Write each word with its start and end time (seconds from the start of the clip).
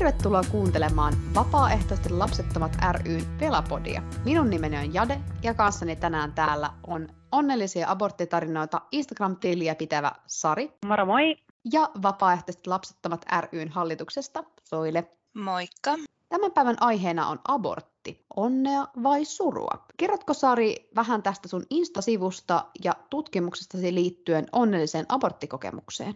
Tervetuloa 0.00 0.42
kuuntelemaan 0.50 1.14
Vapaaehtoisten 1.34 2.18
lapsettomat 2.18 2.72
ryn 2.92 3.22
Pelapodia. 3.38 4.02
Minun 4.24 4.50
nimeni 4.50 4.78
on 4.78 4.94
Jade 4.94 5.20
ja 5.42 5.54
kanssani 5.54 5.96
tänään 5.96 6.32
täällä 6.32 6.70
on 6.86 7.08
onnellisia 7.32 7.90
aborttitarinoita 7.90 8.80
Instagram-tiliä 8.92 9.74
pitävä 9.74 10.12
Sari. 10.26 10.72
Moro 10.86 11.06
moi! 11.06 11.36
Ja 11.72 11.90
Vapaaehtoiset 12.02 12.66
lapsettomat 12.66 13.26
ryn 13.52 13.68
hallituksesta 13.68 14.44
Soile. 14.64 15.10
Moikka! 15.34 15.94
Tämän 16.28 16.52
päivän 16.52 16.76
aiheena 16.80 17.28
on 17.28 17.38
abortti. 17.48 18.24
Onnea 18.36 18.86
vai 19.02 19.24
surua? 19.24 19.84
Kerrotko 19.96 20.34
Sari 20.34 20.88
vähän 20.96 21.22
tästä 21.22 21.48
sun 21.48 21.62
Insta-sivusta 21.70 22.64
ja 22.84 22.92
tutkimuksestasi 23.10 23.94
liittyen 23.94 24.46
onnelliseen 24.52 25.06
aborttikokemukseen? 25.08 26.14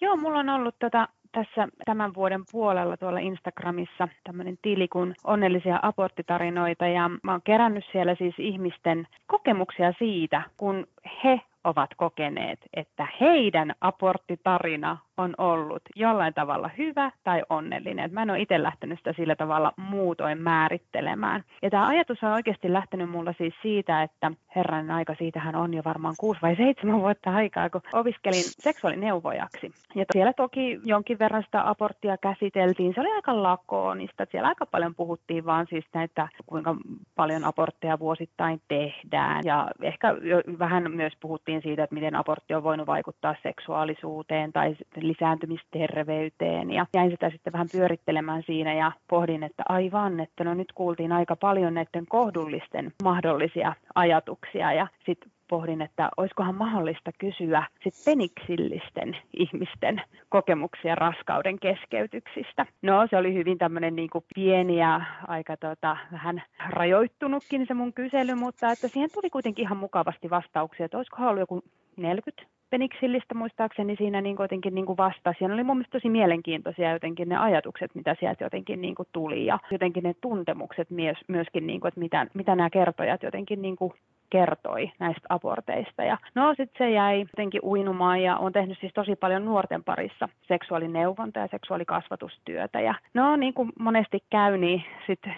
Joo, 0.00 0.16
mulla 0.16 0.38
on 0.38 0.48
ollut 0.48 0.78
tota 0.78 1.08
tässä 1.34 1.68
tämän 1.84 2.14
vuoden 2.14 2.44
puolella 2.52 2.96
tuolla 2.96 3.18
Instagramissa 3.18 4.08
tämmöinen 4.24 4.58
tili 4.62 4.88
kuin 4.88 5.14
onnellisia 5.24 5.78
aborttitarinoita 5.82 6.86
ja 6.86 7.10
mä 7.22 7.32
oon 7.32 7.42
kerännyt 7.44 7.84
siellä 7.92 8.14
siis 8.14 8.34
ihmisten 8.38 9.06
kokemuksia 9.26 9.92
siitä, 9.98 10.42
kun 10.56 10.86
he 11.24 11.40
ovat 11.64 11.90
kokeneet, 11.96 12.58
että 12.74 13.06
heidän 13.20 13.74
aborttitarina 13.80 14.98
on 15.16 15.34
ollut 15.38 15.82
jollain 15.96 16.34
tavalla 16.34 16.70
hyvä 16.78 17.10
tai 17.24 17.42
onnellinen. 17.50 18.12
Mä 18.12 18.22
en 18.22 18.30
ole 18.30 18.40
itse 18.40 18.62
lähtenyt 18.62 18.98
sitä 18.98 19.12
sillä 19.12 19.36
tavalla 19.36 19.72
muutoin 19.76 20.42
määrittelemään. 20.42 21.42
Ja 21.62 21.70
tämä 21.70 21.86
ajatus 21.86 22.22
on 22.22 22.32
oikeasti 22.32 22.72
lähtenyt 22.72 23.10
mulla 23.10 23.34
siis 23.38 23.54
siitä, 23.62 24.02
että 24.02 24.30
herran 24.56 24.90
aika, 24.90 25.14
siitähän 25.14 25.54
on 25.54 25.74
jo 25.74 25.82
varmaan 25.84 26.14
kuusi 26.18 26.42
vai 26.42 26.56
seitsemän 26.56 27.00
vuotta 27.00 27.34
aikaa, 27.34 27.70
kun 27.70 27.80
opiskelin 27.92 28.42
seksuaalineuvojaksi. 28.44 29.72
Ja 29.94 30.04
siellä 30.12 30.32
toki 30.32 30.80
jonkin 30.84 31.18
verran 31.18 31.42
sitä 31.42 31.68
aborttia 31.68 32.16
käsiteltiin. 32.16 32.94
Se 32.94 33.00
oli 33.00 33.12
aika 33.12 33.42
lakoonista. 33.42 34.26
Siellä 34.30 34.48
aika 34.48 34.66
paljon 34.66 34.94
puhuttiin 34.94 35.44
vaan 35.44 35.66
siis 35.70 35.84
näitä, 35.94 36.28
kuinka 36.46 36.76
paljon 37.14 37.44
abortteja 37.44 37.98
vuosittain 37.98 38.60
tehdään. 38.68 39.42
Ja 39.44 39.70
ehkä 39.82 40.14
vähän 40.58 40.90
myös 40.90 41.12
puhuttiin 41.20 41.62
siitä, 41.62 41.84
että 41.84 41.94
miten 41.94 42.14
abortti 42.14 42.54
on 42.54 42.62
voinut 42.62 42.86
vaikuttaa 42.86 43.34
seksuaalisuuteen 43.42 44.52
tai 44.52 44.76
lisääntymisterveyteen 45.08 46.70
ja 46.70 46.86
jäin 46.94 47.10
sitä 47.10 47.30
sitten 47.30 47.52
vähän 47.52 47.68
pyörittelemään 47.72 48.42
siinä 48.46 48.74
ja 48.74 48.92
pohdin, 49.08 49.42
että 49.42 49.62
aivan, 49.68 50.20
että 50.20 50.44
no 50.44 50.54
nyt 50.54 50.72
kuultiin 50.72 51.12
aika 51.12 51.36
paljon 51.36 51.74
näiden 51.74 52.06
kohdullisten 52.08 52.92
mahdollisia 53.02 53.74
ajatuksia 53.94 54.72
ja 54.72 54.86
sitten 55.06 55.30
pohdin, 55.48 55.82
että 55.82 56.08
olisikohan 56.16 56.54
mahdollista 56.54 57.10
kysyä 57.18 57.66
sit 57.82 57.94
peniksillisten 58.04 59.16
ihmisten 59.36 60.02
kokemuksia 60.28 60.94
raskauden 60.94 61.58
keskeytyksistä. 61.58 62.66
No 62.82 63.06
se 63.10 63.16
oli 63.16 63.34
hyvin 63.34 63.58
tämmöinen 63.58 63.96
niin 63.96 64.10
pieni 64.34 64.76
ja 64.76 65.00
aika 65.28 65.56
tota, 65.56 65.96
vähän 66.12 66.42
rajoittunutkin 66.68 67.66
se 67.66 67.74
mun 67.74 67.92
kysely, 67.92 68.34
mutta 68.34 68.70
että 68.70 68.88
siihen 68.88 69.10
tuli 69.14 69.30
kuitenkin 69.30 69.62
ihan 69.62 69.78
mukavasti 69.78 70.30
vastauksia, 70.30 70.86
että 70.86 70.96
olisikohan 70.96 71.28
ollut 71.28 71.40
joku 71.40 71.62
40 71.96 72.53
peniksillistä 72.74 73.34
muistaakseni 73.34 73.96
siinä 73.96 74.20
niin 74.20 74.36
jotenkin 74.38 74.74
niin 74.74 74.86
kuin 74.86 74.96
vastasi. 74.96 75.38
Ja 75.40 75.48
ne 75.48 75.54
oli 75.54 75.64
mun 75.64 75.76
mielestä 75.76 75.98
tosi 75.98 76.08
mielenkiintoisia 76.08 76.92
jotenkin 76.92 77.28
ne 77.28 77.36
ajatukset, 77.36 77.94
mitä 77.94 78.16
sieltä 78.20 78.44
jotenkin 78.44 78.80
niin 78.80 78.94
kuin 78.94 79.08
tuli 79.12 79.46
ja 79.46 79.58
jotenkin 79.70 80.02
ne 80.02 80.14
tuntemukset 80.20 80.90
myös, 80.90 81.18
myöskin, 81.28 81.66
niin 81.66 81.80
kuin, 81.80 81.88
että 81.88 82.00
mitä, 82.00 82.26
mitä 82.34 82.56
nämä 82.56 82.70
kertojat 82.70 83.22
jotenkin 83.22 83.62
niin 83.62 83.76
kuin 83.76 83.92
kertoi 84.30 84.90
näistä 84.98 85.26
aborteista. 85.28 86.02
Ja 86.02 86.18
no 86.34 86.54
sitten 86.56 86.86
se 86.86 86.90
jäi 86.90 87.20
jotenkin 87.20 87.60
uinumaan 87.64 88.22
ja 88.22 88.36
on 88.36 88.52
tehnyt 88.52 88.78
siis 88.80 88.92
tosi 88.94 89.16
paljon 89.16 89.44
nuorten 89.44 89.84
parissa 89.84 90.28
seksuaalineuvonta 90.48 91.40
ja 91.40 91.48
seksuaalikasvatustyötä. 91.50 92.80
Ja 92.80 92.94
no 93.14 93.36
niin 93.36 93.54
kuin 93.54 93.72
monesti 93.78 94.18
käy, 94.30 94.58
niin 94.58 94.84
sitten 95.06 95.36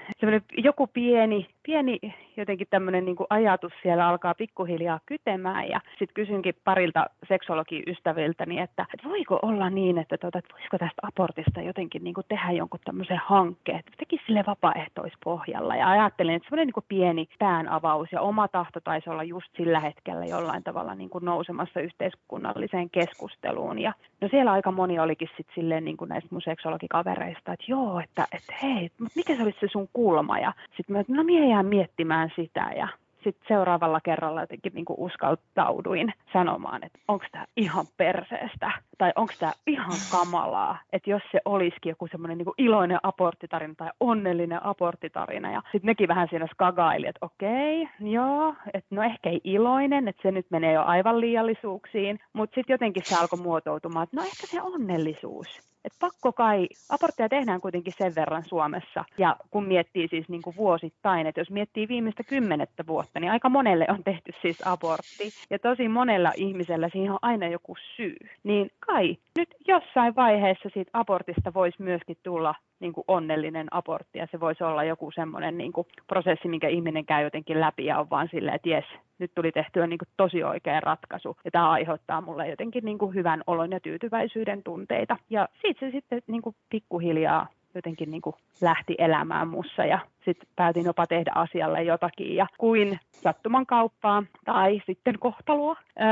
joku 0.57 0.87
pieni, 0.87 1.47
pieni 1.63 1.99
jotenkin 2.37 2.67
tämmöinen 2.71 3.05
niin 3.05 3.17
ajatus 3.31 3.73
siellä 3.83 4.09
alkaa 4.09 4.35
pikkuhiljaa 4.35 5.01
kytemään 5.07 5.69
ja 5.69 5.81
sitten 5.89 6.15
kysynkin 6.15 6.55
parilta 6.65 7.07
seksologiystäviltäni, 7.29 8.61
että, 8.61 8.87
että 8.95 9.09
voiko 9.09 9.39
olla 9.43 9.71
niin, 9.71 9.99
että, 9.99 10.19
tuota, 10.19 10.39
että 10.39 10.55
voisiko 10.55 10.79
tästä 10.79 11.03
abortista 11.03 11.61
jotenkin 11.61 12.05
niin 12.05 12.15
kuin 12.15 12.27
tehdä 12.29 12.53
jonkun 12.53 12.81
tämmöisen 12.85 13.21
hankkeen, 13.25 13.79
että 13.79 13.93
tekisi 13.97 14.25
sille 14.27 14.45
vapaaehtoispohjalla 14.47 15.77
ja 15.77 15.91
ajattelin, 15.91 16.35
että 16.35 16.49
semmoinen 16.49 16.73
niin 16.77 16.85
pieni 16.89 17.29
päänavaus 17.39 18.13
ja 18.13 18.21
oma 18.21 18.49
tahto 18.49 18.76
taisi 18.81 19.11
olla 19.11 19.23
just 19.23 19.47
sillä 19.57 19.81
hetkellä 19.81 20.27
jollain 20.27 20.63
tavalla 20.63 20.95
niin 20.95 21.11
kuin 21.11 21.25
nousemassa 21.25 21.81
yhteiskunnalliseen 21.81 22.91
keskustuun 22.91 23.79
ja 23.79 23.93
no 24.21 24.29
siellä 24.29 24.53
aika 24.53 24.73
moni 24.73 24.99
olikin 24.99 25.29
sitten 25.37 25.55
silleen 25.55 25.85
niin 25.85 25.97
kuin 25.97 26.09
näistä 26.09 26.29
mun 26.33 26.43
seksologikavereista, 26.43 27.53
että 27.53 27.65
joo, 27.69 28.01
että, 28.01 28.27
että 28.33 28.55
hei, 28.63 28.91
mikä 29.15 29.37
se 29.37 29.43
olisi 29.43 29.59
se 29.61 29.67
sun 29.73 29.89
kulma? 29.93 30.39
Ja 30.39 30.53
sitten 30.77 30.97
mä, 30.97 31.05
no 31.09 31.25
minä 31.25 31.47
jään 31.47 31.67
miettimään 31.67 32.33
sitä. 32.37 32.73
Ja 32.77 32.89
sitten 33.27 33.49
seuraavalla 33.49 34.01
kerralla 34.01 34.41
jotenkin 34.41 34.73
niin 34.75 34.85
kuin 34.85 35.01
uskaltauduin 35.01 36.13
sanomaan, 36.33 36.85
että 36.85 36.99
onko 37.09 37.25
tämä 37.33 37.45
ihan 37.57 37.87
perseestä? 37.97 38.73
Tai 38.99 39.13
onko 39.17 39.33
tämä 39.39 39.53
ihan 39.67 39.99
kamalaa, 40.13 40.79
että 40.93 41.11
jos 41.11 41.23
se 41.33 41.41
olisikin 41.45 41.91
joku 41.91 42.07
semmoinen 42.07 42.39
niin 42.39 42.47
iloinen 42.59 42.99
aborttitarina 43.03 43.75
tai 43.77 43.91
onnellinen 44.01 44.67
aborttitarina 44.67 45.53
ja 45.53 45.63
sitten 45.73 45.87
nekin 45.87 46.09
vähän 46.09 46.29
siinä 46.31 46.47
skagaili, 46.47 47.07
että 47.07 47.27
okei, 47.27 47.89
joo, 48.01 48.55
että 48.75 48.95
no 48.95 49.03
ehkä 49.03 49.31
ei 49.31 49.41
iloinen, 49.45 50.09
että 50.09 50.23
se 50.23 50.31
nyt 50.31 50.47
menee 50.51 50.73
jo 50.73 50.83
aivan 50.83 51.21
liiallisuuksiin, 51.21 52.21
mutta 52.33 52.55
sitten 52.55 52.75
jotenkin 52.75 53.03
se 53.07 53.17
alkoi 53.21 53.39
muotoutumaan, 53.39 54.05
että 54.05 54.17
no 54.17 54.23
ehkä 54.23 54.47
se 54.47 54.63
onnellisuus. 54.63 55.61
Et 55.85 55.93
pakko 56.01 56.33
kai, 56.33 56.69
abortteja 56.91 57.29
tehdään 57.29 57.61
kuitenkin 57.61 57.93
sen 57.97 58.15
verran 58.15 58.45
Suomessa, 58.45 59.05
ja 59.19 59.37
kun 59.51 59.65
miettii 59.65 60.09
siis 60.09 60.29
niin 60.29 60.43
kuin 60.43 60.57
vuosittain, 60.57 61.27
että 61.27 61.41
jos 61.41 61.51
miettii 61.51 61.89
viimeistä 61.89 62.23
kymmenettä 62.25 62.85
vuotta, 62.87 63.16
niin 63.21 63.32
aika 63.32 63.49
monelle 63.49 63.87
on 63.88 64.04
tehty 64.04 64.32
siis 64.43 64.66
abortti, 64.66 65.31
ja 65.50 65.59
tosi 65.59 65.88
monella 65.88 66.32
ihmisellä 66.37 66.88
siihen 66.88 67.12
on 67.12 67.19
aina 67.22 67.49
joku 67.49 67.77
syy. 67.97 68.16
Niin 68.44 68.71
kai 68.87 69.16
nyt 69.38 69.49
jossain 69.69 70.16
vaiheessa 70.16 70.69
siitä 70.75 70.91
abortista 70.93 71.54
voisi 71.54 71.82
myöskin 71.82 72.16
tulla 72.22 72.54
niin 72.81 72.93
kuin 72.93 73.04
onnellinen 73.09 73.66
abortti 73.71 74.19
ja 74.19 74.27
se 74.31 74.41
voisi 74.41 74.65
olla 74.65 74.84
joku 74.84 75.10
semmoinen 75.10 75.59
niin 75.59 75.72
prosessi, 76.06 76.49
minkä 76.49 76.69
ihminen 76.69 77.06
käy 77.06 77.25
jotenkin 77.25 77.60
läpi 77.60 77.84
ja 77.84 77.99
on 77.99 78.10
vaan 78.10 78.28
silleen, 78.31 78.54
että 78.54 78.69
jes, 78.69 78.84
nyt 79.19 79.31
tuli 79.34 79.53
tehtyä 79.53 79.87
niin 79.87 79.98
kuin 79.98 80.09
tosi 80.16 80.43
oikea 80.43 80.81
ratkaisu 80.81 81.37
ja 81.44 81.50
tämä 81.50 81.71
aiheuttaa 81.71 82.21
mulle 82.21 82.48
jotenkin 82.48 82.84
niin 82.84 82.98
kuin 82.98 83.15
hyvän 83.15 83.43
olon 83.47 83.72
ja 83.72 83.81
tyytyväisyyden 83.81 84.62
tunteita. 84.62 85.16
Ja 85.31 85.48
siitä 85.62 85.81
se 85.81 85.91
sitten 85.91 86.22
niin 86.27 86.43
kuin 86.43 86.56
pikkuhiljaa 86.71 87.47
jotenkin 87.79 88.11
niin 88.11 88.23
kuin 88.23 88.37
lähti 88.61 88.95
elämään 88.99 89.49
mussa 89.49 89.85
ja 89.85 89.99
sitten 90.25 90.49
päätin 90.57 90.85
jopa 90.85 91.07
tehdä 91.07 91.33
asialle 91.35 91.83
jotakin 91.83 92.37
ja 92.37 92.47
kuin 92.59 92.99
sattuman 93.11 93.67
kauppaa 93.67 94.23
tai 94.45 94.83
sitten 94.87 95.19
kohtalua. 95.19 95.77
Öö, 96.01 96.07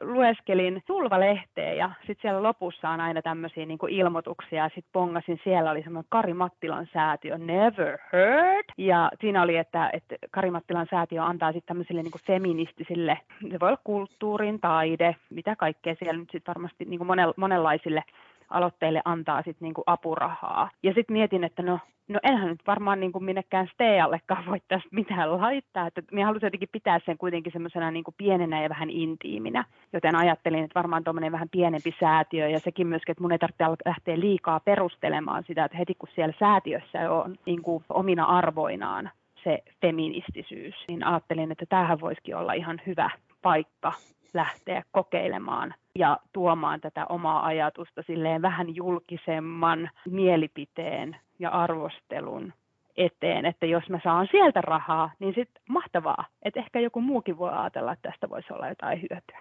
lueskelin 0.00 0.82
Tulva-lehteen 0.86 1.76
ja 1.76 1.90
sitten 1.98 2.22
siellä 2.22 2.42
lopussa 2.42 2.90
on 2.90 3.00
aina 3.00 3.22
tämmöisiä 3.22 3.66
niin 3.66 3.78
ilmoituksia 3.88 4.62
ja 4.62 4.68
sitten 4.68 4.92
pongasin, 4.92 5.40
siellä 5.44 5.70
oli 5.70 5.82
semmoinen 5.82 6.08
Kari 6.08 6.34
Mattilan 6.34 6.86
säätiö 6.92 7.38
Never 7.38 7.98
Heard 8.12 8.64
ja 8.78 9.10
siinä 9.20 9.42
oli, 9.42 9.56
että, 9.56 9.90
että 9.92 10.16
Kari 10.30 10.50
Mattilan 10.50 10.86
säätiö 10.90 11.22
antaa 11.22 11.52
sitten 11.52 11.68
tämmöisille 11.68 12.02
niin 12.02 12.12
feministisille, 12.26 13.18
se 13.50 13.60
voi 13.60 13.68
olla 13.68 13.80
kulttuurin, 13.84 14.60
taide, 14.60 15.16
mitä 15.30 15.56
kaikkea 15.56 15.94
siellä 15.98 16.18
nyt 16.18 16.30
sitten 16.32 16.54
varmasti 16.54 16.84
niin 16.84 17.00
monenlaisille 17.36 18.02
aloitteille 18.50 19.02
antaa 19.04 19.42
sit 19.42 19.60
niinku 19.60 19.82
apurahaa. 19.86 20.70
Ja 20.82 20.92
sitten 20.94 21.16
mietin, 21.16 21.44
että 21.44 21.62
no, 21.62 21.78
no 22.08 22.20
enhän 22.22 22.48
nyt 22.48 22.66
varmaan 22.66 23.00
niinku 23.00 23.20
minnekään 23.20 23.68
Steallekaan 23.72 24.46
voi 24.46 24.60
tästä 24.68 24.88
mitään 24.92 25.40
laittaa. 25.40 25.86
Että 25.86 26.02
minä 26.12 26.26
halusin 26.26 26.46
jotenkin 26.46 26.68
pitää 26.72 27.00
sen 27.06 27.18
kuitenkin 27.18 27.52
semmoisena 27.52 27.90
niinku 27.90 28.14
pienenä 28.16 28.62
ja 28.62 28.68
vähän 28.68 28.90
intiiminä. 28.90 29.64
Joten 29.92 30.16
ajattelin, 30.16 30.64
että 30.64 30.78
varmaan 30.78 31.04
tuommoinen 31.04 31.32
vähän 31.32 31.48
pienempi 31.48 31.94
säätiö 32.00 32.48
ja 32.48 32.60
sekin 32.60 32.86
myöskin, 32.86 33.12
että 33.12 33.22
mun 33.22 33.32
ei 33.32 33.38
tarvitse 33.38 33.64
lähteä 33.86 34.20
liikaa 34.20 34.60
perustelemaan 34.60 35.44
sitä, 35.46 35.64
että 35.64 35.78
heti 35.78 35.94
kun 35.94 36.08
siellä 36.14 36.34
säätiössä 36.38 37.12
on 37.12 37.36
niinku 37.46 37.82
omina 37.88 38.24
arvoinaan 38.24 39.10
se 39.44 39.62
feministisyys, 39.80 40.74
niin 40.88 41.04
ajattelin, 41.04 41.52
että 41.52 41.66
tämähän 41.68 42.00
voisikin 42.00 42.36
olla 42.36 42.52
ihan 42.52 42.80
hyvä 42.86 43.10
paikka 43.42 43.92
lähteä 44.34 44.82
kokeilemaan 44.92 45.74
ja 45.94 46.18
tuomaan 46.32 46.80
tätä 46.80 47.06
omaa 47.06 47.46
ajatusta 47.46 48.02
silleen 48.06 48.42
vähän 48.42 48.76
julkisemman 48.76 49.90
mielipiteen 50.10 51.16
ja 51.38 51.50
arvostelun 51.50 52.52
eteen, 52.96 53.46
että 53.46 53.66
jos 53.66 53.88
mä 53.88 54.00
saan 54.04 54.28
sieltä 54.30 54.60
rahaa, 54.60 55.10
niin 55.18 55.34
sitten 55.34 55.62
mahtavaa, 55.68 56.24
että 56.42 56.60
ehkä 56.60 56.80
joku 56.80 57.00
muukin 57.00 57.38
voi 57.38 57.50
ajatella, 57.52 57.92
että 57.92 58.10
tästä 58.10 58.30
voisi 58.30 58.52
olla 58.52 58.68
jotain 58.68 59.00
hyötyä. 59.00 59.38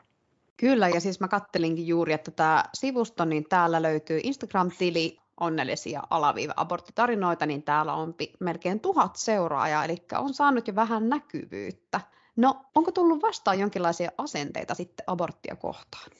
Kyllä, 0.58 0.90
ja 0.90 1.00
siis 1.00 1.20
mä 1.20 1.28
kattelinkin 1.28 1.88
juuri, 1.88 2.14
että 2.14 2.32
tämä 2.32 2.64
sivusto, 2.74 3.26
niin 3.26 3.44
täällä 3.50 3.82
löytyy 3.82 4.20
Instagram-tili 4.24 5.18
onnellisia 5.40 6.04
alaviiva 6.10 6.54
aborttitarinoita, 6.56 7.46
niin 7.46 7.64
täällä 7.64 7.94
on 7.94 8.16
melkein 8.40 8.80
tuhat 8.80 9.16
seuraajaa, 9.16 9.86
eli 9.86 9.96
on 10.18 10.34
saanut 10.34 10.68
jo 10.68 10.76
vähän 10.76 11.10
näkyvyyttä. 11.10 12.02
No, 12.36 12.66
onko 12.76 12.92
tullut 12.92 13.22
vastaan 13.22 13.60
jonkinlaisia 13.60 14.12
asenteita 14.18 14.76
sitten 14.76 15.04
aborttia 15.08 15.56
kohtaan? 15.56 16.12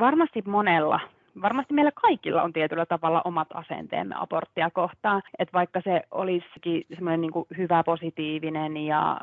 Varmasti 0.00 0.42
monella 0.46 1.00
varmasti 1.42 1.74
meillä 1.74 1.92
kaikilla 1.92 2.42
on 2.42 2.52
tietyllä 2.52 2.86
tavalla 2.86 3.22
omat 3.24 3.48
asenteemme 3.54 4.14
aborttia 4.18 4.70
kohtaan, 4.70 5.22
että 5.38 5.52
vaikka 5.52 5.80
se 5.84 6.02
olisikin 6.10 6.82
semmoinen 6.94 7.20
niin 7.20 7.32
hyvä, 7.56 7.82
positiivinen 7.84 8.76
ja 8.76 9.20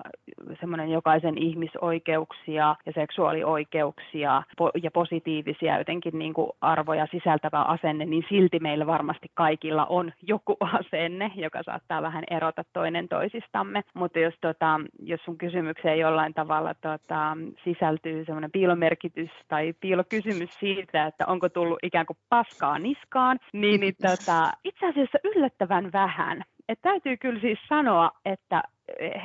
semmoinen 0.59 0.89
jokaisen 0.91 1.37
ihmisoikeuksia 1.37 2.75
ja 2.85 2.91
seksuaalioikeuksia 2.95 4.43
ja 4.83 4.91
positiivisia 4.91 5.77
jotenkin 5.77 6.19
niin 6.19 6.33
kuin 6.33 6.51
arvoja 6.61 7.07
sisältävä 7.11 7.61
asenne, 7.61 8.05
niin 8.05 8.25
silti 8.29 8.59
meillä 8.59 8.87
varmasti 8.87 9.27
kaikilla 9.33 9.85
on 9.85 10.11
joku 10.21 10.57
asenne, 10.59 11.31
joka 11.35 11.63
saattaa 11.63 12.01
vähän 12.01 12.23
erota 12.29 12.63
toinen 12.73 13.07
toisistamme. 13.07 13.83
Mutta 13.93 14.19
jos, 14.19 14.33
tota, 14.41 14.79
jos 14.99 15.21
sun 15.25 15.37
kysymykseen 15.37 15.99
jollain 15.99 16.33
tavalla 16.33 16.73
tota, 16.73 17.37
sisältyy 17.63 18.25
semmoinen 18.25 18.51
piilomerkitys 18.51 19.29
tai 19.47 19.73
piilokysymys 19.79 20.59
siitä, 20.59 21.05
että 21.05 21.25
onko 21.27 21.49
tullut 21.49 21.79
ikään 21.83 22.02
kuin 22.05 22.17
paskaa 22.29 22.79
niskaan, 22.79 23.39
niin, 23.53 23.79
niin 23.79 23.95
tota, 24.01 24.51
itse 24.63 24.85
asiassa 24.87 25.17
yllättävän 25.23 25.91
vähän. 25.91 26.43
Et 26.69 26.79
täytyy 26.81 27.17
kyllä 27.17 27.39
siis 27.39 27.59
sanoa, 27.69 28.11
että 28.25 28.63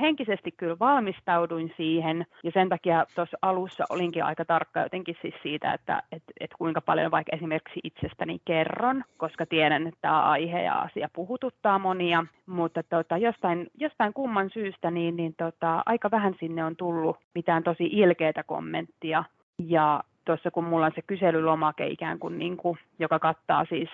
henkisesti 0.01 0.53
kyllä 0.53 0.77
valmistauduin 0.81 1.75
siihen 1.77 2.27
ja 2.45 2.51
sen 2.51 2.69
takia 2.69 3.07
tuossa 3.15 3.39
alussa 3.43 3.85
olinkin 3.91 4.25
aika 4.25 4.45
tarkka 4.45 4.81
jotenkin 4.81 5.17
siis 5.23 5.35
siitä, 5.43 5.73
että 5.73 6.03
et, 6.13 6.23
et 6.41 6.51
kuinka 6.59 6.81
paljon 6.81 7.11
vaikka 7.11 7.37
esimerkiksi 7.37 7.81
itsestäni 7.85 8.39
kerron, 8.45 9.05
koska 9.17 9.47
tiedän, 9.47 9.87
että 9.87 9.99
tämä 10.01 10.23
aihe 10.23 10.63
ja 10.63 10.75
asia 10.75 11.09
puhututtaa 11.13 11.79
monia, 11.79 12.25
mutta 12.47 12.83
tota, 12.83 13.17
jostain, 13.17 13.67
jostain 13.75 14.13
kumman 14.13 14.51
syystä 14.51 14.91
niin, 14.91 15.17
niin 15.17 15.35
tota, 15.39 15.83
aika 15.87 16.11
vähän 16.11 16.35
sinne 16.41 16.65
on 16.65 16.77
tullut 16.77 17.17
mitään 17.35 17.63
tosi 17.63 17.85
ilkeitä 17.85 18.43
kommenttia. 18.43 19.25
Ja 19.59 20.01
tuossa 20.29 20.51
kun 20.51 20.65
mulla 20.65 20.87
on 20.87 20.93
se 20.95 21.03
kyselylomake 21.03 21.87
ikään 21.87 22.19
kuin, 22.19 22.39
niin 22.39 22.57
kuin 22.57 22.79
joka 22.99 23.19
kattaa 23.19 23.65
siis 23.65 23.89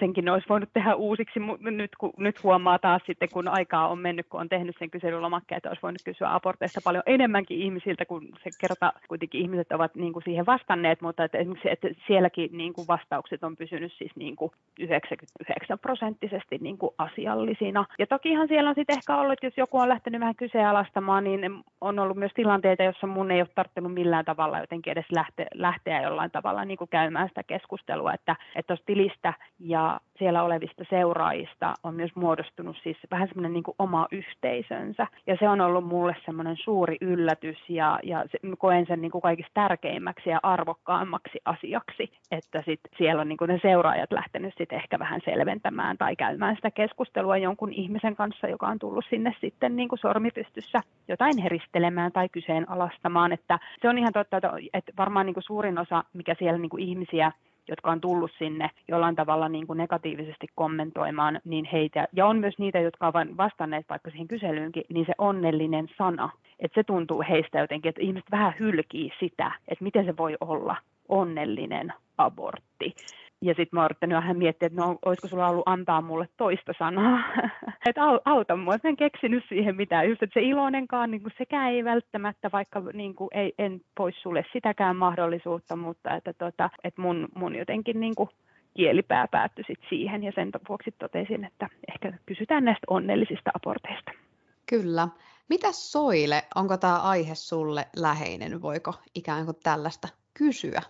senkin 0.00 0.28
olisi 0.28 0.48
voinut 0.48 0.72
tehdä 0.72 0.94
uusiksi, 0.94 1.40
mutta 1.40 1.70
nyt, 1.70 1.90
kun, 1.98 2.12
nyt 2.16 2.42
huomaa 2.42 2.78
taas 2.78 3.02
sitten, 3.06 3.28
kun 3.32 3.48
aikaa 3.48 3.88
on 3.88 3.98
mennyt, 3.98 4.26
kun 4.28 4.40
on 4.40 4.48
tehnyt 4.48 4.76
sen 4.78 4.90
kyselylomakkeen, 4.90 5.56
että 5.56 5.68
olisi 5.68 5.82
voinut 5.82 6.02
kysyä 6.04 6.34
aborteista 6.34 6.80
paljon 6.84 7.02
enemmänkin 7.06 7.58
ihmisiltä, 7.58 8.04
kun 8.04 8.28
se 8.44 8.50
kerta 8.60 8.92
kuitenkin 9.08 9.40
ihmiset 9.40 9.72
ovat 9.72 9.94
niin 9.94 10.12
kuin 10.12 10.22
siihen 10.22 10.46
vastanneet, 10.46 11.00
mutta 11.00 11.24
että 11.24 11.38
esimerkiksi 11.38 11.70
että 11.70 11.88
sielläkin 12.06 12.50
niin 12.52 12.72
kuin 12.72 12.88
vastaukset 12.88 13.44
on 13.44 13.56
pysynyt 13.56 13.92
siis 13.92 14.12
niin 14.16 14.36
kuin 14.36 14.50
99 14.78 15.78
prosenttisesti 15.78 16.58
niin 16.60 16.78
kuin 16.78 16.94
asiallisina. 16.98 17.84
Ja 17.98 18.06
tokihan 18.06 18.48
siellä 18.48 18.68
on 18.68 18.74
sitten 18.74 18.96
ehkä 18.96 19.16
ollut, 19.16 19.32
että 19.32 19.46
jos 19.46 19.56
joku 19.56 19.78
on 19.78 19.88
lähtenyt 19.88 20.20
vähän 20.20 20.36
kyseenalaistamaan, 20.36 21.24
niin 21.24 21.64
on 21.80 21.98
ollut 21.98 22.16
myös 22.16 22.32
tilanteita, 22.34 22.82
jossa 22.82 23.06
mun 23.06 23.30
ei 23.30 23.40
ole 23.40 23.48
tarttunut 23.54 23.94
millään 23.94 24.24
tavalla 24.24 24.58
jotenkin 24.58 24.90
edes 24.90 25.06
lähteä, 25.14 25.46
lähteä 25.54 26.02
jollain 26.02 26.30
tavalla 26.30 26.64
niin 26.64 26.78
kuin 26.78 26.90
käymään 26.90 27.28
sitä 27.28 27.42
keskustelua, 27.42 28.14
että, 28.14 28.36
että 28.56 28.76
tilistä 28.86 29.34
ja 29.72 30.00
siellä 30.18 30.42
olevista 30.42 30.84
seuraajista 30.90 31.74
on 31.82 31.94
myös 31.94 32.10
muodostunut 32.14 32.76
siis 32.82 32.96
vähän 33.10 33.28
semmoinen 33.28 33.52
niin 33.52 33.76
oma 33.78 34.06
yhteisönsä. 34.12 35.06
Ja 35.26 35.36
se 35.40 35.48
on 35.48 35.60
ollut 35.60 35.84
mulle 35.84 36.16
semmoinen 36.24 36.56
suuri 36.56 36.96
yllätys 37.00 37.58
ja, 37.68 37.98
ja 38.02 38.24
se, 38.32 38.38
koen 38.58 38.86
sen 38.86 39.00
niin 39.00 39.10
kuin 39.10 39.22
kaikista 39.22 39.50
tärkeimmäksi 39.54 40.30
ja 40.30 40.40
arvokkaammaksi 40.42 41.38
asiaksi, 41.44 42.12
että 42.30 42.62
sit 42.64 42.80
siellä 42.98 43.20
on 43.20 43.28
niin 43.28 43.36
kuin 43.36 43.48
ne 43.48 43.58
seuraajat 43.62 44.12
lähtenyt 44.12 44.54
sitten 44.58 44.78
ehkä 44.78 44.98
vähän 44.98 45.20
selventämään 45.24 45.98
tai 45.98 46.16
käymään 46.16 46.56
sitä 46.56 46.70
keskustelua 46.70 47.36
jonkun 47.36 47.72
ihmisen 47.72 48.16
kanssa, 48.16 48.46
joka 48.48 48.66
on 48.66 48.78
tullut 48.78 49.04
sinne 49.10 49.34
sitten 49.40 49.76
niin 49.76 49.88
kuin 49.88 49.98
sormipystyssä 49.98 50.80
jotain 51.08 51.38
heristelemään 51.38 52.12
tai 52.12 52.28
kyseenalaistamaan. 52.28 53.32
Että 53.32 53.58
se 53.82 53.88
on 53.88 53.98
ihan 53.98 54.12
totta, 54.12 54.36
että 54.74 54.92
varmaan 54.98 55.26
niin 55.26 55.34
kuin 55.34 55.44
suurin 55.44 55.78
osa, 55.78 56.04
mikä 56.12 56.34
siellä 56.38 56.58
niin 56.58 56.70
kuin 56.70 56.82
ihmisiä 56.82 57.32
jotka 57.68 57.90
on 57.90 58.00
tullut 58.00 58.30
sinne 58.38 58.70
jollain 58.88 59.16
tavalla 59.16 59.48
niin 59.48 59.66
kuin 59.66 59.76
negatiivisesti 59.76 60.46
kommentoimaan, 60.54 61.40
niin 61.44 61.64
heitä, 61.64 62.08
ja 62.12 62.26
on 62.26 62.38
myös 62.38 62.58
niitä, 62.58 62.80
jotka 62.80 63.06
ovat 63.06 63.28
vastanneet 63.36 63.86
vaikka 63.88 64.10
siihen 64.10 64.28
kyselyynkin, 64.28 64.84
niin 64.92 65.06
se 65.06 65.12
onnellinen 65.18 65.88
sana, 65.98 66.30
että 66.58 66.80
se 66.80 66.84
tuntuu 66.84 67.24
heistä 67.28 67.58
jotenkin, 67.58 67.88
että 67.88 68.02
ihmiset 68.02 68.30
vähän 68.30 68.54
hylkii 68.60 69.12
sitä, 69.20 69.52
että 69.68 69.84
miten 69.84 70.04
se 70.04 70.16
voi 70.16 70.36
olla 70.40 70.76
onnellinen 71.08 71.92
abortti. 72.18 72.94
Ja 73.42 73.54
sitten 73.54 73.68
mä 73.72 73.80
oon 73.80 73.84
yrittänyt 73.84 74.16
vähän 74.16 74.36
miettiä, 74.38 74.66
että 74.66 74.80
no, 74.80 74.98
olisiko 75.04 75.28
sulla 75.28 75.48
ollut 75.48 75.62
antaa 75.66 76.00
mulle 76.00 76.28
toista 76.36 76.72
sanaa, 76.78 77.18
että 77.86 78.00
auta 78.24 78.56
mua. 78.56 78.74
Mä 78.82 78.88
en 78.88 78.96
keksinyt 78.96 79.44
siihen 79.48 79.76
mitään. 79.76 80.08
Just, 80.08 80.22
että 80.22 80.40
se 80.40 80.46
iloinenkaan, 80.46 81.10
niin 81.10 81.22
kuin 81.22 81.32
sekään 81.38 81.72
ei 81.72 81.84
välttämättä, 81.84 82.50
vaikka 82.52 82.80
niin 82.92 83.14
kuin, 83.14 83.28
ei, 83.32 83.52
en 83.58 83.80
pois 83.96 84.14
sulle 84.22 84.44
sitäkään 84.52 84.96
mahdollisuutta, 84.96 85.76
mutta 85.76 86.16
että, 86.16 86.32
tota, 86.32 86.70
että 86.84 87.02
mun, 87.02 87.28
mun 87.34 87.54
jotenkin 87.54 88.00
niin 88.00 88.14
kuin, 88.14 88.28
kielipää 88.74 89.28
päättyi 89.28 89.64
sit 89.66 89.78
siihen 89.88 90.24
ja 90.24 90.32
sen 90.34 90.50
vuoksi 90.68 90.90
totesin, 90.98 91.44
että 91.44 91.68
ehkä 91.88 92.18
kysytään 92.26 92.64
näistä 92.64 92.84
onnellisista 92.90 93.50
aborteista. 93.54 94.12
Kyllä. 94.70 95.08
Mitä 95.48 95.72
Soile, 95.72 96.42
onko 96.54 96.76
tämä 96.76 96.98
aihe 96.98 97.34
sulle 97.34 97.86
läheinen? 97.96 98.62
Voiko 98.62 98.94
ikään 99.14 99.44
kuin 99.44 99.56
tällaista 99.62 100.08
kysyä? 100.34 100.82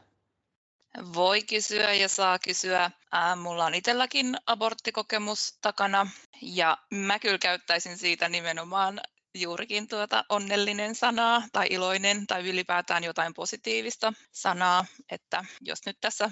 Voi 1.15 1.43
kysyä 1.43 1.93
ja 1.93 2.09
saa 2.09 2.39
kysyä. 2.39 2.91
Ää, 3.13 3.37
mulla 3.37 3.65
on 3.65 3.75
itselläkin 3.75 4.37
aborttikokemus 4.47 5.59
takana 5.61 6.07
ja 6.43 6.79
mä 6.91 7.19
kyllä 7.19 7.39
käyttäisin 7.39 7.99
siitä 7.99 8.29
nimenomaan 8.29 9.01
juurikin 9.35 9.89
tuota 9.89 10.25
onnellinen 10.29 10.95
sanaa 10.95 11.43
tai 11.53 11.67
iloinen 11.71 12.27
tai 12.27 12.49
ylipäätään 12.49 13.05
jotain 13.05 13.35
positiivista 13.35 14.13
sanaa, 14.33 14.85
että 15.11 15.45
jos 15.61 15.79
nyt 15.87 15.97
tässä 16.01 16.31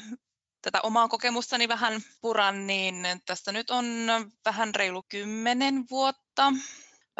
tätä 0.63 0.81
omaa 0.83 1.09
kokemustani 1.09 1.69
vähän 1.69 2.01
puran, 2.21 2.67
niin 2.67 3.07
tästä 3.27 3.53
nyt 3.53 3.71
on 3.71 3.87
vähän 4.45 4.75
reilu 4.75 5.03
kymmenen 5.09 5.85
vuotta 5.91 6.53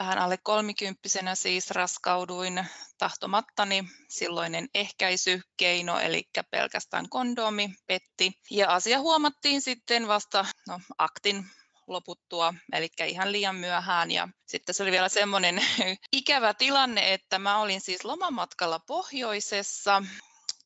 vähän 0.01 0.19
alle 0.19 0.39
kolmikymppisenä 0.43 1.35
siis 1.35 1.71
raskauduin 1.71 2.67
tahtomattani. 2.99 3.85
Silloinen 4.09 4.69
ehkäisykeino, 4.75 5.99
eli 5.99 6.29
pelkästään 6.51 7.09
kondomi, 7.09 7.75
petti. 7.87 8.33
Ja 8.51 8.75
asia 8.75 9.01
huomattiin 9.01 9.61
sitten 9.61 10.09
vasta 10.09 10.45
no, 10.69 10.81
aktin 10.99 11.47
loputtua, 11.87 12.55
eli 12.73 12.89
ihan 13.07 13.33
liian 13.33 13.57
myöhään. 13.57 14.11
Ja 14.11 14.29
sitten 14.47 14.75
se 14.75 14.83
oli 14.83 14.93
vielä 14.93 15.09
semmoinen 15.09 15.63
ikävä 16.13 16.55
tilanne, 16.55 17.13
että 17.13 17.39
mä 17.39 17.59
olin 17.59 17.81
siis 17.81 18.05
lomamatkalla 18.05 18.79
pohjoisessa 18.79 20.03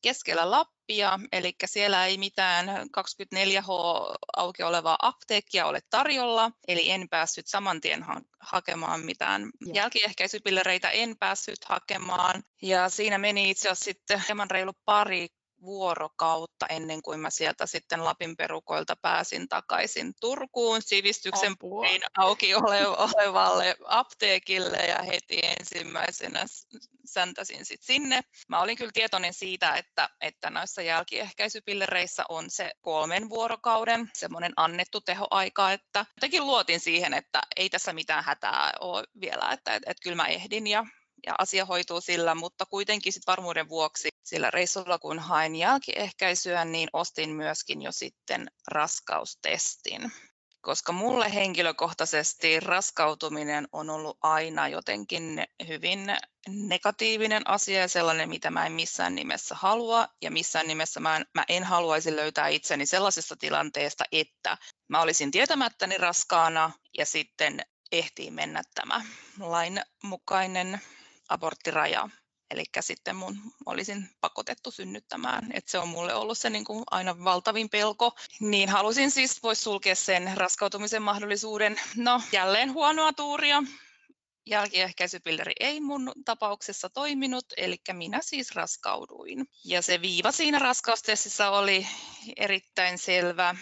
keskellä 0.05 0.51
Lappia, 0.51 1.19
eli 1.31 1.55
siellä 1.65 2.05
ei 2.05 2.17
mitään 2.17 2.67
24H 2.67 3.67
auki 4.37 4.63
olevaa 4.63 4.97
apteekkia 5.01 5.65
ole 5.65 5.79
tarjolla, 5.89 6.51
eli 6.67 6.91
en 6.91 7.09
päässyt 7.09 7.47
saman 7.47 7.81
tien 7.81 8.03
ha- 8.03 8.21
hakemaan 8.39 9.01
mitään 9.01 9.49
ja. 9.65 9.73
jälkiehkäisypillereitä, 9.75 10.89
en 10.89 11.15
päässyt 11.19 11.65
hakemaan. 11.65 12.43
Ja 12.61 12.89
siinä 12.89 13.17
meni 13.17 13.49
itse 13.49 13.69
asiassa 13.69 13.85
sitten 13.85 14.23
hieman 14.27 14.51
reilu 14.51 14.73
pari 14.85 15.27
vuorokautta 15.65 16.67
ennen 16.67 17.01
kuin 17.01 17.19
mä 17.19 17.29
sieltä 17.29 17.65
sitten 17.65 18.03
Lapin 18.03 18.37
perukoilta 18.37 18.95
pääsin 19.01 19.49
takaisin 19.49 20.13
Turkuun 20.21 20.81
sivistyksen 20.81 21.57
puolin 21.59 22.01
auki 22.17 22.55
olevalle 22.55 23.75
apteekille 23.85 24.77
ja 24.77 25.03
heti 25.03 25.39
ensimmäisenä 25.43 26.45
säntäsin 27.05 27.65
sit 27.65 27.83
sinne. 27.83 28.21
Mä 28.47 28.61
olin 28.61 28.77
kyllä 28.77 28.91
tietoinen 28.93 29.33
siitä, 29.33 29.75
että, 29.75 30.09
että 30.21 30.49
näissä 30.49 30.81
jälkiehkäisypillereissä 30.81 32.23
on 32.29 32.49
se 32.49 32.71
kolmen 32.81 33.29
vuorokauden 33.29 34.09
semmoinen 34.13 34.53
annettu 34.55 35.01
tehoaika, 35.01 35.71
että 35.71 36.05
jotenkin 36.15 36.45
luotin 36.45 36.79
siihen, 36.79 37.13
että 37.13 37.41
ei 37.55 37.69
tässä 37.69 37.93
mitään 37.93 38.23
hätää 38.23 38.73
ole 38.79 39.03
vielä, 39.21 39.49
että, 39.51 39.75
että, 39.75 39.91
että 39.91 40.03
kyllä 40.03 40.15
mä 40.15 40.27
ehdin 40.27 40.67
ja 40.67 40.85
ja 41.25 41.35
asia 41.37 41.65
hoituu 41.65 42.01
sillä, 42.01 42.35
mutta 42.35 42.65
kuitenkin 42.65 43.13
sit 43.13 43.27
varmuuden 43.27 43.69
vuoksi 43.69 44.09
sillä 44.23 44.51
reissulla, 44.51 44.99
kun 44.99 45.19
hain 45.19 45.55
jälkiehkäisyä, 45.55 46.65
niin 46.65 46.89
ostin 46.93 47.29
myöskin 47.29 47.81
jo 47.81 47.91
sitten 47.91 48.51
raskaustestin. 48.67 50.11
Koska 50.61 50.91
mulle 50.91 51.33
henkilökohtaisesti 51.33 52.59
raskautuminen 52.59 53.67
on 53.71 53.89
ollut 53.89 54.17
aina 54.21 54.67
jotenkin 54.67 55.43
hyvin 55.67 56.17
negatiivinen 56.47 57.49
asia 57.49 57.79
ja 57.79 57.87
sellainen, 57.87 58.29
mitä 58.29 58.51
mä 58.51 58.65
en 58.65 58.71
missään 58.71 59.15
nimessä 59.15 59.55
halua. 59.55 60.07
Ja 60.21 60.31
missään 60.31 60.67
nimessä 60.67 60.99
mä 60.99 61.17
en, 61.17 61.25
mä 61.33 61.45
en 61.49 61.63
haluaisi 61.63 62.15
löytää 62.15 62.47
itseni 62.47 62.85
sellaisesta 62.85 63.35
tilanteesta, 63.35 64.03
että 64.11 64.57
mä 64.87 65.01
olisin 65.01 65.31
tietämättäni 65.31 65.97
raskaana 65.97 66.71
ja 66.97 67.05
sitten 67.05 67.61
ehtii 67.91 68.31
mennä 68.31 68.61
tämä 68.75 69.01
lainmukainen 69.39 70.81
aborttiraja. 71.29 72.09
Eli 72.51 72.63
sitten 72.79 73.15
mun 73.15 73.37
olisin 73.65 74.09
pakotettu 74.21 74.71
synnyttämään. 74.71 75.51
Et 75.53 75.67
se 75.67 75.79
on 75.79 75.87
mulle 75.87 76.13
ollut 76.13 76.37
se 76.37 76.49
niin 76.49 76.65
kuin 76.65 76.83
aina 76.91 77.23
valtavin 77.23 77.69
pelko. 77.69 78.15
Niin 78.39 78.69
halusin 78.69 79.11
siis 79.11 79.39
pois 79.41 79.63
sulkea 79.63 79.95
sen 79.95 80.31
raskautumisen 80.35 81.01
mahdollisuuden. 81.01 81.81
No, 81.95 82.21
jälleen 82.31 82.73
huonoa 82.73 83.13
tuuria. 83.13 83.63
jälkiehkäisypilleri 84.45 85.53
ei 85.59 85.81
mun 85.81 86.11
tapauksessa 86.25 86.89
toiminut, 86.89 87.45
eli 87.57 87.77
minä 87.93 88.19
siis 88.21 88.55
raskauduin. 88.55 89.45
Ja 89.63 89.81
se 89.81 90.01
viiva 90.01 90.31
siinä 90.31 90.59
raskaustestissä 90.59 91.49
oli 91.49 91.87
erittäin 92.37 92.97
selvä. 92.97 93.55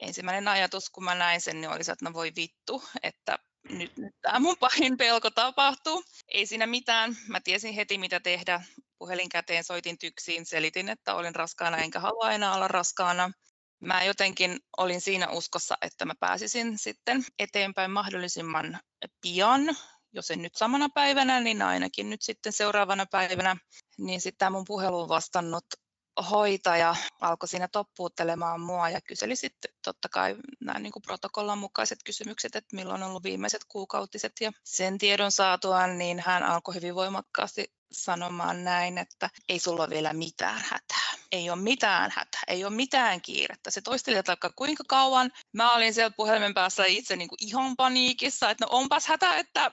Ensimmäinen 0.00 0.48
ajatus, 0.48 0.90
kun 0.90 1.04
mä 1.04 1.14
näin 1.14 1.40
sen, 1.40 1.60
niin 1.60 1.70
oli 1.70 1.84
se, 1.84 1.92
että 1.92 2.04
no 2.04 2.12
voi 2.12 2.32
vittu, 2.36 2.82
että 3.02 3.38
nyt, 3.70 3.96
nyt 3.96 4.14
tämä 4.22 4.38
mun 4.38 4.56
pahin 4.60 4.96
pelko 4.96 5.30
tapahtuu. 5.30 6.04
Ei 6.28 6.46
siinä 6.46 6.66
mitään. 6.66 7.16
Mä 7.28 7.40
tiesin 7.40 7.74
heti, 7.74 7.98
mitä 7.98 8.20
tehdä. 8.20 8.62
Puhelin 8.98 9.28
käteen 9.28 9.64
soitin 9.64 9.98
tyksiin, 9.98 10.46
selitin, 10.46 10.88
että 10.88 11.14
olin 11.14 11.34
raskaana 11.34 11.78
enkä 11.78 12.00
halua 12.00 12.32
enää 12.32 12.54
olla 12.54 12.68
raskaana. 12.68 13.30
Mä 13.80 14.04
jotenkin 14.04 14.60
olin 14.76 15.00
siinä 15.00 15.30
uskossa, 15.30 15.78
että 15.82 16.04
mä 16.04 16.14
pääsisin 16.20 16.78
sitten 16.78 17.24
eteenpäin 17.38 17.90
mahdollisimman 17.90 18.78
pian, 19.22 19.76
jos 20.12 20.30
en 20.30 20.42
nyt 20.42 20.54
samana 20.54 20.88
päivänä, 20.94 21.40
niin 21.40 21.62
ainakin 21.62 22.10
nyt 22.10 22.22
sitten 22.22 22.52
seuraavana 22.52 23.06
päivänä. 23.10 23.56
Niin 23.98 24.20
sitten 24.20 24.38
tämä 24.38 24.50
mun 24.50 24.64
puheluun 24.66 25.08
vastannut 25.08 25.64
hoitaja 26.30 26.96
alkoi 27.20 27.48
siinä 27.48 27.68
toppuuttelemaan 27.68 28.60
mua 28.60 28.88
ja 28.88 29.00
kyseli 29.00 29.36
sitten 29.36 29.70
totta 29.84 30.08
kai 30.08 30.36
nämä 30.60 30.78
niin 30.78 30.92
protokollan 31.06 31.58
mukaiset 31.58 31.98
kysymykset, 32.04 32.56
että 32.56 32.76
milloin 32.76 33.02
on 33.02 33.08
ollut 33.08 33.22
viimeiset 33.22 33.64
kuukautiset 33.68 34.32
ja 34.40 34.52
sen 34.64 34.98
tiedon 34.98 35.32
saatuaan, 35.32 35.98
niin 35.98 36.22
hän 36.26 36.42
alkoi 36.42 36.74
hyvin 36.74 36.94
voimakkaasti 36.94 37.72
sanomaan 37.92 38.64
näin, 38.64 38.98
että 38.98 39.30
ei 39.48 39.58
sulla 39.58 39.82
ole 39.82 39.90
vielä 39.90 40.12
mitään 40.12 40.60
hätää. 40.64 41.05
Ei 41.32 41.50
ole 41.50 41.58
mitään 41.62 42.10
hätää, 42.16 42.40
ei 42.46 42.64
ole 42.64 42.74
mitään 42.74 43.20
kiirettä. 43.20 43.70
Se 43.70 43.80
toisteli 43.80 44.16
vaikka 44.26 44.50
kuinka 44.56 44.84
kauan. 44.88 45.30
Mä 45.52 45.74
olin 45.74 45.94
siellä 45.94 46.14
puhelimen 46.16 46.54
päässä 46.54 46.84
itse 46.84 47.16
niin 47.16 47.28
kuin 47.28 47.38
ihan 47.40 47.76
paniikissa, 47.76 48.50
että 48.50 48.64
no 48.64 48.68
onpas 48.70 49.06
hätä, 49.06 49.36
että, 49.36 49.70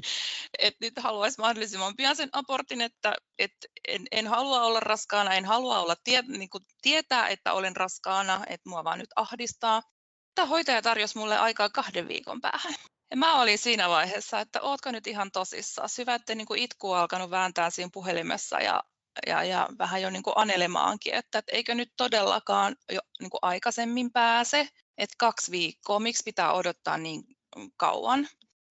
että 0.58 0.78
nyt 0.80 0.94
haluaisi 0.98 1.40
mahdollisimman 1.40 1.96
pian 1.96 2.16
sen 2.16 2.28
abortin, 2.32 2.80
että, 2.80 3.14
että 3.38 3.68
en, 3.88 4.06
en 4.12 4.26
halua 4.26 4.62
olla 4.62 4.80
raskaana, 4.80 5.34
en 5.34 5.44
halua 5.44 5.78
olla 5.78 5.96
tie, 6.04 6.22
niin 6.22 6.50
kuin 6.50 6.64
tietää, 6.82 7.28
että 7.28 7.52
olen 7.52 7.76
raskaana, 7.76 8.44
että 8.46 8.68
mua 8.68 8.84
vaan 8.84 8.98
nyt 8.98 9.10
ahdistaa. 9.16 9.82
Tämä 10.34 10.46
hoitaja 10.46 10.82
tarjosi 10.82 11.18
mulle 11.18 11.38
aikaa 11.38 11.68
kahden 11.70 12.08
viikon 12.08 12.40
päähän. 12.40 12.74
Ja 13.10 13.16
mä 13.16 13.40
olin 13.40 13.58
siinä 13.58 13.88
vaiheessa, 13.88 14.40
että 14.40 14.60
ootko 14.60 14.90
nyt 14.90 15.06
ihan 15.06 15.30
tosissaan. 15.30 15.88
Syvätte 15.88 16.34
niin 16.34 16.46
kuin 16.46 16.62
itku 16.62 16.92
alkanut 16.92 17.30
vääntää 17.30 17.70
siinä 17.70 17.90
puhelimessa 17.92 18.60
ja, 18.60 18.84
ja, 19.26 19.44
ja 19.44 19.68
vähän 19.78 20.02
jo 20.02 20.10
niin 20.10 20.22
kuin 20.22 20.34
anelemaankin, 20.36 21.14
että, 21.14 21.38
että 21.38 21.52
eikö 21.52 21.74
nyt 21.74 21.92
todellakaan 21.96 22.76
jo 22.92 23.00
niin 23.20 23.30
kuin 23.30 23.38
aikaisemmin 23.42 24.12
pääse, 24.12 24.68
että 24.98 25.14
kaksi 25.18 25.50
viikkoa, 25.50 26.00
miksi 26.00 26.22
pitää 26.24 26.52
odottaa 26.52 26.98
niin 26.98 27.22
kauan. 27.76 28.28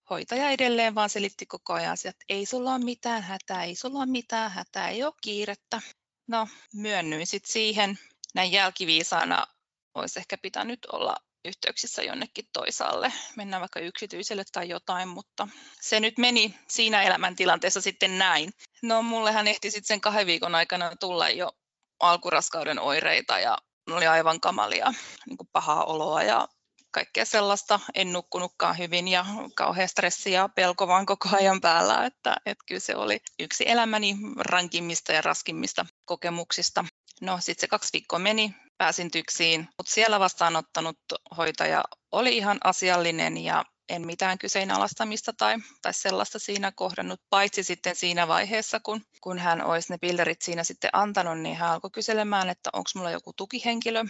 Hoitaja 0.10 0.50
edelleen 0.50 0.96
vaan 0.96 1.10
selitti 1.10 1.46
koko 1.46 1.74
ajan, 1.74 1.98
että 2.06 2.26
ei 2.30 2.46
sulla 2.46 2.74
ole 2.74 2.84
mitään 2.84 3.24
hätää, 3.24 3.64
ei 3.64 3.76
sulla 3.76 4.00
ole 4.00 4.06
mitään 4.06 4.52
hätää, 4.52 4.90
ei 4.90 5.04
ole 5.04 5.14
kiirettä. 5.22 5.82
No, 6.28 6.48
myönnyin 6.74 7.28
sitten 7.28 7.54
siihen. 7.54 8.00
Näin 8.36 8.52
jälkiviisaana 8.52 9.48
olisi 9.96 10.20
ehkä 10.20 10.38
pitänyt 10.38 10.80
olla 10.86 11.16
yhteyksissä 11.46 12.04
jonnekin 12.04 12.46
toisaalle, 12.54 13.14
mennään 13.36 13.62
vaikka 13.62 13.80
yksityiselle 13.80 14.44
tai 14.52 14.70
jotain, 14.70 15.08
mutta 15.08 15.48
se 15.82 16.00
nyt 16.00 16.18
meni 16.18 16.56
siinä 16.68 17.02
elämäntilanteessa 17.02 17.82
sitten 17.82 18.18
näin. 18.18 18.54
No 18.84 19.02
mullehan 19.02 19.48
ehti 19.48 19.72
sitten 19.72 19.88
sen 19.88 20.02
kahden 20.02 20.28
viikon 20.28 20.56
aikana 20.56 20.96
tulla 21.00 21.30
jo 21.30 21.52
alkuraskauden 22.00 22.80
oireita 22.80 23.40
ja 23.40 23.58
oli 23.92 24.08
aivan 24.08 24.40
kamalia, 24.40 24.94
niin 25.26 25.38
kuin 25.38 25.50
pahaa 25.52 25.84
oloa 25.84 26.24
ja 26.24 26.48
kaikkea 26.92 27.26
sellaista. 27.26 27.80
En 27.94 28.14
nukkunutkaan 28.14 28.78
hyvin 28.78 29.08
ja 29.08 29.26
kauhean 29.56 29.90
stressi 29.90 30.32
ja 30.32 30.50
pelko 30.50 30.88
vaan 30.88 31.06
koko 31.06 31.30
ajan 31.32 31.62
päällä, 31.62 32.06
että, 32.06 32.36
että 32.46 32.64
kyllä 32.68 32.80
se 32.80 32.96
oli 32.96 33.20
yksi 33.40 33.70
elämäni 33.70 34.18
rankimmista 34.40 35.14
ja 35.14 35.22
raskimmista 35.22 35.86
kokemuksista. 36.06 36.86
No 37.22 37.38
sitten 37.40 37.62
se 37.62 37.68
kaksi 37.68 37.90
viikkoa 37.94 38.20
meni, 38.20 38.56
pääsin 38.78 39.12
tyksiin, 39.12 39.68
mutta 39.78 39.94
siellä 39.94 40.20
vastaanottanut 40.20 40.98
hoitaja 41.38 41.84
oli 42.12 42.38
ihan 42.38 42.58
asiallinen 42.64 43.38
ja 43.38 43.66
en 43.90 44.06
mitään 44.06 44.38
kyseenalaistamista 44.38 45.34
tai, 45.34 45.56
tai 45.82 45.94
sellaista 45.94 46.40
siinä 46.40 46.72
kohdannut, 46.76 47.22
paitsi 47.30 47.64
sitten 47.64 47.96
siinä 47.96 48.28
vaiheessa, 48.28 48.80
kun, 48.80 49.02
kun 49.22 49.40
hän 49.40 49.66
olisi 49.66 49.94
ne 49.94 49.98
pillerit 49.98 50.42
siinä 50.42 50.64
sitten 50.64 50.90
antanut, 50.94 51.40
niin 51.40 51.56
hän 51.56 51.70
alkoi 51.70 51.92
kyselemään, 51.92 52.50
että 52.50 52.70
onko 52.74 52.90
mulla 52.96 53.12
joku 53.12 53.34
tukihenkilö, 53.34 54.04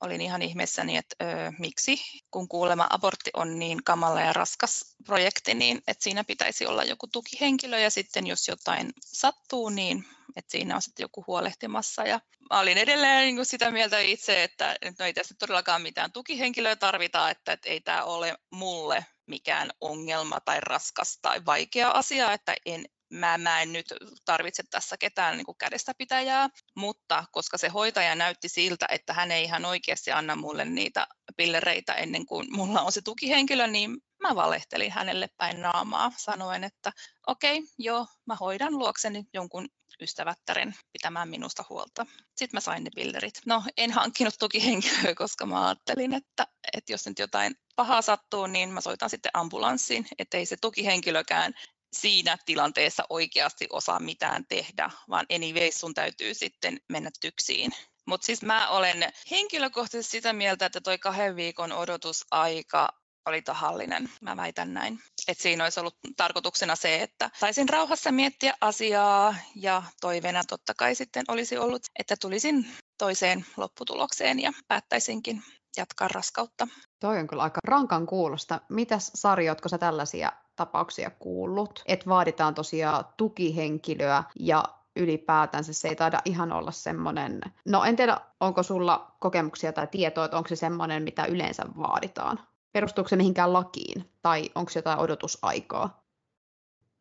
olin 0.00 0.20
ihan 0.20 0.42
ihmeessäni, 0.42 0.96
että 0.96 1.16
ö, 1.24 1.52
miksi, 1.58 2.00
kun 2.30 2.48
kuulema 2.48 2.86
abortti 2.90 3.30
on 3.34 3.58
niin 3.58 3.84
kamala 3.84 4.20
ja 4.20 4.32
raskas 4.32 4.96
projekti, 5.06 5.54
niin 5.54 5.82
että 5.86 6.04
siinä 6.04 6.24
pitäisi 6.24 6.66
olla 6.66 6.84
joku 6.84 7.06
tukihenkilö 7.06 7.78
ja 7.78 7.90
sitten 7.90 8.26
jos 8.26 8.48
jotain 8.48 8.92
sattuu, 9.04 9.68
niin 9.68 10.04
että 10.36 10.50
siinä 10.52 10.74
on 10.76 10.82
sitten 10.82 11.04
joku 11.04 11.24
huolehtimassa. 11.26 12.04
Ja 12.04 12.20
mä 12.50 12.60
olin 12.60 12.78
edelleen 12.78 13.20
niin 13.20 13.36
kuin 13.36 13.46
sitä 13.46 13.70
mieltä 13.70 13.98
itse, 13.98 14.44
että, 14.44 14.76
että 14.82 15.02
no 15.02 15.06
ei 15.06 15.12
tässä 15.12 15.34
todellakaan 15.38 15.82
mitään 15.82 16.12
tukihenkilöä 16.12 16.76
tarvita, 16.76 17.30
että, 17.30 17.52
että 17.52 17.68
ei 17.68 17.80
tämä 17.80 18.04
ole 18.04 18.36
mulle 18.50 19.06
mikään 19.26 19.70
ongelma 19.80 20.40
tai 20.40 20.60
raskas 20.60 21.18
tai 21.22 21.44
vaikea 21.46 21.90
asia, 21.90 22.32
että 22.32 22.54
en, 22.66 22.84
mä, 23.10 23.38
mä 23.38 23.62
en 23.62 23.72
nyt 23.72 23.86
tarvitse 24.24 24.62
tässä 24.70 24.96
ketään 24.96 25.36
niin 25.36 25.46
kädestä 25.58 25.92
pitäjää, 25.98 26.48
mutta 26.76 27.24
koska 27.32 27.58
se 27.58 27.68
hoitaja 27.68 28.14
näytti 28.14 28.48
siltä, 28.48 28.86
että 28.88 29.12
hän 29.12 29.30
ei 29.30 29.44
ihan 29.44 29.64
oikeasti 29.64 30.12
anna 30.12 30.36
mulle 30.36 30.64
niitä 30.64 31.06
pillereitä 31.36 31.94
ennen 31.94 32.26
kuin 32.26 32.46
mulla 32.50 32.80
on 32.80 32.92
se 32.92 33.02
tukihenkilö, 33.02 33.66
niin 33.66 33.96
mä 34.22 34.34
valehtelin 34.34 34.92
hänelle 34.92 35.28
päin 35.36 35.62
naamaa 35.62 36.12
sanoen, 36.16 36.64
että 36.64 36.92
okei, 37.26 37.58
okay, 37.58 37.68
joo, 37.78 38.06
mä 38.26 38.36
hoidan 38.40 38.78
luokseni 38.78 39.24
jonkun 39.34 39.68
ystävättären 40.00 40.74
pitämään 40.92 41.28
minusta 41.28 41.64
huolta. 41.68 42.06
Sitten 42.36 42.56
mä 42.56 42.60
sain 42.60 42.84
ne 42.84 42.90
pillerit. 42.94 43.40
No, 43.46 43.62
en 43.76 43.90
hankkinut 43.90 44.34
tukihenkilöä, 44.38 45.14
koska 45.14 45.46
mä 45.46 45.66
ajattelin, 45.66 46.14
että, 46.14 46.46
että 46.72 46.92
jos 46.92 47.06
nyt 47.06 47.18
jotain 47.18 47.54
pahaa 47.76 48.02
sattuu, 48.02 48.46
niin 48.46 48.70
mä 48.70 48.80
soitan 48.80 49.10
sitten 49.10 49.30
ambulanssiin, 49.34 50.06
ettei 50.18 50.46
se 50.46 50.56
tukihenkilökään 50.60 51.54
siinä 51.92 52.36
tilanteessa 52.46 53.02
oikeasti 53.08 53.66
osaa 53.72 54.00
mitään 54.00 54.46
tehdä, 54.48 54.90
vaan 55.08 55.26
anyways 55.34 55.74
sun 55.74 55.94
täytyy 55.94 56.34
sitten 56.34 56.80
mennä 56.88 57.10
tyksiin. 57.20 57.72
Mutta 58.06 58.26
siis 58.26 58.42
mä 58.42 58.68
olen 58.68 59.12
henkilökohtaisesti 59.30 60.10
sitä 60.10 60.32
mieltä, 60.32 60.66
että 60.66 60.80
toi 60.80 60.98
kahden 60.98 61.36
viikon 61.36 61.72
odotusaika 61.72 62.88
oli 63.26 63.42
tahallinen, 63.42 64.10
mä 64.20 64.36
väitän 64.36 64.74
näin. 64.74 65.00
Et 65.28 65.38
siinä 65.38 65.64
olisi 65.64 65.80
ollut 65.80 65.96
tarkoituksena 66.16 66.76
se, 66.76 67.02
että 67.02 67.30
saisin 67.40 67.68
rauhassa 67.68 68.12
miettiä 68.12 68.54
asiaa 68.60 69.34
ja 69.54 69.82
toiveena 70.00 70.44
totta 70.44 70.74
kai 70.74 70.94
sitten 70.94 71.24
olisi 71.28 71.58
ollut, 71.58 71.82
että 71.98 72.16
tulisin 72.20 72.66
toiseen 72.98 73.46
lopputulokseen 73.56 74.40
ja 74.42 74.52
päättäisinkin 74.68 75.42
jatkaa 75.76 76.08
raskautta. 76.08 76.68
Toi 77.00 77.18
on 77.18 77.26
kyllä 77.26 77.42
aika 77.42 77.60
rankan 77.64 78.06
kuulosta. 78.06 78.60
Mitäs 78.68 79.10
Sari, 79.14 79.48
ootko 79.48 79.68
sä 79.68 79.78
tällaisia 79.78 80.32
tapauksia 80.60 81.10
kuullut? 81.18 81.82
Että 81.86 82.10
vaaditaan 82.10 82.54
tosiaan 82.54 83.04
tukihenkilöä 83.16 84.24
ja 84.40 84.64
ylipäätänsä 84.96 85.72
se 85.72 85.88
ei 85.88 85.96
taida 85.96 86.18
ihan 86.24 86.52
olla 86.52 86.70
semmoinen, 86.70 87.40
no 87.68 87.84
en 87.84 87.96
tiedä, 87.96 88.16
onko 88.40 88.62
sulla 88.62 89.10
kokemuksia 89.20 89.72
tai 89.72 89.86
tietoa, 89.86 90.24
että 90.24 90.36
onko 90.36 90.48
se 90.48 90.56
semmoinen, 90.56 91.02
mitä 91.02 91.24
yleensä 91.24 91.62
vaaditaan? 91.78 92.38
Perustuuko 92.72 93.08
se 93.08 93.16
mihinkään 93.16 93.52
lakiin 93.52 94.04
tai 94.22 94.50
onko 94.54 94.70
jotain 94.74 94.98
odotusaikaa? 94.98 96.00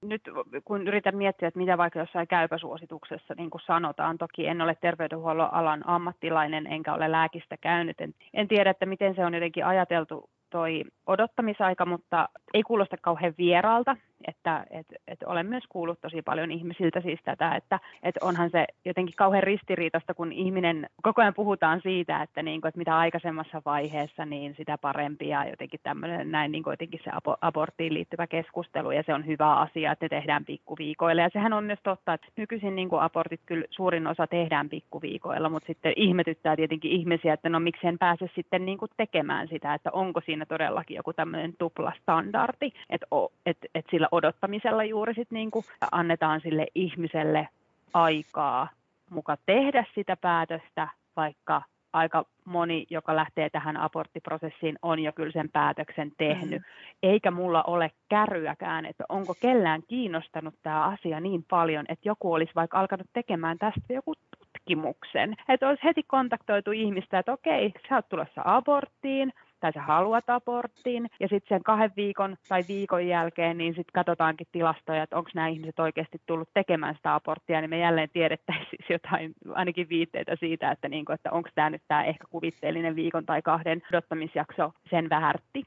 Nyt 0.01 0.21
kun 0.65 0.87
yritän 0.87 1.17
miettiä, 1.17 1.47
että 1.47 1.57
mitä 1.57 1.77
vaikka 1.77 1.99
jossain 1.99 2.27
käypäsuosituksessa 2.27 3.33
niin 3.37 3.49
kuin 3.49 3.61
sanotaan, 3.67 4.17
toki 4.17 4.47
en 4.47 4.61
ole 4.61 4.75
terveydenhuollon 4.75 5.53
alan 5.53 5.89
ammattilainen 5.89 6.67
enkä 6.67 6.93
ole 6.93 7.11
lääkistä 7.11 7.57
käynyt, 7.57 8.01
en, 8.01 8.13
en 8.33 8.47
tiedä, 8.47 8.69
että 8.69 8.85
miten 8.85 9.15
se 9.15 9.25
on 9.25 9.33
jotenkin 9.33 9.65
ajateltu 9.65 10.29
toi 10.49 10.83
odottamisaika, 11.09 11.85
mutta 11.85 12.29
ei 12.53 12.63
kuulosta 12.63 12.97
kauhean 12.97 13.33
vieraalta, 13.37 13.95
että 14.27 14.65
et, 14.69 14.87
et 15.07 15.23
olen 15.23 15.45
myös 15.45 15.63
kuullut 15.69 16.01
tosi 16.01 16.21
paljon 16.21 16.51
ihmisiltä 16.51 17.01
siis 17.01 17.19
tätä, 17.25 17.55
että 17.55 17.79
et 18.03 18.17
onhan 18.21 18.49
se 18.49 18.65
jotenkin 18.85 19.15
kauhean 19.15 19.43
ristiriitasta, 19.43 20.13
kun 20.13 20.31
ihminen, 20.31 20.89
koko 21.01 21.21
ajan 21.21 21.33
puhutaan 21.33 21.81
siitä, 21.81 22.21
että, 22.21 22.43
niin 22.43 22.61
kuin, 22.61 22.69
että 22.69 22.77
mitä 22.77 22.97
aikaisemmassa 22.97 23.61
vaiheessa, 23.65 24.25
niin 24.25 24.55
sitä 24.57 24.77
parempi 24.77 25.27
ja 25.27 25.49
jotenkin 25.49 25.79
tämmöinen 25.83 26.31
näin 26.31 26.51
niin 26.51 26.63
kuin 26.63 26.73
jotenkin 26.73 26.99
se 27.03 27.11
aborttiin 27.41 27.93
liittyvä 27.93 28.27
keskustelu 28.27 28.91
ja 28.91 29.03
se 29.05 29.13
on 29.13 29.25
hyvä 29.25 29.55
asia, 29.55 29.91
että 29.91 30.05
ne 30.05 30.09
tehdään 30.09 30.45
pikkuviikoilla. 30.45 31.21
Ja 31.21 31.29
sehän 31.33 31.53
on 31.53 31.63
myös 31.63 31.79
totta, 31.83 32.13
että 32.13 32.27
nykyisin 32.37 32.75
niin 32.75 32.89
kuin 32.89 33.01
abortit 33.01 33.41
kyllä 33.45 33.65
suurin 33.69 34.07
osa 34.07 34.27
tehdään 34.27 34.69
pikkuviikoilla, 34.69 35.49
mutta 35.49 35.67
sitten 35.67 35.93
ihmetyttää 35.95 36.55
tietenkin 36.55 36.91
ihmisiä, 36.91 37.33
että 37.33 37.49
no 37.49 37.59
miksi 37.59 37.87
en 37.87 37.97
pääse 37.97 38.29
sitten 38.35 38.65
niin 38.65 38.77
kuin 38.77 38.91
tekemään 38.97 39.47
sitä, 39.47 39.73
että 39.73 39.91
onko 39.91 40.21
siinä 40.25 40.45
todellakin 40.45 40.98
joku 40.99 41.13
tämmöinen 41.13 41.53
tupla 41.59 41.93
standardi, 42.01 42.71
että, 42.89 43.07
että, 43.45 43.67
että 43.75 43.91
sillä 43.91 44.07
odottamisella 44.11 44.83
juuri 44.83 45.13
sit 45.13 45.31
niin 45.31 45.51
kuin 45.51 45.65
annetaan 45.91 46.41
sille 46.41 46.67
ihmiselle 46.75 47.47
aikaa 47.93 48.67
muka 49.09 49.37
tehdä 49.45 49.85
sitä 49.95 50.17
päätöstä, 50.17 50.87
vaikka 51.15 51.61
aika 51.93 52.25
moni, 52.45 52.85
joka 52.89 53.15
lähtee 53.15 53.49
tähän 53.49 53.77
aborttiprosessiin, 53.77 54.75
on 54.81 54.99
jo 54.99 55.11
kyllä 55.11 55.31
sen 55.31 55.49
päätöksen 55.49 56.11
tehnyt. 56.17 56.61
Mm. 56.61 56.65
Eikä 57.03 57.31
mulla 57.31 57.63
ole 57.63 57.91
kärryäkään, 58.09 58.85
että 58.85 59.03
onko 59.09 59.33
kellään 59.41 59.81
kiinnostanut 59.87 60.55
tämä 60.63 60.83
asia 60.83 61.19
niin 61.19 61.45
paljon, 61.49 61.85
että 61.89 62.09
joku 62.09 62.33
olisi 62.33 62.51
vaikka 62.55 62.79
alkanut 62.79 63.07
tekemään 63.13 63.57
tästä 63.57 63.93
joku 63.93 64.13
tutkimuksen. 64.37 65.35
Että 65.49 65.67
olisi 65.67 65.83
heti 65.83 66.03
kontaktoitu 66.03 66.71
ihmistä, 66.71 67.19
että 67.19 67.33
okei, 67.33 67.73
sä 67.89 67.95
oot 67.95 68.09
tulossa 68.09 68.41
aborttiin, 68.45 69.33
tai 69.59 69.73
sä 69.73 69.81
haluat 69.81 70.29
aborttiin, 70.29 71.09
ja 71.19 71.27
sitten 71.27 71.55
sen 71.55 71.63
kahden 71.63 71.91
viikon 71.95 72.37
tai 72.49 72.63
viikon 72.67 73.07
jälkeen, 73.07 73.57
niin 73.57 73.73
sitten 73.73 73.93
katsotaankin 73.93 74.47
tilastoja, 74.51 75.03
että 75.03 75.17
onko 75.17 75.29
nämä 75.35 75.47
ihmiset 75.47 75.79
oikeasti 75.79 76.21
tullut 76.25 76.49
tekemään 76.53 76.95
sitä 76.95 77.15
aborttia, 77.15 77.61
niin 77.61 77.69
me 77.69 77.79
jälleen 77.79 78.09
tiedettäisiin 78.13 78.85
jotain, 78.93 79.33
ainakin 79.53 79.89
viitteitä 79.89 80.35
siitä, 80.39 80.71
että, 80.71 80.89
niin 80.89 81.05
kuin, 81.05 81.13
että 81.13 81.31
onko 81.31 81.49
tämä 81.55 81.69
nyt 81.69 81.81
tämä 81.87 82.03
ehkä 82.03 82.23
kuvitteellinen 82.29 82.95
viikon 82.95 83.25
tai 83.25 83.41
kahden 83.41 83.81
odottamisjakso 83.91 84.73
sen 84.89 85.09
väärti. 85.09 85.63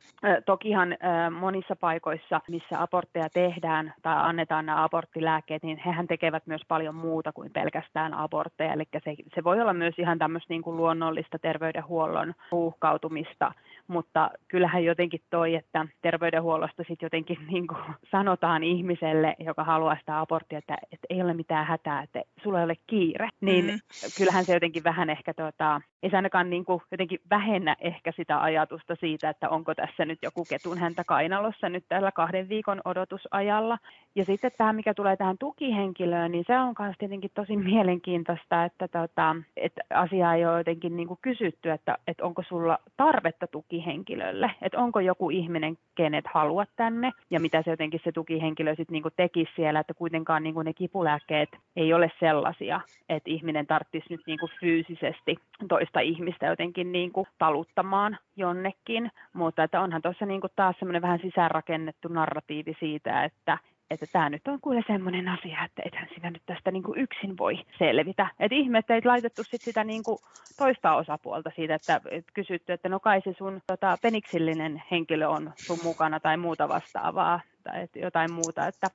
Tokihan 0.46 0.96
monissa 1.38 1.76
paikoissa, 1.76 2.40
missä 2.48 2.82
abortteja 2.82 3.28
tehdään 3.34 3.94
tai 4.02 4.14
annetaan 4.16 4.66
nämä 4.66 4.84
aborttilääkkeet, 4.84 5.62
niin 5.62 5.78
hehän 5.86 6.06
tekevät 6.06 6.46
myös 6.46 6.62
paljon 6.68 6.94
muuta 6.94 7.32
kuin 7.32 7.50
pelkästään 7.52 8.14
abortteja, 8.14 8.72
eli 8.72 8.84
se, 9.04 9.14
se 9.34 9.44
voi 9.44 9.60
olla 9.60 9.72
myös 9.72 9.94
ihan 9.98 10.18
tämmöistä 10.18 10.54
niin 10.54 10.62
kuin 10.62 10.76
luonnollista 10.76 11.38
terveydenhuollon 11.38 12.34
ruuhkautumista, 12.50 13.52
mutta 13.92 14.30
kyllähän 14.48 14.84
jotenkin 14.84 15.20
toi, 15.30 15.54
että 15.54 15.86
terveydenhuollosta 16.02 16.82
sitten 16.88 17.06
jotenkin 17.06 17.38
niin 17.52 17.66
kuin 17.66 17.80
sanotaan 18.10 18.62
ihmiselle, 18.62 19.36
joka 19.38 19.64
haluaa 19.64 19.96
sitä 20.00 20.20
aborttia, 20.20 20.58
että, 20.58 20.76
että 20.92 21.06
ei 21.10 21.22
ole 21.22 21.34
mitään 21.34 21.66
hätää, 21.66 22.02
että 22.02 22.22
sulla 22.42 22.58
ei 22.58 22.64
ole 22.64 22.76
kiire, 22.86 23.28
niin 23.40 23.64
mm. 23.66 23.80
kyllähän 24.18 24.44
se 24.44 24.54
jotenkin 24.54 24.84
vähän 24.84 25.10
ehkä, 25.10 25.34
tota, 25.34 25.80
ei 26.02 26.10
se 26.10 26.16
ainakaan 26.16 26.50
niin 26.50 26.64
kuin 26.64 26.82
jotenkin 26.90 27.20
vähennä 27.30 27.76
ehkä 27.80 28.12
sitä 28.16 28.42
ajatusta 28.42 28.96
siitä, 29.00 29.30
että 29.30 29.48
onko 29.48 29.74
tässä 29.74 30.04
nyt 30.04 30.18
joku 30.22 30.44
ketun 30.48 30.78
häntä 30.78 31.04
kainalossa 31.04 31.68
nyt 31.68 31.84
tällä 31.88 32.12
kahden 32.12 32.48
viikon 32.48 32.80
odotusajalla. 32.84 33.78
Ja 34.14 34.24
sitten 34.24 34.50
tämä, 34.58 34.72
mikä 34.72 34.94
tulee 34.94 35.16
tähän 35.16 35.38
tukihenkilöön, 35.38 36.32
niin 36.32 36.44
se 36.46 36.58
on 36.58 36.74
myös 36.78 36.96
tietenkin 36.98 37.30
tosi 37.34 37.56
mielenkiintoista, 37.72 38.64
että, 38.64 38.88
tota, 38.88 39.36
että 39.56 39.80
asiaa 39.94 40.34
ei 40.34 40.46
ole 40.46 40.58
jotenkin 40.58 40.96
niin 40.96 41.08
kuin 41.08 41.18
kysytty, 41.22 41.70
että, 41.70 41.98
että 42.06 42.24
onko 42.24 42.42
sulla 42.48 42.78
tarvetta 42.96 43.46
tukihenkilölle, 43.82 44.50
että 44.62 44.78
onko 44.78 45.00
joku 45.00 45.30
ihminen, 45.30 45.78
kenet 45.94 46.24
haluat 46.34 46.68
tänne, 46.76 47.12
ja 47.30 47.40
mitä 47.40 47.62
se 47.62 47.70
jotenkin 47.70 48.00
se 48.04 48.12
tukihenkilö 48.12 48.74
sitten 48.76 48.92
niin 48.92 49.12
tekisi 49.16 49.52
siellä, 49.56 49.80
että 49.80 49.94
kuitenkaan 49.94 50.42
niin 50.42 50.54
kuin 50.54 50.64
ne 50.64 50.72
kipulääkkeet 50.72 51.48
ei 51.76 51.92
ole 51.92 52.10
sellaisia, 52.20 52.80
että 53.08 53.30
ihminen 53.30 53.66
tarvitsisi 53.66 54.06
nyt 54.10 54.20
niin 54.26 54.38
kuin 54.38 54.50
fyysisesti 54.60 55.36
toista 55.68 56.00
ihmistä 56.00 56.46
jotenkin 56.46 56.92
niin 56.92 57.12
kuin 57.12 57.26
taluttamaan 57.38 58.18
jonnekin, 58.36 59.10
mutta 59.32 59.62
että 59.62 59.80
onhan 59.80 60.02
tuossa 60.02 60.26
niin 60.26 60.40
kuin 60.40 60.52
taas 60.56 60.76
semmoinen 60.78 61.02
vähän 61.02 61.20
sisäänrakennettu 61.22 62.08
narratiivi 62.08 62.76
siitä, 62.80 63.24
että 63.24 63.58
että 63.92 64.06
tämä 64.12 64.30
nyt 64.30 64.48
on 64.48 64.60
kuule 64.60 64.82
semmoinen 64.86 65.28
asia, 65.28 65.64
että 65.64 65.82
ethän 65.84 66.08
sinä 66.14 66.30
nyt 66.30 66.42
tästä 66.46 66.70
niin 66.70 66.82
kuin 66.82 67.00
yksin 67.00 67.38
voi 67.38 67.54
selvitä. 67.78 68.26
Että 68.40 68.54
ihme, 68.54 68.78
että 68.78 68.94
ei 68.94 69.00
laitettu 69.04 69.44
sit 69.44 69.62
sitä 69.62 69.84
niin 69.84 70.02
kuin 70.02 70.18
toista 70.58 70.94
osapuolta 70.94 71.50
siitä, 71.56 71.74
että 71.74 72.00
et 72.10 72.24
kysytty, 72.34 72.72
että 72.72 72.88
no 72.88 73.00
kai 73.00 73.20
se 73.24 73.34
sun 73.38 73.60
tota, 73.66 73.98
peniksillinen 74.02 74.82
henkilö 74.90 75.28
on 75.28 75.52
sun 75.56 75.78
mukana 75.82 76.20
tai 76.20 76.36
muuta 76.36 76.68
vastaavaa 76.68 77.40
tai 77.64 77.86
jotain 77.94 78.32
muuta. 78.32 78.66
Että, 78.66 78.86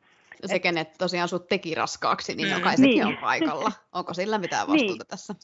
se, 0.46 0.56
et, 0.56 0.62
kenet 0.62 0.94
tosiaan 0.98 1.28
sut 1.28 1.48
teki 1.48 1.76
raskaaksi, 1.76 2.36
niin 2.36 2.56
mm. 2.56 2.62
kai 2.62 2.78
sekin 2.78 2.92
niin. 2.92 3.06
on 3.06 3.18
paikalla. 3.18 3.72
Onko 3.94 4.14
sillä 4.14 4.38
mitään 4.38 4.68
vastuuta 4.68 4.94
niin. 4.94 5.08
tässä? 5.08 5.36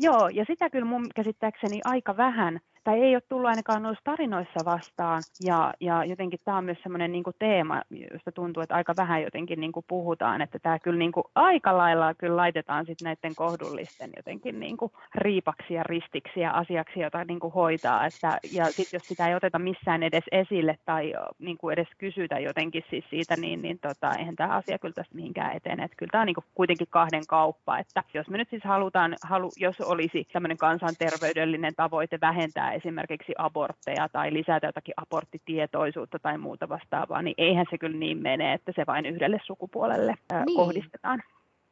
Joo, 0.00 0.28
ja 0.28 0.44
sitä 0.44 0.70
kyllä 0.70 0.84
mun 0.84 1.06
käsittääkseni 1.14 1.80
aika 1.84 2.16
vähän 2.16 2.60
tai 2.84 3.02
ei 3.02 3.14
ole 3.16 3.22
tullut 3.28 3.48
ainakaan 3.48 3.82
noissa 3.82 4.04
tarinoissa 4.04 4.64
vastaan. 4.64 5.22
Ja, 5.40 5.74
ja 5.80 6.04
jotenkin 6.04 6.40
tämä 6.44 6.58
on 6.58 6.64
myös 6.64 6.78
semmoinen 6.82 7.12
niin 7.12 7.24
teema, 7.38 7.82
josta 8.12 8.32
tuntuu, 8.32 8.62
että 8.62 8.74
aika 8.74 8.94
vähän 8.96 9.22
jotenkin 9.22 9.60
niin 9.60 9.72
kuin 9.72 9.84
puhutaan, 9.88 10.42
että 10.42 10.58
tämä 10.58 10.78
kyllä 10.78 10.98
niin 10.98 11.12
kuin 11.12 11.24
aika 11.34 11.78
lailla 11.78 12.14
kyllä 12.14 12.36
laitetaan 12.36 12.86
sitten 12.86 13.04
näiden 13.04 13.34
kohdullisten 13.36 14.10
jotenkin 14.16 14.60
niin 14.60 14.76
kuin 14.76 14.92
riipaksi 15.14 15.74
ja 15.74 15.82
ristiksi 15.82 16.40
ja 16.40 16.50
asiaksi, 16.50 17.00
jota 17.00 17.24
niin 17.24 17.40
kuin 17.40 17.52
hoitaa. 17.52 18.06
Että, 18.06 18.38
ja 18.52 18.64
sitten 18.64 18.96
jos 18.96 19.08
sitä 19.08 19.28
ei 19.28 19.34
oteta 19.34 19.58
missään 19.58 20.02
edes 20.02 20.24
esille 20.32 20.78
tai 20.84 21.12
niin 21.38 21.58
kuin 21.58 21.72
edes 21.72 21.88
kysytä 21.98 22.38
jotenkin 22.38 22.84
siis 22.90 23.04
siitä, 23.10 23.36
niin, 23.36 23.62
niin 23.62 23.78
tota, 23.78 24.14
eihän 24.18 24.36
tämä 24.36 24.56
asia 24.56 24.78
kyllä 24.78 24.94
tästä 24.94 25.14
mihinkään 25.14 25.56
etene. 25.56 25.84
Että 25.84 25.96
kyllä 25.96 26.10
tämä 26.10 26.22
on 26.22 26.26
niin 26.26 26.34
kuin 26.34 26.44
kuitenkin 26.54 26.86
kahden 26.90 27.26
kauppa, 27.28 27.78
että 27.78 28.02
jos 28.14 28.28
me 28.28 28.38
nyt 28.38 28.50
siis 28.50 28.64
halutaan, 28.64 29.16
halu, 29.22 29.50
jos 29.56 29.80
olisi 29.80 30.26
tämmöinen 30.32 30.58
kansanterveydellinen 30.58 31.74
tavoite 31.74 32.18
vähentää 32.20 32.73
esimerkiksi 32.74 33.32
abortteja 33.38 34.08
tai 34.08 34.32
lisätä 34.32 34.66
jotakin 34.66 34.94
aborttitietoisuutta 34.96 36.18
tai 36.18 36.38
muuta 36.38 36.68
vastaavaa, 36.68 37.22
niin 37.22 37.34
eihän 37.38 37.66
se 37.70 37.78
kyllä 37.78 37.98
niin 37.98 38.18
mene, 38.18 38.52
että 38.52 38.72
se 38.76 38.86
vain 38.86 39.06
yhdelle 39.06 39.38
sukupuolelle 39.46 40.14
niin. 40.46 40.56
kohdistetaan. 40.56 41.22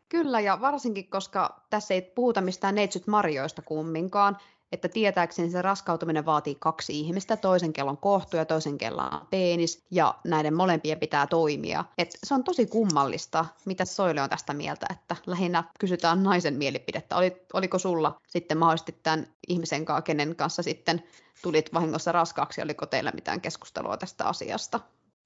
Kyllä, 0.08 0.40
ja 0.40 0.60
varsinkin, 0.60 1.08
koska 1.10 1.60
tässä 1.70 1.94
ei 1.94 2.02
puhuta 2.02 2.40
mistään 2.40 2.74
neitsyt 2.74 3.06
marjoista 3.06 3.62
kumminkaan, 3.62 4.36
että 4.72 4.88
tietääkseni 4.88 5.50
se 5.50 5.62
raskautuminen 5.62 6.26
vaatii 6.26 6.56
kaksi 6.58 7.00
ihmistä, 7.00 7.37
toisen 7.37 7.72
kellon 7.72 7.96
kohtu 7.96 8.37
ja 8.37 8.44
toisen 8.44 8.78
kellon 8.78 9.26
penis, 9.30 9.82
ja 9.90 10.14
näiden 10.24 10.54
molempien 10.54 10.98
pitää 10.98 11.26
toimia. 11.26 11.85
Et 11.98 12.18
se 12.24 12.35
on 12.35 12.44
tosi 12.44 12.66
kummallista, 12.66 13.44
mitä 13.64 13.85
Soile 13.85 14.22
on 14.22 14.30
tästä 14.30 14.54
mieltä, 14.54 14.87
että 14.90 15.16
lähinnä 15.26 15.64
kysytään 15.78 16.22
naisen 16.22 16.54
mielipidettä. 16.54 17.16
Oli, 17.16 17.42
oliko 17.52 17.78
sulla 17.78 18.20
sitten 18.26 18.58
mahdollisesti 18.58 18.96
tämän 19.02 19.26
ihmisen 19.48 19.85
kanssa, 19.85 20.02
kenen 20.02 20.37
kanssa 20.37 20.62
sitten 20.62 21.02
tulit 21.42 21.74
vahingossa 21.74 22.12
raskaaksi, 22.12 22.62
oliko 22.62 22.87
teillä 22.87 23.12
mitään 23.14 23.40
keskustelua 23.40 23.96
tästä 23.96 24.24
asiasta? 24.24 24.80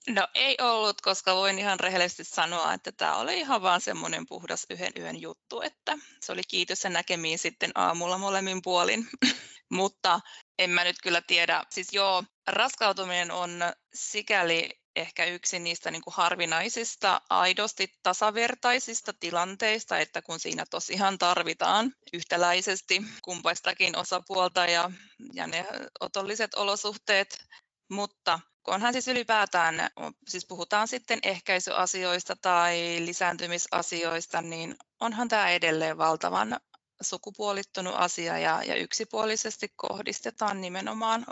No 0.09 0.29
ei 0.35 0.57
ollut, 0.61 1.01
koska 1.01 1.35
voin 1.35 1.59
ihan 1.59 1.81
rehellisesti 1.81 2.25
sanoa, 2.25 2.73
että 2.73 2.93
tämä 2.93 3.17
oli 3.17 3.39
ihan 3.39 3.63
vaan 3.63 3.81
semmoinen 3.81 4.27
puhdas 4.29 4.67
yhden 4.71 4.93
yön 4.99 5.21
juttu, 5.21 5.61
että 5.61 5.99
se 6.21 6.33
oli 6.33 6.43
kiitos 6.49 6.85
ja 6.85 6.91
näkemiin 6.91 7.39
sitten 7.39 7.71
aamulla 7.75 8.19
molemmin 8.19 8.63
puolin. 8.63 9.09
Mutta 9.71 10.21
en 10.59 10.71
mä 10.71 10.85
nyt 10.85 10.97
kyllä 11.03 11.23
tiedä. 11.27 11.65
Siis 11.71 11.93
joo, 11.93 12.25
raskautuminen 12.47 13.31
on 13.31 13.51
sikäli 13.95 14.71
ehkä 14.97 15.25
yksi 15.25 15.59
niistä 15.59 15.91
niin 15.91 16.03
kuin 16.03 16.15
harvinaisista, 16.15 17.21
aidosti 17.31 17.89
tasavertaisista 18.03 19.13
tilanteista, 19.21 19.99
että 19.99 20.23
kun 20.23 20.41
siinä 20.41 20.65
tosiaan 20.71 21.19
tarvitaan 21.19 21.93
yhtäläisesti 22.13 23.03
kumpaistakin 23.25 23.97
osapuolta 23.97 24.67
ja, 24.67 24.91
ja 25.35 25.47
ne 25.47 25.67
otolliset 26.01 26.55
olosuhteet, 26.55 27.45
mutta 27.91 28.41
onhan 28.67 28.93
siis 28.93 29.09
ylipäätään, 29.09 29.91
siis 30.29 30.47
puhutaan 30.47 30.89
sitten 30.89 31.19
ehkäisyasioista 31.23 32.37
tai 32.37 32.97
lisääntymisasioista, 33.01 34.43
niin 34.43 34.77
onhan 35.01 35.29
tämä 35.29 35.51
edelleen 35.51 35.99
valtavan 35.99 36.61
sukupuolittunut 37.01 37.95
asia 37.97 38.39
ja, 38.39 38.63
ja 38.63 38.75
yksipuolisesti 38.75 39.73
kohdistetaan 39.77 40.61
nimenomaan 40.61 41.25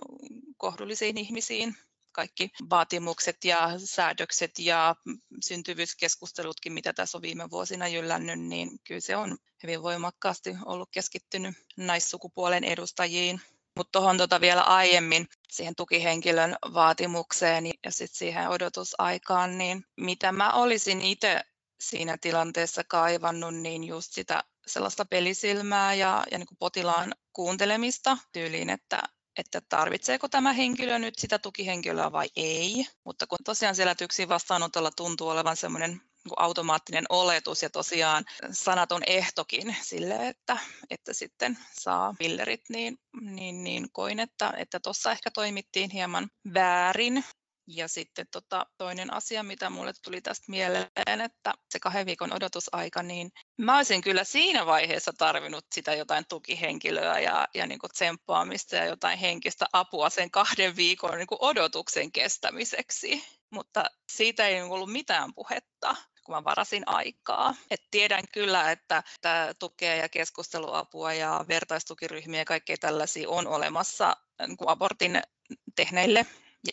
kohdullisiin 0.56 1.18
ihmisiin 1.18 1.76
kaikki 2.12 2.50
vaatimukset 2.70 3.44
ja 3.44 3.70
säädökset 3.84 4.58
ja 4.58 4.96
syntyvyyskeskustelutkin, 5.44 6.72
mitä 6.72 6.92
tässä 6.92 7.18
on 7.18 7.22
viime 7.22 7.50
vuosina 7.50 7.88
jyllännyt, 7.88 8.40
niin 8.40 8.70
kyllä 8.84 9.00
se 9.00 9.16
on 9.16 9.38
hyvin 9.62 9.82
voimakkaasti 9.82 10.56
ollut 10.64 10.88
keskittynyt 10.92 11.54
naissukupuolen 11.76 12.64
edustajiin. 12.64 13.40
Mutta 13.76 13.98
tuohon 13.98 14.16
tuota 14.16 14.40
vielä 14.40 14.62
aiemmin 14.62 15.26
siihen 15.50 15.74
tukihenkilön 15.76 16.56
vaatimukseen 16.74 17.66
ja 17.66 17.90
sitten 17.90 18.18
siihen 18.18 18.48
odotusaikaan, 18.48 19.58
niin 19.58 19.84
mitä 19.96 20.32
mä 20.32 20.52
olisin 20.52 21.00
itse 21.02 21.40
siinä 21.80 22.18
tilanteessa 22.20 22.82
kaivannut, 22.88 23.54
niin 23.54 23.84
just 23.84 24.12
sitä 24.12 24.44
sellaista 24.66 25.04
pelisilmää 25.04 25.94
ja, 25.94 26.24
ja 26.30 26.38
niin 26.38 26.46
potilaan 26.58 27.14
kuuntelemista 27.32 28.18
tyyliin, 28.32 28.70
että, 28.70 29.02
että 29.38 29.60
tarvitseeko 29.68 30.28
tämä 30.28 30.52
henkilö 30.52 30.98
nyt 30.98 31.14
sitä 31.18 31.38
tukihenkilöä 31.38 32.12
vai 32.12 32.28
ei. 32.36 32.86
Mutta 33.04 33.26
kun 33.26 33.38
tosiaan 33.44 33.74
siellä 33.74 33.94
yksin 34.00 34.28
vastaanotolla 34.28 34.90
tuntuu 34.90 35.28
olevan 35.28 35.56
semmoinen 35.56 36.00
niin 36.24 36.34
automaattinen 36.36 37.04
oletus 37.08 37.62
ja 37.62 37.70
tosiaan 37.70 38.24
sanaton 38.50 39.02
ehtokin 39.06 39.76
sille, 39.82 40.28
että, 40.28 40.58
että 40.90 41.12
sitten 41.14 41.58
saa 41.80 42.14
pillerit, 42.18 42.60
niin, 42.68 42.98
niin, 43.20 43.64
niin 43.64 43.88
koin, 43.92 44.20
että 44.56 44.80
tuossa 44.80 45.10
että 45.10 45.12
ehkä 45.12 45.30
toimittiin 45.30 45.90
hieman 45.90 46.28
väärin. 46.54 47.24
Ja 47.66 47.88
sitten 47.88 48.26
tota, 48.30 48.66
toinen 48.78 49.12
asia, 49.12 49.42
mitä 49.42 49.70
mulle 49.70 49.92
tuli 50.04 50.20
tästä 50.20 50.44
mieleen, 50.48 51.20
että 51.20 51.54
se 51.70 51.80
kahden 51.80 52.06
viikon 52.06 52.32
odotusaika, 52.32 53.02
niin 53.02 53.30
mä 53.58 53.76
olisin 53.76 54.00
kyllä 54.00 54.24
siinä 54.24 54.66
vaiheessa 54.66 55.12
tarvinnut 55.18 55.66
sitä 55.74 55.94
jotain 55.94 56.24
tukihenkilöä 56.28 57.18
ja, 57.18 57.48
ja 57.54 57.66
niin 57.66 57.78
kuin 57.78 57.90
tsemppaamista 57.90 58.76
ja 58.76 58.84
jotain 58.84 59.18
henkistä 59.18 59.66
apua 59.72 60.10
sen 60.10 60.30
kahden 60.30 60.76
viikon 60.76 61.18
niin 61.18 61.26
kuin 61.26 61.42
odotuksen 61.42 62.12
kestämiseksi. 62.12 63.24
mutta 63.50 63.84
siitä 64.12 64.46
ei 64.46 64.62
ollut 64.62 64.92
mitään 64.92 65.34
puhetta 65.34 65.96
kun 66.24 66.34
mä 66.34 66.44
varasin 66.44 66.82
aikaa. 66.86 67.54
Et 67.70 67.82
tiedän 67.90 68.24
kyllä, 68.32 68.70
että 68.70 69.02
tämä 69.20 69.52
tukea 69.58 69.94
ja 69.94 70.08
keskusteluapua 70.08 71.12
ja 71.12 71.44
vertaistukiryhmiä 71.48 72.40
ja 72.40 72.44
kaikkea 72.44 72.76
tällaisia 72.80 73.28
on 73.28 73.46
olemassa 73.46 74.16
niin 74.46 74.56
abortin 74.66 75.22
tehneille 75.76 76.26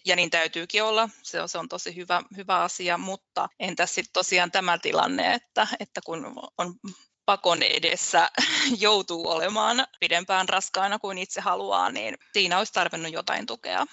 ja 0.06 0.15
niin 0.15 0.30
täytyykin 0.30 0.84
olla, 0.84 1.10
se 1.23 1.41
on, 1.41 1.49
se 1.49 1.58
on 1.58 1.69
tosi 1.69 1.95
hyvä, 1.95 2.21
hyvä 2.38 2.63
asia, 2.63 2.97
mutta 2.97 3.49
entäs 3.60 3.95
sitten 3.95 4.13
tosiaan 4.13 4.51
tämä 4.51 4.77
tilanne, 4.77 5.34
että, 5.34 5.67
että 5.80 6.01
kun 6.06 6.34
on 6.58 6.73
pakon 7.25 7.63
edessä 7.63 8.30
joutuu 8.86 9.27
olemaan 9.27 9.86
pidempään 9.99 10.49
raskaana 10.49 10.99
kuin 10.99 11.17
itse 11.17 11.41
haluaa, 11.41 11.91
niin 11.91 12.17
siinä 12.34 12.58
olisi 12.58 12.73
tarvinnut 12.73 13.13
jotain 13.13 13.45
tukea. 13.45 13.86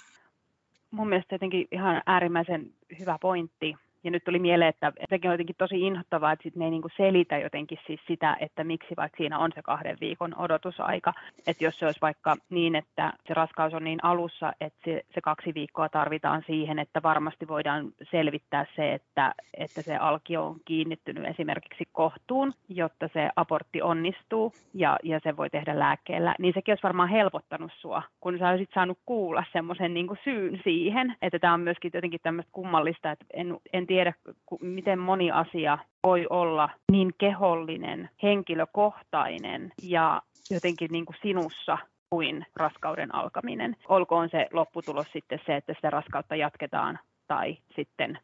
Mun 0.91 1.09
mielestä 1.09 1.35
jotenkin 1.35 1.69
ihan 1.73 2.03
äärimmäisen 2.07 2.75
hyvä 2.99 3.19
pointti 3.21 3.75
ja 4.05 4.11
nyt 4.11 4.25
tuli 4.25 4.39
mieleen, 4.39 4.69
että 4.69 4.93
sekin 5.11 5.31
on 5.31 5.35
jotenkin 5.35 5.57
tosi 5.59 5.81
inhottavaa, 5.81 6.33
että 6.33 6.43
sit 6.43 6.57
ne 6.57 6.65
ei 6.65 6.71
niin 6.71 6.83
selitä 6.97 7.39
jotenkin 7.39 7.79
siis 7.87 8.01
sitä, 8.07 8.37
että 8.41 8.65
miksi 8.65 8.95
vaikka 8.97 9.17
siinä 9.17 9.39
on 9.39 9.51
se 9.55 9.63
kahden 9.63 9.97
viikon 10.01 10.35
odotusaika. 10.39 11.13
Että 11.47 11.65
jos 11.65 11.79
se 11.79 11.87
olisi 11.87 12.01
vaikka 12.03 12.37
niin, 12.51 12.75
että 12.75 13.13
se 13.29 13.35
raskaus 13.35 13.75
on 13.75 13.85
niin 13.85 14.05
alussa, 14.05 14.53
että 14.61 14.79
se, 14.85 15.03
se 15.15 15.21
kaksi 15.21 15.55
viikkoa 15.55 15.89
tarvitaan 15.89 16.43
siihen, 16.47 16.79
että 16.79 17.03
varmasti 17.03 17.49
voidaan 17.49 17.93
selvittää 18.11 18.67
se, 18.77 18.95
että, 18.95 19.35
että 19.55 19.83
se 19.83 19.97
alkio 19.97 20.47
on 20.47 20.57
kiinnittynyt 20.65 21.25
esimerkiksi 21.25 21.85
kohtuun, 21.93 22.53
jotta 22.69 23.09
se 23.13 23.31
abortti 23.37 23.83
onnistuu 23.83 24.53
ja, 24.75 24.97
ja 25.03 25.21
se 25.23 25.37
voi 25.37 25.51
tehdä 25.51 25.79
lääkkeellä, 25.79 26.35
niin 26.39 26.55
sekin 26.55 26.73
olisi 26.73 26.83
varmaan 26.83 27.09
helpottanut 27.09 27.73
sua, 27.81 28.03
kun 28.21 28.39
sä 28.39 28.49
olisit 28.49 28.71
saanut 28.75 28.99
kuulla 29.07 29.45
semmoisen 29.53 29.95
niin 29.95 30.09
syyn 30.25 30.61
siihen, 30.65 31.17
että 31.23 31.39
tämä 31.39 31.55
on 31.55 31.61
myöskin 31.61 31.91
jotenkin 31.95 32.21
tämmöistä 32.23 32.53
kummallista, 32.53 33.11
että 33.11 33.25
en, 33.33 33.57
en 33.73 33.87
tiedä, 33.89 34.13
miten 34.61 34.99
moni 34.99 35.31
asia 35.31 35.79
voi 36.07 36.27
olla 36.31 36.69
niin 36.93 37.11
kehollinen, 37.19 38.11
henkilökohtainen 38.23 39.73
ja 39.83 40.23
jotenkin 40.51 40.89
niin 40.93 41.07
kuin 41.07 41.17
sinussa 41.23 41.79
kuin 42.11 42.47
raskauden 42.57 43.15
alkaminen. 43.15 43.77
Olkoon 43.89 44.29
se 44.31 44.47
lopputulos 44.53 45.07
sitten 45.13 45.41
se, 45.47 45.57
että 45.57 45.75
sitä 45.75 45.91
raskautta 45.91 46.37
jatketaan 46.37 46.99
tai 47.27 47.57
sitten 47.77 48.19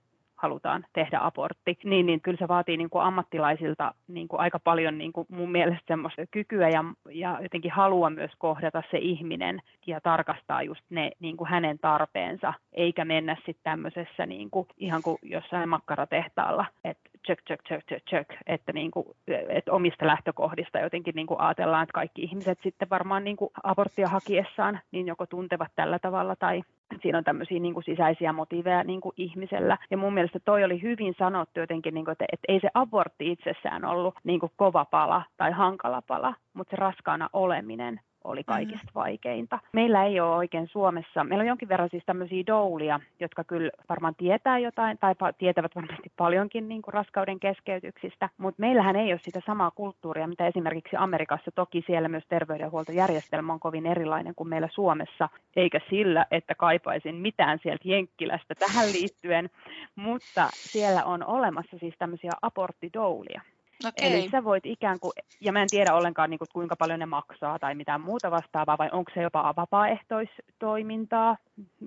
halutaan 0.44 0.84
tehdä 0.92 1.18
abortti, 1.22 1.78
niin, 1.84 2.06
niin 2.06 2.20
kyllä 2.20 2.38
se 2.38 2.48
vaatii 2.48 2.76
niin 2.76 2.90
kuin 2.90 3.04
ammattilaisilta 3.04 3.94
niin 4.08 4.28
kuin 4.28 4.40
aika 4.40 4.58
paljon 4.58 4.98
niin 4.98 5.12
kuin 5.12 5.26
mun 5.30 5.52
mielestä 5.52 5.84
semmoista 5.86 6.22
kykyä 6.30 6.68
ja, 6.68 6.84
ja 7.10 7.38
jotenkin 7.42 7.70
halua 7.70 8.10
myös 8.10 8.30
kohdata 8.38 8.82
se 8.90 8.98
ihminen 8.98 9.62
ja 9.86 10.00
tarkastaa 10.00 10.62
just 10.62 10.84
ne 10.90 11.10
niin 11.20 11.36
kuin 11.36 11.50
hänen 11.50 11.78
tarpeensa, 11.78 12.54
eikä 12.72 13.04
mennä 13.04 13.36
sitten 13.36 13.64
tämmöisessä 13.64 14.26
niin 14.26 14.50
kuin, 14.50 14.66
ihan 14.78 15.02
kuin 15.02 15.18
jossain 15.22 15.68
makkaratehtaalla, 15.68 16.66
että 16.84 17.10
check, 17.26 17.42
check, 17.46 17.64
check, 17.68 17.86
check, 17.88 18.06
check, 18.06 18.30
että, 18.46 18.72
niin 18.72 18.90
kuin, 18.90 19.06
että 19.48 19.72
omista 19.72 20.06
lähtökohdista 20.06 20.78
jotenkin 20.78 21.14
niin 21.14 21.26
kuin 21.26 21.40
ajatellaan, 21.40 21.82
että 21.82 21.92
kaikki 21.92 22.22
ihmiset 22.22 22.58
sitten 22.62 22.90
varmaan 22.90 23.24
niin 23.24 23.36
kuin 23.36 23.50
aborttia 23.62 24.08
hakiessaan 24.08 24.80
niin 24.92 25.06
joko 25.06 25.26
tuntevat 25.26 25.72
tällä 25.76 25.98
tavalla 25.98 26.36
tai 26.36 26.62
siinä 27.02 27.18
on 27.18 27.24
tämmöisiä 27.24 27.60
niin 27.60 27.74
kuin 27.74 27.84
sisäisiä 27.84 28.32
motiiveja 28.32 28.84
niin 28.84 29.00
kuin 29.00 29.12
ihmisellä. 29.16 29.78
Ja 29.90 29.96
mun 29.96 30.14
mielestä 30.14 30.38
toi 30.44 30.64
oli 30.64 30.82
hyvin 30.82 31.14
sanottu 31.18 31.60
jotenkin, 31.60 31.94
niin 31.94 32.04
kuin, 32.04 32.12
että, 32.12 32.24
että 32.32 32.52
ei 32.52 32.60
se 32.60 32.68
abortti 32.74 33.32
itsessään 33.32 33.84
ollut 33.84 34.14
niin 34.24 34.40
kuin 34.40 34.52
kova 34.56 34.84
pala 34.84 35.22
tai 35.36 35.52
hankala 35.52 36.02
pala, 36.02 36.34
mutta 36.54 36.70
se 36.70 36.76
raskaana 36.76 37.28
oleminen 37.32 38.00
oli 38.24 38.40
mm. 38.40 38.44
kaikista 38.46 38.86
mm. 38.86 38.94
vaikeinta. 38.94 39.58
Meillä 39.72 40.04
ei 40.04 40.20
ole 40.20 40.36
oikein 40.36 40.68
Suomessa, 40.68 41.24
meillä 41.24 41.42
on 41.42 41.48
jonkin 41.48 41.68
verran 41.68 41.88
siis 41.90 42.02
tämmöisiä 42.06 42.44
doulia, 42.46 43.00
jotka 43.20 43.44
kyllä 43.44 43.70
varmaan 43.88 44.14
tietää 44.14 44.58
jotain, 44.58 44.98
tai 44.98 45.14
tietävät 45.38 45.74
varmasti 45.74 46.12
paljonkin 46.16 46.68
niin 46.68 46.82
kuin 46.82 46.94
raskauden 46.94 47.40
keskeytyksistä, 47.40 48.28
mutta 48.38 48.60
meillähän 48.60 48.96
ei 48.96 49.12
ole 49.12 49.20
sitä 49.22 49.40
samaa 49.46 49.70
kulttuuria, 49.70 50.26
mitä 50.26 50.46
esimerkiksi 50.46 50.96
Amerikassa. 50.96 51.50
Toki 51.50 51.84
siellä 51.86 52.08
myös 52.08 52.24
terveydenhuoltojärjestelmä 52.28 53.52
on 53.52 53.60
kovin 53.60 53.86
erilainen 53.86 54.34
kuin 54.34 54.48
meillä 54.48 54.68
Suomessa, 54.72 55.28
eikä 55.56 55.80
sillä, 55.90 56.26
että 56.30 56.54
kaipaisin 56.54 57.14
mitään 57.14 57.58
sieltä 57.62 57.88
Jenkkilästä 57.88 58.54
tähän 58.54 58.86
liittyen, 58.92 59.50
mutta 59.96 60.48
siellä 60.52 61.04
on 61.04 61.24
olemassa 61.24 61.78
siis 61.78 61.94
tämmöisiä 61.98 62.30
aborttidoulia. 62.42 63.42
Okay. 63.80 64.08
Eli 64.08 64.28
sä 64.30 64.44
voit 64.44 64.66
ikään 64.66 65.00
kuin, 65.00 65.12
ja 65.40 65.52
mä 65.52 65.62
en 65.62 65.68
tiedä 65.70 65.94
ollenkaan 65.94 66.30
niin 66.30 66.38
kuin, 66.38 66.48
kuinka 66.52 66.76
paljon 66.76 67.00
ne 67.00 67.06
maksaa 67.06 67.58
tai 67.58 67.74
mitään 67.74 68.00
muuta 68.00 68.30
vastaavaa, 68.30 68.78
vai 68.78 68.88
onko 68.92 69.10
se 69.14 69.22
jopa 69.22 69.54
vapaaehtoistoimintaa, 69.56 71.36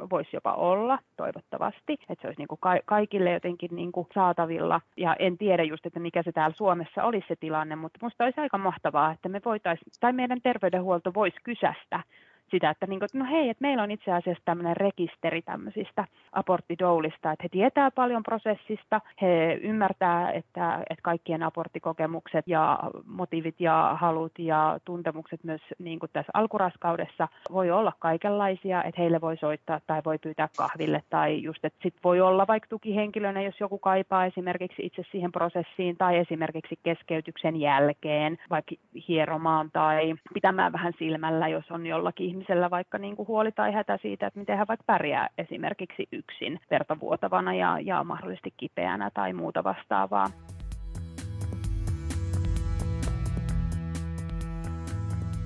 voisi 0.10 0.30
jopa 0.34 0.54
olla, 0.54 1.00
toivottavasti, 1.18 1.94
että 1.94 2.22
se 2.22 2.28
olisi 2.28 2.42
niin 2.42 2.48
kuin 2.48 2.60
ka- 2.62 2.80
kaikille 2.86 3.32
jotenkin 3.32 3.70
niin 3.76 3.92
kuin 3.92 4.08
saatavilla, 4.14 4.82
ja 4.98 5.16
en 5.20 5.38
tiedä 5.38 5.64
just, 5.64 5.86
että 5.86 6.00
mikä 6.00 6.24
se 6.24 6.32
täällä 6.32 6.56
Suomessa 6.56 7.04
olisi 7.04 7.28
se 7.28 7.36
tilanne, 7.36 7.76
mutta 7.76 8.00
musta 8.02 8.24
olisi 8.24 8.42
aika 8.42 8.58
mahtavaa, 8.58 9.12
että 9.12 9.30
me 9.30 9.42
voitaisiin, 9.46 9.92
tai 10.00 10.14
meidän 10.14 10.42
terveydenhuolto 10.42 11.14
voisi 11.14 11.38
kysästä 11.44 12.04
sitä, 12.52 12.70
että 12.70 12.88
niin 12.88 13.00
kuin, 13.00 13.10
no 13.14 13.26
hei, 13.26 13.50
että 13.50 13.62
meillä 13.62 13.84
on 13.84 13.92
itse 13.92 14.12
asiassa 14.12 14.44
tämmöinen 14.46 14.78
rekisteri 14.78 15.42
tämmöisistä 15.42 16.06
aborttidoulista, 16.32 17.32
että 17.32 17.44
he 17.44 17.50
tietää 17.50 17.92
paljon 17.92 18.24
prosessista, 18.24 19.02
he 19.22 19.60
ymmärtää, 19.62 20.32
että, 20.32 20.84
että 20.90 21.02
kaikkien 21.04 21.44
aborttikokemukset 21.44 22.48
ja 22.48 22.80
motiivit 23.06 23.56
ja 23.60 23.98
halut 24.02 24.40
ja 24.40 24.80
tuntemukset 24.86 25.44
myös 25.44 25.62
niin 25.80 26.00
kuin 26.00 26.10
tässä 26.14 26.32
alkuraskaudessa 26.34 27.28
voi 27.52 27.72
olla 27.72 27.94
kaikenlaisia, 28.00 28.84
että 28.84 29.02
heille 29.02 29.22
voi 29.22 29.38
soittaa 29.38 29.80
tai 29.88 30.02
voi 30.06 30.18
pyytää 30.18 30.50
kahville 30.58 31.04
tai 31.10 31.44
just, 31.44 31.66
että 31.66 31.80
sit 31.84 31.94
voi 32.04 32.22
olla 32.22 32.48
vaikka 32.48 32.70
tukihenkilönä, 32.70 33.42
jos 33.42 33.60
joku 33.60 33.78
kaipaa 33.78 34.26
esimerkiksi 34.26 34.86
itse 34.86 35.04
siihen 35.12 35.32
prosessiin 35.32 35.98
tai 35.98 36.18
esimerkiksi 36.18 36.80
keskeytyksen 36.84 37.56
jälkeen, 37.56 38.38
vaikka 38.50 38.76
hieromaan 39.08 39.70
tai 39.74 40.14
pitämään 40.34 40.72
vähän 40.72 40.94
silmällä, 41.00 41.48
jos 41.48 41.72
on 41.72 41.86
jollakin 41.86 42.37
ihmisellä 42.38 42.70
vaikka 42.70 42.98
niin 42.98 43.16
kuin 43.16 43.28
huoli 43.28 43.52
tai 43.52 43.74
hätä 43.74 44.00
siitä, 44.02 44.28
että 44.28 44.40
miten 44.40 44.58
hän 44.58 44.68
vaikka 44.68 44.84
pärjää 44.88 45.30
esimerkiksi 45.38 46.08
yksin 46.12 46.60
vertavuotavana 46.72 47.54
ja, 47.54 47.80
ja 47.80 48.04
mahdollisesti 48.04 48.54
kipeänä 48.58 49.12
tai 49.14 49.34
muuta 49.34 49.64
vastaavaa. 49.64 50.28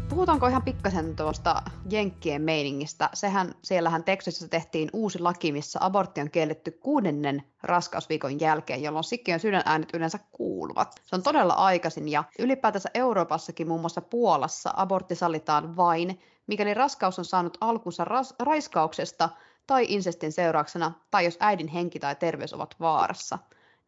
Puhutaanko 0.09 0.47
ihan 0.47 0.63
pikkasen 0.63 1.15
tuosta 1.15 1.55
Jenkkien 1.91 2.41
meiningistä? 2.41 3.09
Sehän, 3.13 3.51
siellähän 3.61 4.03
Texasissa 4.03 4.47
tehtiin 4.47 4.89
uusi 4.93 5.19
laki, 5.19 5.51
missä 5.51 5.79
abortti 5.81 6.21
on 6.21 6.31
kielletty 6.31 6.71
kuudennen 6.71 7.43
raskausviikon 7.63 8.39
jälkeen, 8.39 8.83
jolloin 8.83 9.03
sikiön 9.03 9.39
sydänäänet 9.39 9.89
yleensä 9.93 10.19
kuuluvat. 10.31 10.95
Se 11.03 11.15
on 11.15 11.23
todella 11.23 11.53
aikaisin 11.53 12.09
ja 12.09 12.23
ylipäätänsä 12.39 12.89
Euroopassakin, 12.93 13.67
muun 13.67 13.79
muassa 13.81 14.01
Puolassa, 14.01 14.73
abortti 14.75 15.15
sallitaan 15.15 15.75
vain, 15.75 16.19
mikäli 16.47 16.73
raskaus 16.73 17.19
on 17.19 17.25
saanut 17.25 17.57
alkunsa 17.61 18.05
ras- 18.05 18.35
raiskauksesta 18.39 19.29
tai 19.67 19.85
insestin 19.89 20.31
seurauksena, 20.31 20.91
tai 21.11 21.25
jos 21.25 21.37
äidin 21.39 21.67
henki 21.67 21.99
tai 21.99 22.15
terveys 22.15 22.53
ovat 22.53 22.75
vaarassa. 22.79 23.39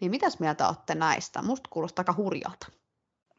Niin 0.02 0.12
mitäs 0.12 0.40
mieltä 0.40 0.68
olette 0.68 0.96
näistä? 0.96 1.42
Musta 1.42 1.70
kuulostaa 1.70 2.04
aika 2.08 2.24
hurjalta. 2.24 2.68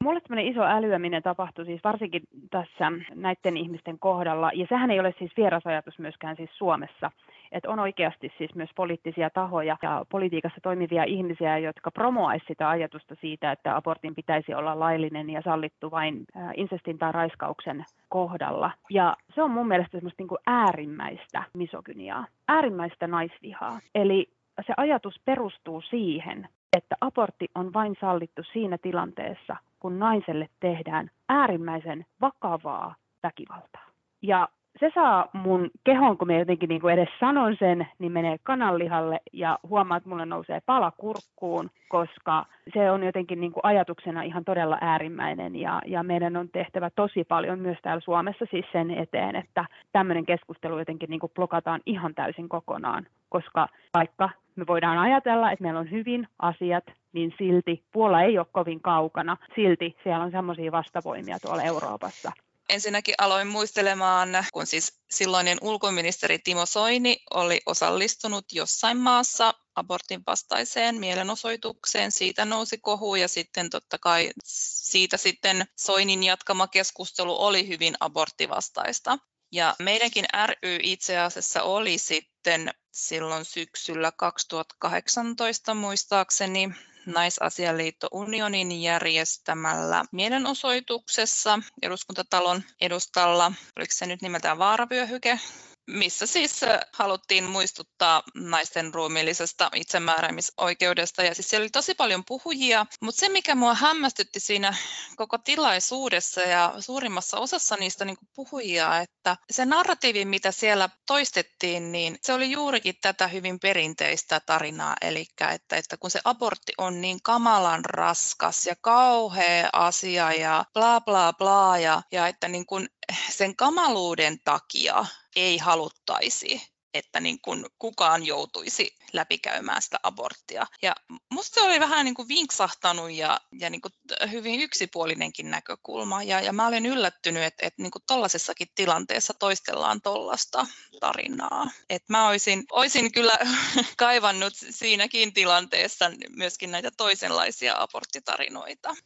Mulle 0.05 0.20
tämmöinen 0.20 0.53
iso 0.53 0.62
älyäminen 0.62 1.22
tapahtui 1.22 1.64
siis 1.64 1.81
varsinkin 1.85 2.22
tässä 2.50 2.92
näiden 3.14 3.57
ihmisten 3.57 3.98
kohdalla, 3.98 4.50
ja 4.55 4.66
sehän 4.68 4.90
ei 4.90 5.00
ole 5.00 5.14
siis 5.18 5.33
vierasajatus 5.37 5.98
myöskään 5.98 6.37
siis 6.37 6.50
Suomessa. 6.59 7.11
Että 7.52 7.70
on 7.70 7.78
oikeasti 7.78 8.33
siis 8.38 8.54
myös 8.54 8.70
poliittisia 8.76 9.30
tahoja 9.30 9.76
ja 9.83 10.04
politiikassa 10.09 10.61
toimivia 10.62 11.04
ihmisiä, 11.04 11.59
jotka 11.59 11.90
promoaisivat 11.90 12.48
sitä 12.48 12.68
ajatusta 12.68 13.14
siitä, 13.20 13.52
että 13.52 13.76
abortin 13.76 14.14
pitäisi 14.14 14.54
olla 14.54 14.80
laillinen 14.80 15.30
ja 15.30 15.42
sallittu 15.42 15.90
vain 15.90 16.24
insestin 16.57 16.98
tai 16.98 17.12
raiskauksen 17.12 17.85
kohdalla. 18.09 18.70
Ja 18.90 19.16
se 19.35 19.42
on 19.42 19.50
mun 19.50 19.68
mielestä 19.68 19.96
semmoista 19.96 20.22
niin 20.22 20.28
kuin 20.28 20.40
äärimmäistä 20.46 21.42
misogyniaa, 21.54 22.26
äärimmäistä 22.48 23.07
naisvihaa. 23.07 23.78
Eli 23.94 24.28
se 24.66 24.74
ajatus 24.76 25.20
perustuu 25.24 25.80
siihen, 25.80 26.48
että 26.76 26.96
abortti 27.00 27.48
on 27.54 27.72
vain 27.72 27.96
sallittu 28.00 28.42
siinä 28.52 28.78
tilanteessa, 28.78 29.57
kun 29.80 29.98
naiselle 29.98 30.48
tehdään 30.61 31.11
äärimmäisen 31.28 32.07
vakavaa 32.20 32.94
väkivaltaa. 33.22 33.87
Ja 34.22 34.48
se 34.81 34.91
saa 34.95 35.29
mun 35.33 35.71
kehon, 35.85 36.19
kun 36.19 36.29
me 36.29 36.39
jotenkin 36.39 36.69
niin 36.69 36.81
kuin 36.81 36.95
edes 36.95 37.09
sanon 37.21 37.57
sen, 37.59 37.87
niin 37.99 38.13
menee 38.13 38.37
kananlihalle 38.43 39.21
ja 39.33 39.59
huomaa, 39.69 39.97
että 39.97 40.09
mulle 40.09 40.27
nousee 40.27 40.61
pala 40.67 40.91
kurkkuun, 40.91 41.71
koska 41.89 42.47
se 42.75 42.91
on 42.91 43.03
jotenkin 43.03 43.41
niin 43.41 43.53
kuin 43.53 43.61
ajatuksena 43.65 44.23
ihan 44.23 44.45
todella 44.45 44.79
äärimmäinen 44.81 45.57
ja, 45.57 45.83
ja 45.87 46.03
meidän 46.03 46.37
on 46.37 46.49
tehtävä 46.49 46.91
tosi 46.91 47.25
paljon 47.25 47.59
myös 47.59 47.79
täällä 47.83 48.01
Suomessa 48.01 48.45
siis 48.51 48.67
sen 48.73 48.91
eteen, 48.91 49.37
että 49.37 49.65
tämmöinen 49.93 50.27
keskustelu 50.27 50.79
jotenkin 50.79 51.11
niin 51.11 51.21
kuin 51.21 51.33
blokataan 51.35 51.81
ihan 51.87 52.15
täysin 52.15 52.49
kokonaan, 52.49 53.07
koska 53.29 53.69
vaikka 53.95 54.31
me 54.57 54.67
voidaan 54.67 54.99
ajatella, 54.99 55.53
että 55.53 55.63
meillä 55.63 55.81
on 55.81 55.91
hyvin 55.91 56.29
asiat, 56.39 56.85
niin 57.13 57.35
silti 57.39 57.83
Puola 57.93 58.23
ei 58.23 58.39
ole 58.39 58.47
kovin 58.53 58.81
kaukana. 58.81 59.37
Silti 59.55 59.97
siellä 60.03 60.25
on 60.25 60.31
semmoisia 60.31 60.73
vastavoimia 60.73 61.39
tuolla 61.43 61.63
Euroopassa, 61.63 62.33
ensinnäkin 62.68 63.14
aloin 63.18 63.46
muistelemaan, 63.46 64.29
kun 64.53 64.66
siis 64.66 65.00
silloinen 65.11 65.59
ulkoministeri 65.61 66.38
Timo 66.38 66.66
Soini 66.66 67.16
oli 67.35 67.61
osallistunut 67.66 68.44
jossain 68.53 68.96
maassa 68.96 69.55
abortin 69.74 70.22
vastaiseen 70.27 70.94
mielenosoitukseen. 70.94 72.12
Siitä 72.12 72.44
nousi 72.44 72.79
kohu 72.79 73.14
ja 73.14 73.29
sitten 73.29 73.70
totta 73.70 73.98
kai 73.98 74.31
siitä 74.44 75.16
sitten 75.16 75.66
Soinin 75.79 76.22
jatkama 76.22 76.68
keskustelu 76.68 77.44
oli 77.44 77.68
hyvin 77.68 77.94
aborttivastaista. 78.00 79.18
Ja 79.53 79.77
meidänkin 79.79 80.24
ry 80.46 80.79
itse 80.83 81.18
asiassa 81.18 81.62
oli 81.62 81.98
sitten 81.98 82.70
silloin 82.92 83.44
syksyllä 83.44 84.12
2018 84.12 85.74
muistaakseni 85.74 86.70
Naisasialiitto 87.07 88.09
Unionin 88.12 88.83
järjestämällä 88.83 90.05
mielenosoituksessa 90.12 91.59
eduskuntatalon 91.83 92.62
edustalla, 92.81 93.53
oliko 93.77 93.93
se 93.93 94.07
nyt 94.07 94.23
nimeltään 94.23 94.59
vaaravyöhyke, 94.59 95.40
missä 95.87 96.27
siis 96.27 96.61
haluttiin 96.92 97.44
muistuttaa 97.44 98.23
naisten 98.35 98.94
ruumiillisesta 98.94 99.70
itsemääräämisoikeudesta. 99.75 101.23
Ja 101.23 101.35
siis 101.35 101.51
siellä 101.51 101.64
oli 101.64 101.70
tosi 101.70 101.94
paljon 101.94 102.25
puhujia, 102.25 102.87
mutta 103.01 103.20
se 103.20 103.29
mikä 103.29 103.55
mua 103.55 103.75
hämmästytti 103.75 104.40
siinä 104.40 104.77
koko 105.16 105.38
tilaisuudessa 105.38 106.40
ja 106.40 106.75
suurimmassa 106.79 107.38
osassa 107.38 107.77
niistä 107.77 108.05
niin 108.05 108.16
puhujia, 108.35 109.01
että 109.01 109.37
se 109.51 109.66
narratiivi, 109.66 110.25
mitä 110.25 110.53
siellä 110.53 110.88
toistettiin, 111.07 111.92
niin 111.92 112.18
se 112.23 112.33
oli 112.33 112.51
juurikin 112.51 112.94
tätä 113.01 113.29
hyvin 113.29 113.61
perinteistä 113.61 114.40
tarinaa, 114.40 114.97
eli 115.01 115.27
että, 115.53 115.77
että 115.77 115.97
kun 115.97 116.11
se 116.11 116.20
abortti 116.25 116.73
on 116.79 117.01
niin 117.01 117.23
kamalan 117.23 117.85
raskas 117.85 118.66
ja 118.66 118.75
kauhea 118.81 119.68
asia 119.73 120.33
ja 120.33 120.64
bla 120.73 121.01
bla 121.01 121.33
bla, 121.33 121.79
ja, 121.79 122.03
ja 122.12 122.29
että 122.29 122.49
niin 122.49 122.66
kuin 122.66 122.88
sen 123.31 123.57
kamaluuden 123.57 124.38
takia 124.44 125.07
ei 125.37 125.59
haluttaisi, 125.59 126.75
että 126.94 127.20
niin 127.20 127.40
kuin 127.40 127.66
kukaan 127.79 128.27
joutuisi 128.27 128.97
läpikäymään 129.12 129.83
sitä 129.83 130.01
aborttia. 130.03 130.66
Ja 130.83 130.94
musta 131.33 131.55
se 131.55 131.66
oli 131.66 131.81
vähän 131.81 132.05
niin 132.05 132.14
kuin 132.14 132.29
vinksahtanut 132.29 133.11
ja, 133.11 133.40
ja 133.61 133.70
niin 133.70 133.81
kuin 133.81 133.92
hyvin 134.31 134.61
yksipuolinenkin 134.61 135.51
näkökulma. 135.51 136.23
Ja, 136.23 136.40
ja 136.40 136.53
mä 136.53 136.66
olen 136.66 136.87
yllättynyt, 136.87 137.42
että, 137.42 137.66
että 137.66 137.83
niin 137.83 137.90
kuin 137.90 138.03
tollaisessakin 138.07 138.68
tilanteessa 138.75 139.35
toistellaan 139.38 140.01
tollasta 140.01 140.66
tarinaa. 141.01 141.70
Et 141.90 142.03
mä 142.09 142.29
olisin, 142.29 142.64
olisin 142.73 143.12
kyllä 143.12 143.38
kaivannut 143.97 144.53
siinäkin 144.70 145.33
tilanteessa 145.33 146.11
myöskin 146.37 146.70
näitä 146.70 146.90
toisenlaisia 146.97 147.75
aborttitarinoita. 147.79 148.97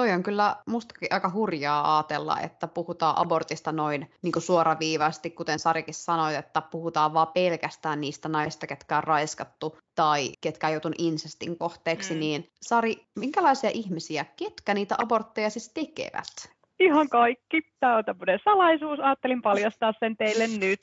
Toi 0.00 0.12
on 0.12 0.22
kyllä 0.22 0.56
mustakin 0.66 1.08
aika 1.10 1.30
hurjaa 1.34 1.96
ajatella, 1.96 2.40
että 2.40 2.66
puhutaan 2.66 3.18
abortista 3.18 3.72
noin 3.72 4.10
niin 4.22 4.32
kuin 4.32 4.42
suoraviivaisesti, 4.42 5.30
kuten 5.30 5.58
Sarikin 5.58 5.94
sanoi, 5.94 6.34
että 6.34 6.60
puhutaan 6.60 7.14
vaan 7.14 7.26
pelkästään 7.34 8.00
niistä 8.00 8.28
naista, 8.28 8.66
ketkä 8.66 8.96
on 8.96 9.04
raiskattu 9.04 9.78
tai 9.94 10.32
ketkä 10.40 10.66
on 10.66 10.72
joutunut 10.72 10.98
insestin 10.98 11.58
kohteeksi, 11.58 12.14
mm. 12.14 12.20
niin 12.20 12.44
Sari, 12.62 12.96
minkälaisia 13.18 13.70
ihmisiä, 13.74 14.24
ketkä 14.36 14.74
niitä 14.74 14.94
abortteja 14.98 15.50
siis 15.50 15.68
tekevät? 15.68 16.56
Ihan 16.78 17.08
kaikki. 17.08 17.62
Tämä 17.80 17.96
on 17.96 18.04
tämmöinen 18.04 18.40
salaisuus. 18.44 19.00
Ajattelin 19.00 19.42
paljastaa 19.42 19.92
sen 20.00 20.16
teille 20.16 20.46
nyt. 20.46 20.80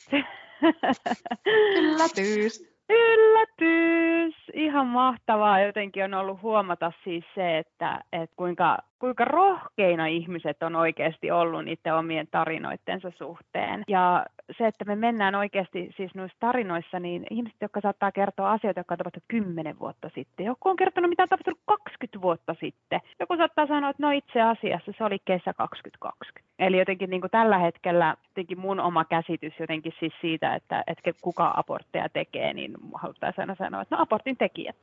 Yllätys. 1.76 2.64
Yllätys! 2.90 4.36
Ihan 4.54 4.88
mahtavaa 4.88 5.60
jotenkin 5.60 6.04
on 6.04 6.14
ollut 6.14 6.42
huomata 6.42 6.92
siis 7.04 7.26
se, 7.36 7.58
että, 7.58 8.02
että 8.12 8.36
kuinka 8.36 8.78
kuinka 9.00 9.26
rohkeina 9.26 10.06
ihmiset 10.08 10.64
on 10.64 10.76
oikeasti 10.76 11.32
ollut 11.32 11.66
niiden 11.66 11.96
omien 11.96 12.28
tarinoittensa 12.32 13.12
suhteen. 13.18 13.84
Ja 13.88 14.26
se, 14.58 14.68
että 14.68 14.86
me 14.86 14.96
mennään 14.96 15.36
oikeasti 15.36 15.90
siis 15.98 16.16
noissa 16.16 16.38
tarinoissa, 16.40 17.00
niin 17.00 17.26
ihmiset, 17.30 17.58
jotka 17.62 17.82
saattaa 17.82 18.12
kertoa 18.12 18.52
asioita, 18.52 18.80
jotka 18.80 18.94
on 18.94 18.98
tapahtunut 18.98 19.26
10 19.28 19.80
vuotta 19.80 20.10
sitten. 20.16 20.46
Joku 20.46 20.70
on 20.70 20.76
kertonut, 20.76 21.10
mitä 21.10 21.24
on 21.24 21.30
tapahtunut 21.30 21.60
20 21.66 22.22
vuotta 22.22 22.56
sitten. 22.60 23.02
Joku 23.20 23.38
saattaa 23.38 23.68
sanoa, 23.68 23.90
että 23.90 24.04
no 24.04 24.12
itse 24.12 24.42
asiassa 24.42 24.92
se 24.98 25.04
oli 25.04 25.18
kesä 25.26 25.54
2020. 25.54 26.48
Eli 26.60 26.80
jotenkin 26.80 27.10
niin 27.10 27.22
kuin 27.22 27.32
tällä 27.32 27.58
hetkellä 27.58 28.16
jotenkin 28.30 28.60
mun 28.60 28.80
oma 28.80 29.06
käsitys 29.06 29.54
jotenkin 29.60 29.94
siis 30.00 30.14
siitä, 30.22 30.56
että, 30.56 30.84
että 30.88 31.12
kuka 31.22 31.54
abortteja 31.56 32.10
tekee, 32.10 32.54
niin 32.54 32.74
haluttaisiin 32.94 33.44
aina 33.44 33.56
sanoa, 33.56 33.82
että 33.82 33.96
no 33.96 34.02
abortin 34.02 34.38
tekijät. 34.38 34.78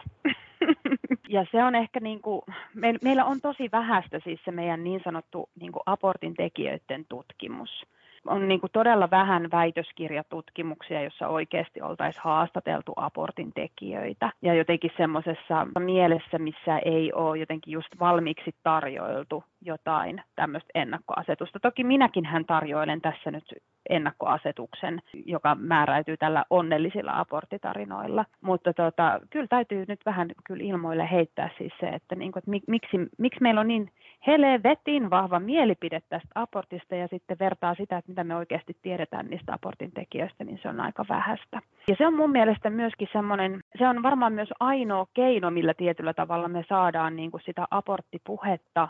ja 1.28 1.46
se 1.52 1.64
on 1.64 1.74
ehkä, 1.74 2.00
niin 2.00 2.22
kuin, 2.22 2.42
me, 2.74 2.94
meillä 3.02 3.24
on 3.24 3.40
tosi 3.40 3.68
vähäistä 3.72 4.20
siis 4.24 4.40
se 4.44 4.50
meidän 4.50 4.84
niin 4.84 5.00
sanottu 5.04 5.48
niin 5.60 5.72
kuin 5.72 5.82
abortin 5.86 6.34
tekijöiden 6.34 7.04
tutkimus. 7.08 7.86
On 8.26 8.48
niin 8.48 8.60
kuin 8.60 8.72
todella 8.72 9.10
vähän 9.10 9.50
väitöskirjatutkimuksia, 9.52 11.02
jossa 11.02 11.28
oikeasti 11.28 11.82
oltaisiin 11.82 12.22
haastateltu 12.24 12.92
abortin 12.96 13.52
tekijöitä. 13.52 14.32
Ja 14.42 14.54
jotenkin 14.54 14.90
semmoisessa 14.96 15.66
mielessä, 15.78 16.38
missä 16.38 16.78
ei 16.78 17.12
ole 17.12 17.38
jotenkin 17.38 17.72
just 17.72 17.88
valmiiksi 18.00 18.54
tarjoiltu 18.62 19.44
jotain 19.64 20.22
tämmöistä 20.36 20.70
ennakkoasetusta. 20.74 21.60
Toki 21.60 21.84
minäkin 21.84 22.24
hän 22.24 22.44
tarjoilen 22.44 23.00
tässä 23.00 23.30
nyt 23.30 23.44
ennakkoasetuksen, 23.88 25.02
joka 25.26 25.54
määräytyy 25.54 26.16
tällä 26.16 26.44
onnellisilla 26.50 27.18
aborttitarinoilla. 27.18 28.24
Mutta 28.40 28.72
tota, 28.72 29.20
kyllä 29.30 29.46
täytyy 29.46 29.84
nyt 29.88 30.00
vähän 30.06 30.28
kyllä 30.44 30.64
ilmoille 30.64 31.10
heittää 31.10 31.50
siis 31.58 31.72
se, 31.80 31.86
että, 31.86 32.14
niin 32.14 32.32
kuin, 32.32 32.40
että 32.40 32.70
miksi, 32.70 32.96
miksi 33.18 33.42
meillä 33.42 33.60
on 33.60 33.68
niin 33.68 33.90
helvetin 34.26 35.10
vahva 35.10 35.40
mielipide 35.40 36.00
tästä 36.08 36.28
abortista 36.34 36.94
ja 36.94 37.08
sitten 37.08 37.36
vertaa 37.40 37.74
sitä, 37.74 37.98
että 37.98 38.10
mitä 38.10 38.24
me 38.24 38.36
oikeasti 38.36 38.76
tiedetään 38.82 39.26
niistä 39.26 39.54
abortin 39.54 39.92
tekijöistä, 39.92 40.44
niin 40.44 40.58
se 40.62 40.68
on 40.68 40.80
aika 40.80 41.04
vähäistä. 41.08 41.60
Ja 41.88 41.94
se 41.98 42.06
on 42.06 42.16
mun 42.16 42.30
mielestä 42.30 42.70
myöskin 42.70 43.08
semmoinen, 43.12 43.60
se 43.78 43.88
on 43.88 44.02
varmaan 44.02 44.32
myös 44.32 44.48
ainoa 44.60 45.06
keino, 45.14 45.50
millä 45.50 45.74
tietyllä 45.74 46.14
tavalla 46.14 46.48
me 46.48 46.64
saadaan 46.68 47.16
niin 47.16 47.30
kuin 47.30 47.42
sitä 47.46 47.66
aborttipuhetta 47.70 48.88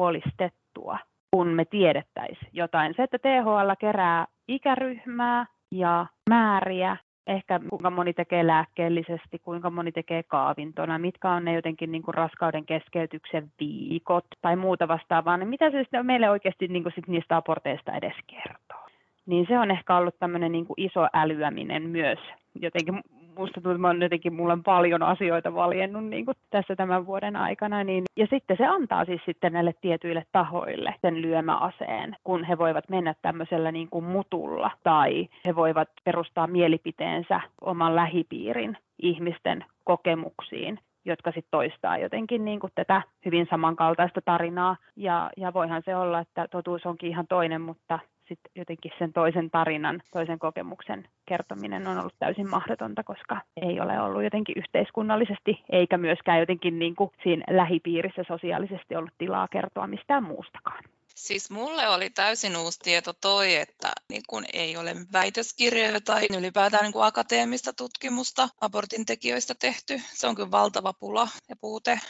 monipuolistettua 0.00 0.98
kun 1.30 1.48
me 1.48 1.64
tiedettäisiin 1.64 2.50
jotain. 2.52 2.94
Se, 2.96 3.02
että 3.02 3.18
THL 3.18 3.70
kerää 3.78 4.26
ikäryhmää 4.48 5.46
ja 5.70 6.06
määriä, 6.30 6.96
ehkä 7.26 7.60
kuinka 7.68 7.90
moni 7.90 8.12
tekee 8.12 8.46
lääkkeellisesti, 8.46 9.38
kuinka 9.38 9.70
moni 9.70 9.92
tekee 9.92 10.22
kaavintona, 10.22 10.98
mitkä 10.98 11.30
on 11.30 11.44
ne 11.44 11.54
jotenkin 11.54 11.92
niin 11.92 12.02
kuin 12.02 12.14
raskauden 12.14 12.66
keskeytyksen 12.66 13.52
viikot 13.60 14.24
tai 14.42 14.56
muuta 14.56 14.88
vastaavaa, 14.88 15.36
niin 15.36 15.48
mitä 15.48 15.70
se 15.70 15.78
sitten 15.82 16.06
meille 16.06 16.30
oikeasti 16.30 16.68
niin 16.68 16.82
kuin 16.82 16.92
sit 16.94 17.08
niistä 17.08 17.36
aporteista 17.36 17.92
edes 17.92 18.16
kertoo. 18.26 18.86
Niin 19.26 19.46
se 19.48 19.58
on 19.58 19.70
ehkä 19.70 19.96
ollut 19.96 20.18
tämmöinen 20.18 20.52
niin 20.52 20.66
iso 20.76 21.08
älyäminen 21.12 21.82
myös 21.82 22.18
jotenkin 22.54 23.00
musta 23.40 23.54
tuntuu, 23.54 23.72
että 23.72 23.80
mä 23.80 23.88
olen 23.88 24.02
jotenkin, 24.02 24.34
mulla 24.34 24.52
on 24.52 24.62
paljon 24.62 25.02
asioita 25.02 25.54
valjennut 25.54 26.04
niin 26.04 26.24
kuin 26.24 26.36
tässä 26.50 26.76
tämän 26.76 27.06
vuoden 27.06 27.36
aikana. 27.36 27.84
Niin, 27.84 28.04
ja 28.16 28.26
sitten 28.30 28.56
se 28.56 28.66
antaa 28.66 29.04
siis 29.04 29.20
sitten 29.26 29.52
näille 29.52 29.74
tietyille 29.80 30.24
tahoille 30.32 30.94
sen 31.02 31.22
lyömäaseen, 31.22 32.16
kun 32.24 32.44
he 32.44 32.58
voivat 32.58 32.88
mennä 32.88 33.14
tämmöisellä 33.22 33.72
niin 33.72 33.88
kuin 33.90 34.04
mutulla 34.04 34.70
tai 34.82 35.28
he 35.46 35.56
voivat 35.56 35.88
perustaa 36.04 36.46
mielipiteensä 36.46 37.40
oman 37.60 37.96
lähipiirin 37.96 38.76
ihmisten 39.02 39.64
kokemuksiin 39.84 40.78
jotka 41.04 41.30
sitten 41.30 41.50
toistaa 41.50 41.98
jotenkin 41.98 42.44
niin 42.44 42.60
kuin 42.60 42.72
tätä 42.74 43.02
hyvin 43.24 43.46
samankaltaista 43.50 44.20
tarinaa. 44.24 44.76
Ja, 44.96 45.30
ja 45.36 45.52
voihan 45.54 45.82
se 45.84 45.96
olla, 45.96 46.20
että 46.20 46.48
totuus 46.48 46.86
onkin 46.86 47.10
ihan 47.10 47.26
toinen, 47.26 47.60
mutta 47.60 47.98
sitten 48.30 48.52
jotenkin 48.56 48.92
sen 48.98 49.12
toisen 49.12 49.50
tarinan, 49.50 50.02
toisen 50.12 50.38
kokemuksen 50.38 51.08
kertominen 51.28 51.86
on 51.86 51.98
ollut 51.98 52.18
täysin 52.18 52.50
mahdotonta, 52.50 53.02
koska 53.04 53.40
ei 53.62 53.80
ole 53.80 54.00
ollut 54.00 54.22
jotenkin 54.24 54.58
yhteiskunnallisesti 54.58 55.62
eikä 55.72 55.98
myöskään 55.98 56.40
jotenkin 56.40 56.78
niin 56.78 56.96
kuin 56.96 57.10
siinä 57.22 57.44
lähipiirissä 57.50 58.22
sosiaalisesti 58.28 58.96
ollut 58.96 59.18
tilaa 59.18 59.48
kertoa 59.48 59.86
mistään 59.86 60.24
muustakaan. 60.24 60.84
Siis 61.14 61.50
mulle 61.50 61.88
oli 61.88 62.10
täysin 62.10 62.56
uusi 62.56 62.78
tieto 62.78 63.12
toi, 63.12 63.56
että 63.56 63.92
niin 64.08 64.22
kun 64.28 64.44
ei 64.52 64.76
ole 64.76 64.96
väitöskirjoja 65.12 66.00
tai 66.00 66.26
ylipäätään 66.38 66.82
niin 66.82 66.92
kuin 66.92 67.04
akateemista 67.04 67.72
tutkimusta 67.72 68.48
abortin 68.60 69.06
tekijöistä 69.06 69.54
tehty. 69.54 69.98
Se 69.98 70.26
on 70.26 70.34
kyllä 70.34 70.50
valtava 70.50 70.92
pula 70.92 71.28
ja 71.48 71.56
puute. 71.60 72.00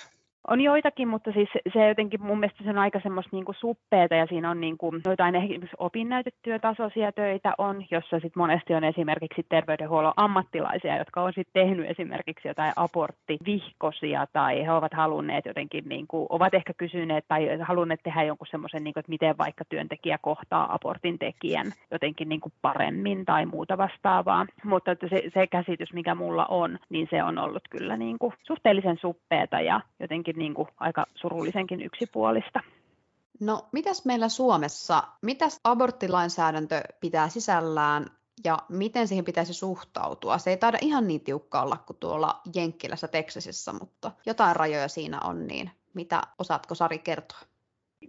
On 0.49 0.61
joitakin, 0.61 1.09
mutta 1.09 1.33
siis 1.33 1.49
se 1.73 1.89
jotenkin 1.89 2.23
mun 2.23 2.41
mielestä 2.41 2.65
se 2.65 2.71
on 2.71 2.79
aika 2.79 3.01
semmoista 3.03 3.37
niin 3.37 3.45
suppeeta 3.61 4.15
ja 4.15 4.27
siinä 4.27 4.51
on 4.51 4.61
niin 4.61 4.79
kuin 4.79 5.01
joitain 5.05 5.35
esimerkiksi 5.35 5.77
opinnäytetyötasoisia 5.79 7.13
töitä 7.13 7.53
on, 7.59 7.85
jossa 7.91 8.17
sitten 8.17 8.41
monesti 8.41 8.75
on 8.75 8.85
esimerkiksi 8.85 9.47
terveydenhuollon 9.49 10.13
ammattilaisia, 10.17 10.99
jotka 10.99 11.23
on 11.23 11.33
sitten 11.33 11.63
tehnyt 11.67 11.91
esimerkiksi 11.91 12.49
jotain 12.49 12.73
aborttivihkosia 12.77 14.27
tai 14.33 14.63
he 14.63 14.73
ovat 14.73 14.95
halunneet 14.95 15.47
jotenkin, 15.47 15.85
niin 15.89 16.07
kuin, 16.07 16.27
ovat 16.29 16.55
ehkä 16.55 16.73
kysyneet 16.75 17.25
tai 17.29 17.59
halunneet 17.59 18.01
tehdä 18.03 18.23
jonkun 18.23 18.47
semmoisen, 18.51 18.85
niin 18.85 18.95
kuin, 18.95 19.01
että 19.01 19.11
miten 19.11 19.39
vaikka 19.39 19.65
työntekijä 19.69 20.19
kohtaa 20.23 20.75
abortin 20.75 21.19
tekijän 21.19 21.67
jotenkin 21.91 22.29
niin 22.29 22.41
kuin 22.41 22.53
paremmin 22.63 23.25
tai 23.25 23.47
muuta 23.47 23.79
vastaavaa. 23.79 24.47
Mutta 24.65 24.91
että 24.91 25.09
se, 25.09 25.23
se 25.35 25.47
käsitys, 25.47 25.93
mikä 25.93 26.15
mulla 26.15 26.47
on, 26.47 26.79
niin 26.89 27.09
se 27.11 27.23
on 27.23 27.39
ollut 27.39 27.63
kyllä 27.71 27.97
niin 27.97 28.19
kuin 28.19 28.33
suhteellisen 28.43 28.99
suppeeta 29.01 29.61
ja 29.61 29.81
jotenkin 30.01 30.30
niin 30.37 30.55
kuin 30.55 30.69
aika 30.77 31.07
surullisenkin 31.15 31.83
yksipuolista. 31.83 32.61
No, 33.41 33.69
mitäs 33.73 34.05
meillä 34.05 34.29
Suomessa, 34.29 35.03
mitäs 35.23 35.61
aborttilainsäädäntö 35.65 36.81
pitää 37.01 37.29
sisällään 37.29 38.07
ja 38.45 38.59
miten 38.69 39.09
siihen 39.09 39.25
pitäisi 39.25 39.55
suhtautua. 39.55 40.39
Se 40.39 40.51
ei 40.51 40.57
taida 40.57 40.79
ihan 40.81 41.09
niin 41.09 41.21
tiukka 41.21 41.63
olla 41.63 41.77
kuin 41.87 41.97
tuolla 42.01 42.41
Jenkkilässä 42.55 43.09
Teksasissa, 43.09 43.73
mutta 43.73 44.11
jotain 44.27 44.57
rajoja 44.57 44.89
siinä 44.89 45.19
on, 45.25 45.47
niin 45.47 45.71
mitä 45.95 46.23
osaatko 46.39 46.75
Sari 46.75 46.99
kertoa? 46.99 47.39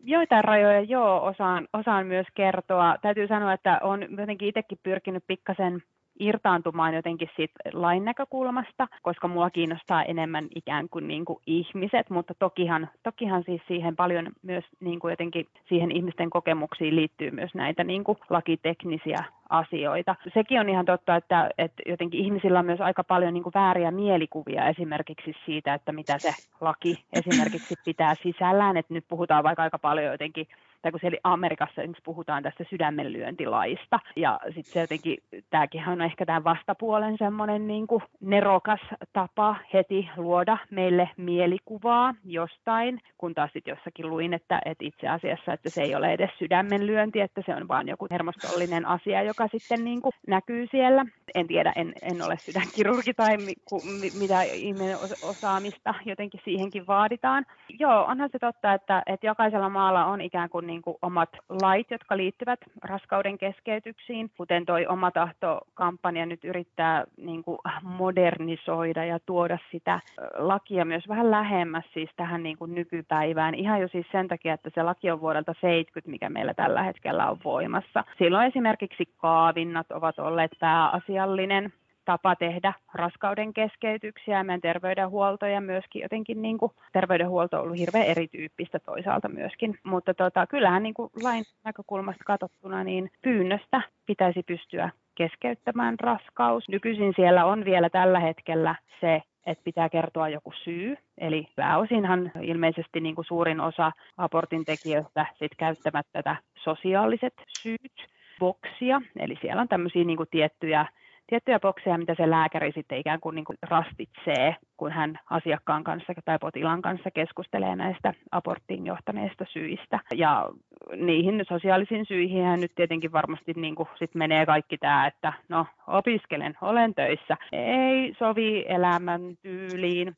Joitain 0.03 0.43
rajoja 0.43 0.81
joo, 0.81 1.25
osaan, 1.25 1.67
osaan 1.73 2.07
myös 2.07 2.27
kertoa. 2.35 2.95
Täytyy 3.01 3.27
sanoa, 3.27 3.53
että 3.53 3.79
olen 3.83 4.07
jotenkin 4.19 4.47
itsekin 4.47 4.79
pyrkinyt 4.83 5.23
pikkasen 5.27 5.83
irtaantumaan 6.21 6.93
jotenkin 6.93 7.29
siitä 7.35 7.59
lain 7.73 8.05
näkökulmasta, 8.05 8.87
koska 9.01 9.27
mua 9.27 9.49
kiinnostaa 9.49 10.03
enemmän 10.03 10.47
ikään 10.55 10.89
kuin, 10.89 11.07
niin 11.07 11.25
kuin 11.25 11.39
ihmiset, 11.47 12.09
mutta 12.09 12.33
tokihan, 12.39 12.89
tokihan 13.03 13.43
siis 13.43 13.61
siihen 13.67 13.95
paljon 13.95 14.27
myös 14.41 14.65
niin 14.79 14.99
kuin 14.99 15.11
jotenkin 15.11 15.47
siihen 15.69 15.91
ihmisten 15.91 16.29
kokemuksiin 16.29 16.95
liittyy 16.95 17.31
myös 17.31 17.53
näitä 17.53 17.83
niin 17.83 18.03
kuin 18.03 18.17
lakiteknisiä 18.29 19.23
asioita. 19.49 20.15
Sekin 20.33 20.59
on 20.59 20.69
ihan 20.69 20.85
totta, 20.85 21.15
että, 21.15 21.49
että 21.57 21.83
jotenkin 21.85 22.25
ihmisillä 22.25 22.59
on 22.59 22.65
myös 22.65 22.81
aika 22.81 23.03
paljon 23.03 23.33
niin 23.33 23.43
kuin 23.43 23.53
vääriä 23.55 23.91
mielikuvia 23.91 24.69
esimerkiksi 24.69 25.35
siitä, 25.45 25.73
että 25.73 25.91
mitä 25.91 26.17
se 26.17 26.31
laki 26.61 27.03
esimerkiksi 27.13 27.75
pitää 27.85 28.15
sisällään. 28.23 28.77
Että 28.77 28.93
nyt 28.93 29.05
puhutaan 29.07 29.43
vaikka 29.43 29.63
aika 29.63 29.79
paljon 29.79 30.11
jotenkin 30.11 30.47
tai 30.81 30.91
kun 30.91 30.99
siellä 30.99 31.17
Amerikassa 31.23 31.81
esimerkiksi 31.81 32.03
puhutaan 32.03 32.43
tästä 32.43 32.63
sydämenlyöntilaista, 32.69 33.99
ja 34.15 34.39
sitten 34.45 34.73
se 34.73 34.81
jotenkin, 34.81 35.17
tämäkin 35.49 35.87
on 35.87 36.01
ehkä 36.01 36.25
tämä 36.25 36.43
vastapuolen 36.43 37.17
semmoinen 37.17 37.67
niin 37.67 37.87
nerokas 38.21 38.79
tapa 39.13 39.55
heti 39.73 40.09
luoda 40.17 40.57
meille 40.71 41.09
mielikuvaa 41.17 42.13
jostain, 42.25 43.01
kun 43.17 43.33
taas 43.33 43.53
sitten 43.53 43.71
jossakin 43.71 44.09
luin, 44.09 44.33
että, 44.33 44.61
että 44.65 44.85
itse 44.85 45.07
asiassa, 45.07 45.53
että 45.53 45.69
se 45.69 45.81
ei 45.81 45.95
ole 45.95 46.13
edes 46.13 46.29
sydämenlyönti, 46.39 47.21
että 47.21 47.41
se 47.45 47.55
on 47.55 47.67
vaan 47.67 47.87
joku 47.87 48.07
hermostollinen 48.11 48.85
asia, 48.85 49.23
joka 49.23 49.47
sitten 49.47 49.83
niin 49.83 50.01
kuin 50.01 50.13
näkyy 50.27 50.67
siellä. 50.71 51.05
En 51.35 51.47
tiedä, 51.47 51.73
en, 51.75 51.93
en 52.01 52.25
ole 52.25 52.37
sydänkirurgi 52.37 53.13
tai 53.13 53.37
mi, 53.37 53.53
ku, 53.69 53.81
mi, 54.01 54.09
mitä 54.19 54.41
ihminen 54.41 54.97
osaamista 55.29 55.93
jotenkin 56.05 56.41
siihenkin 56.45 56.87
vaaditaan. 56.87 57.45
Joo, 57.79 58.05
onhan 58.05 58.29
se 58.31 58.39
totta, 58.39 58.73
että, 58.73 59.03
että 59.05 59.27
jokaisella 59.27 59.69
maalla 59.69 60.05
on 60.05 60.21
ikään 60.21 60.49
kuin 60.49 60.70
niin 60.71 60.81
kuin 60.81 60.97
omat 61.01 61.29
lait, 61.61 61.91
jotka 61.91 62.17
liittyvät 62.17 62.59
raskauden 62.83 63.37
keskeytyksiin, 63.37 64.31
kuten 64.37 64.65
toi 64.65 64.87
oma 64.87 65.11
tahto-kampanja 65.11 66.25
nyt 66.25 66.43
yrittää 66.45 67.03
niin 67.17 67.43
kuin 67.43 67.57
modernisoida 67.83 69.05
ja 69.05 69.19
tuoda 69.25 69.57
sitä 69.71 69.99
lakia 70.37 70.85
myös 70.85 71.07
vähän 71.07 71.31
lähemmäs 71.31 71.85
siis 71.93 72.09
tähän 72.15 72.43
niin 72.43 72.57
kuin 72.57 72.75
nykypäivään. 72.75 73.55
Ihan 73.55 73.81
jo 73.81 73.87
siis 73.87 74.07
sen 74.11 74.27
takia, 74.27 74.53
että 74.53 74.69
se 74.75 74.83
laki 74.83 75.11
on 75.11 75.21
vuodelta 75.21 75.53
70, 75.61 76.11
mikä 76.11 76.29
meillä 76.29 76.53
tällä 76.53 76.83
hetkellä 76.83 77.29
on 77.29 77.37
voimassa. 77.43 78.03
Silloin 78.17 78.47
esimerkiksi 78.47 79.05
kaavinnat 79.17 79.91
ovat 79.91 80.19
olleet 80.19 80.51
pääasiallinen 80.59 81.73
tapa 82.05 82.35
tehdä 82.35 82.73
raskauden 82.93 83.53
keskeytyksiä. 83.53 84.43
Meidän 84.43 84.61
terveydenhuolto 84.61 85.45
ja 85.45 85.61
myöskin 85.61 86.01
jotenkin 86.01 86.41
niin 86.41 86.57
kuin, 86.57 86.71
terveydenhuolto 86.93 87.57
on 87.57 87.63
ollut 87.63 87.77
hirveän 87.77 88.05
erityyppistä 88.05 88.79
toisaalta 88.79 89.29
myöskin. 89.29 89.79
Mutta 89.83 90.13
tota, 90.13 90.47
kyllähän 90.47 90.83
niin 90.83 90.93
kuin 90.93 91.09
lain 91.23 91.43
näkökulmasta 91.63 92.23
katsottuna 92.23 92.83
niin 92.83 93.11
pyynnöstä 93.21 93.81
pitäisi 94.05 94.43
pystyä 94.43 94.89
keskeyttämään 95.15 95.99
raskaus. 95.99 96.69
Nykyisin 96.69 97.13
siellä 97.15 97.45
on 97.45 97.65
vielä 97.65 97.89
tällä 97.89 98.19
hetkellä 98.19 98.75
se, 99.01 99.21
että 99.45 99.63
pitää 99.63 99.89
kertoa 99.89 100.29
joku 100.29 100.53
syy. 100.63 100.95
Eli 101.17 101.47
pääosinhan 101.55 102.31
ilmeisesti 102.41 102.99
niin 102.99 103.15
kuin 103.15 103.25
suurin 103.25 103.59
osa 103.59 103.91
abortin 104.17 104.65
tekijöistä 104.65 105.25
sit 105.39 105.51
käyttävät 105.57 106.05
tätä 106.11 106.35
sosiaaliset 106.63 107.33
syyt 107.61 108.07
boksia, 108.39 109.01
eli 109.19 109.37
siellä 109.41 109.61
on 109.61 109.67
tämmöisiä 109.67 110.03
niin 110.03 110.17
tiettyjä 110.31 110.85
tiettyjä 111.31 111.59
bokseja, 111.59 111.97
mitä 111.97 112.15
se 112.15 112.29
lääkäri 112.29 112.71
sitten 112.71 112.97
ikään 112.97 113.19
kuin, 113.19 113.35
niin 113.35 113.45
kuin 113.45 113.57
rastitsee, 113.61 114.55
kun 114.77 114.91
hän 114.91 115.19
asiakkaan 115.29 115.83
kanssa 115.83 116.13
tai 116.25 116.39
potilaan 116.39 116.81
kanssa 116.81 117.11
keskustelee 117.11 117.75
näistä 117.75 118.13
aborttiin 118.31 118.85
johtaneista 118.85 119.45
syistä. 119.49 119.99
Ja 120.15 120.49
niihin 120.95 121.45
sosiaalisiin 121.49 122.05
syihin 122.05 122.43
hän 122.43 122.61
nyt 122.61 122.75
tietenkin 122.75 123.11
varmasti 123.11 123.53
niin 123.55 123.75
kuin 123.75 123.89
sit 123.99 124.15
menee 124.15 124.45
kaikki 124.45 124.77
tämä, 124.77 125.07
että 125.07 125.33
no 125.49 125.65
opiskelen, 125.87 126.57
olen 126.61 126.95
töissä, 126.95 127.37
ei 127.51 128.15
sovi 128.19 128.65
elämän 128.67 129.21
tyyliin, 129.41 130.15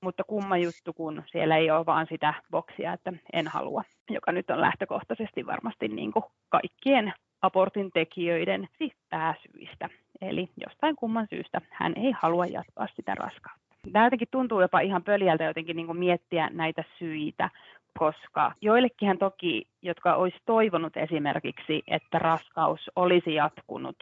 mutta 0.00 0.24
kumma 0.24 0.56
juttu, 0.56 0.92
kun 0.92 1.22
siellä 1.26 1.56
ei 1.56 1.70
ole 1.70 1.86
vaan 1.86 2.06
sitä 2.08 2.34
boksia, 2.50 2.92
että 2.92 3.12
en 3.32 3.48
halua, 3.48 3.82
joka 4.10 4.32
nyt 4.32 4.50
on 4.50 4.60
lähtökohtaisesti 4.60 5.46
varmasti 5.46 5.88
niin 5.88 6.12
kuin 6.12 6.24
kaikkien 6.48 7.12
abortin 7.44 7.90
tekijöiden 7.94 8.68
siis 8.78 8.92
pääsyistä. 9.10 9.88
Eli 10.20 10.48
jostain 10.66 10.96
kumman 10.96 11.26
syystä 11.30 11.60
hän 11.70 11.92
ei 11.96 12.12
halua 12.22 12.46
jatkaa 12.46 12.88
sitä 12.96 13.14
raskautta. 13.14 13.64
Tämä 13.92 14.06
jotenkin 14.06 14.28
tuntuu 14.30 14.60
jopa 14.60 14.80
ihan 14.80 15.02
pöljältä 15.02 15.44
jotenkin 15.44 15.76
niin 15.76 15.86
kuin 15.86 15.98
miettiä 15.98 16.50
näitä 16.52 16.84
syitä, 16.98 17.50
koska 17.98 18.52
joillekin 18.60 19.18
toki, 19.18 19.66
jotka 19.82 20.14
olisi 20.14 20.36
toivonut 20.46 20.96
esimerkiksi, 20.96 21.82
että 21.86 22.18
raskaus 22.18 22.90
olisi 22.96 23.34
jatkunut, 23.34 23.96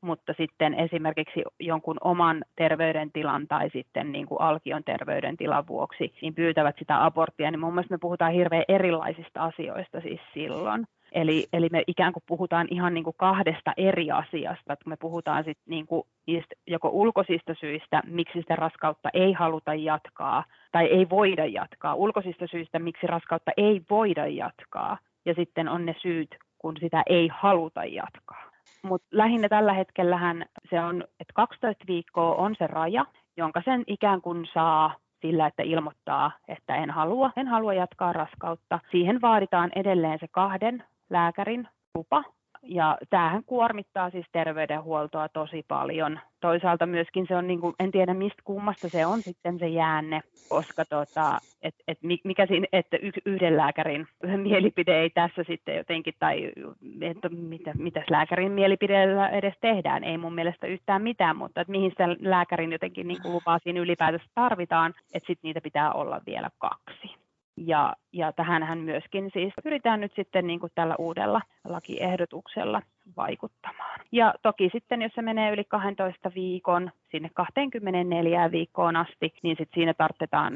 mutta 0.00 0.34
sitten 0.36 0.74
esimerkiksi 0.74 1.42
jonkun 1.60 1.96
oman 2.00 2.44
terveydentilan 2.56 3.46
tai 3.48 3.70
sitten 3.70 4.12
niin 4.12 4.26
kuin 4.26 4.40
alkion 4.40 4.84
terveydentilan 4.84 5.66
vuoksi, 5.66 6.14
niin 6.22 6.34
pyytävät 6.34 6.76
sitä 6.78 7.04
aborttia, 7.04 7.50
niin 7.50 7.60
mun 7.60 7.74
mielestä 7.74 7.94
me 7.94 7.98
puhutaan 7.98 8.32
hirveän 8.32 8.64
erilaisista 8.68 9.44
asioista 9.44 10.00
siis 10.00 10.20
silloin. 10.34 10.86
Eli, 11.12 11.46
eli 11.52 11.68
me 11.72 11.82
ikään 11.86 12.12
kuin 12.12 12.22
puhutaan 12.26 12.66
ihan 12.70 12.94
niin 12.94 13.04
kuin 13.04 13.16
kahdesta 13.16 13.72
eri 13.76 14.10
asiasta, 14.10 14.72
että 14.72 14.88
me 14.88 14.96
puhutaan 14.96 15.44
sit 15.44 15.58
niin 15.66 15.86
kuin 15.86 16.02
niistä 16.26 16.54
joko 16.66 16.88
ulkoisista 16.88 17.54
syistä, 17.60 18.02
miksi 18.06 18.40
sitä 18.40 18.56
raskautta 18.56 19.08
ei 19.14 19.32
haluta 19.32 19.74
jatkaa 19.74 20.44
tai 20.72 20.86
ei 20.86 21.06
voida 21.10 21.46
jatkaa, 21.46 21.94
ulkoisista 21.94 22.46
syistä, 22.46 22.78
miksi 22.78 23.06
raskautta 23.06 23.50
ei 23.56 23.82
voida 23.90 24.26
jatkaa, 24.26 24.98
ja 25.24 25.34
sitten 25.34 25.68
on 25.68 25.86
ne 25.86 25.94
syyt, 26.02 26.36
kun 26.58 26.76
sitä 26.80 27.02
ei 27.06 27.28
haluta 27.32 27.84
jatkaa. 27.84 28.50
Mutta 28.82 29.08
lähinnä 29.10 29.48
tällä 29.48 29.72
hetkellähän 29.72 30.44
se 30.70 30.80
on, 30.80 31.04
että 31.20 31.32
12 31.34 31.84
viikkoa 31.88 32.34
on 32.34 32.54
se 32.58 32.66
raja, 32.66 33.06
jonka 33.36 33.62
sen 33.64 33.84
ikään 33.86 34.22
kuin 34.22 34.46
saa 34.54 34.94
sillä, 35.20 35.46
että 35.46 35.62
ilmoittaa, 35.62 36.30
että 36.48 36.76
en 36.76 36.90
halua, 36.90 37.30
en 37.36 37.48
halua 37.48 37.74
jatkaa 37.74 38.12
raskautta. 38.12 38.78
Siihen 38.90 39.20
vaaditaan 39.20 39.70
edelleen 39.76 40.18
se 40.18 40.28
kahden 40.30 40.84
lääkärin 41.10 41.68
lupa. 41.94 42.24
Ja 42.62 42.98
tämähän 43.10 43.42
kuormittaa 43.46 44.10
siis 44.10 44.26
terveydenhuoltoa 44.32 45.28
tosi 45.28 45.64
paljon. 45.68 46.20
Toisaalta 46.40 46.86
myöskin 46.86 47.26
se 47.28 47.36
on, 47.36 47.46
niin 47.46 47.60
kuin, 47.60 47.74
en 47.80 47.90
tiedä 47.90 48.14
mistä 48.14 48.42
kummasta 48.44 48.88
se 48.88 49.06
on 49.06 49.22
sitten 49.22 49.58
se 49.58 49.68
jäänne, 49.68 50.20
koska 50.48 50.84
tota, 50.84 51.38
et, 51.62 51.74
et 51.88 51.98
mikä 52.24 52.46
siinä, 52.46 52.66
että 52.72 52.96
yhden 53.26 53.56
lääkärin 53.56 54.06
mielipide 54.36 55.00
ei 55.00 55.10
tässä 55.10 55.44
sitten 55.46 55.76
jotenkin, 55.76 56.14
tai 56.18 56.52
että 57.00 57.28
mitä, 57.28 57.72
mitä 57.78 58.02
lääkärin 58.10 58.52
mielipideellä 58.52 59.28
edes 59.28 59.54
tehdään, 59.60 60.04
ei 60.04 60.18
mun 60.18 60.34
mielestä 60.34 60.66
yhtään 60.66 61.02
mitään, 61.02 61.36
mutta 61.36 61.60
että 61.60 61.70
mihin 61.70 61.90
sitä 61.90 62.08
lääkärin 62.20 62.72
jotenkin 62.72 63.08
niin 63.08 63.22
kuin 63.22 63.32
lupaa 63.32 63.58
siinä 63.58 63.80
ylipäätänsä 63.80 64.26
tarvitaan, 64.34 64.94
että 65.14 65.26
sitten 65.26 65.48
niitä 65.48 65.60
pitää 65.60 65.92
olla 65.92 66.20
vielä 66.26 66.50
kaksi. 66.58 67.25
Ja, 67.56 67.92
ja 68.12 68.32
tähänhän 68.32 68.78
myöskin 68.78 69.30
siis 69.32 69.52
pyritään 69.62 70.00
nyt 70.00 70.12
sitten 70.16 70.46
niin 70.46 70.60
kuin 70.60 70.72
tällä 70.74 70.94
uudella 70.98 71.40
lakiehdotuksella 71.64 72.82
vaikuttamaan. 73.16 74.00
Ja 74.12 74.34
toki 74.42 74.70
sitten, 74.72 75.02
jos 75.02 75.12
se 75.14 75.22
menee 75.22 75.52
yli 75.52 75.64
12 75.64 76.30
viikon, 76.34 76.90
sinne 77.10 77.30
24 77.34 78.50
viikkoon 78.50 78.96
asti, 78.96 79.34
niin 79.42 79.56
sitten 79.56 79.74
siinä 79.74 79.94
tarvitaan 79.94 80.52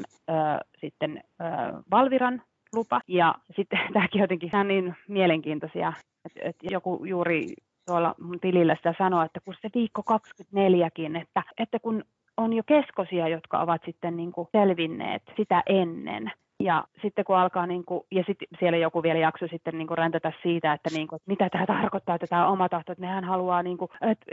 sitten 0.79 1.23
ö, 1.41 1.43
Valviran 1.91 2.41
lupa. 2.75 3.01
Ja 3.07 3.35
sitten 3.55 3.79
tämäkin 3.93 4.21
jotenkin 4.21 4.55
on 4.55 4.67
niin 4.67 4.95
mielenkiintoisia, 5.07 5.93
että, 6.25 6.39
että 6.49 6.67
joku 6.71 7.05
juuri 7.05 7.47
tuolla 7.87 8.15
mun 8.21 8.39
tilillä 8.39 8.75
sitä 8.75 8.93
sanoo, 8.97 9.23
että 9.23 9.39
kun 9.39 9.55
se 9.61 9.69
viikko 9.75 10.03
24kin, 10.13 11.21
että, 11.21 11.43
että 11.57 11.79
kun 11.79 12.03
on 12.37 12.53
jo 12.53 12.63
keskosia, 12.63 13.27
jotka 13.27 13.59
ovat 13.59 13.81
sitten 13.85 14.17
niin 14.17 14.31
kuin 14.31 14.47
selvinneet 14.51 15.23
sitä 15.37 15.63
ennen, 15.65 16.31
ja 16.63 16.83
sitten 17.01 17.25
kun 17.25 17.37
alkaa, 17.37 17.67
niin 17.67 17.85
kuin, 17.85 18.03
ja 18.11 18.23
sitten 18.27 18.47
siellä 18.59 18.77
joku 18.77 19.03
vielä 19.03 19.19
jakso 19.19 19.47
sitten 19.47 19.77
niin 19.77 19.87
kuin 19.87 19.97
räntätä 19.97 20.33
siitä, 20.43 20.73
että, 20.73 20.89
niin 20.93 21.07
kuin, 21.07 21.17
että 21.17 21.31
mitä 21.31 21.49
tämä 21.49 21.65
tarkoittaa, 21.65 22.15
että 22.15 22.27
tämä 22.27 22.47
oma 22.47 22.69
tahto, 22.69 22.91
että 22.91 23.05
nehän 23.05 23.23
haluaa, 23.23 23.63
niin 23.63 23.77
kuin, 23.77 23.89
että, 24.01 24.25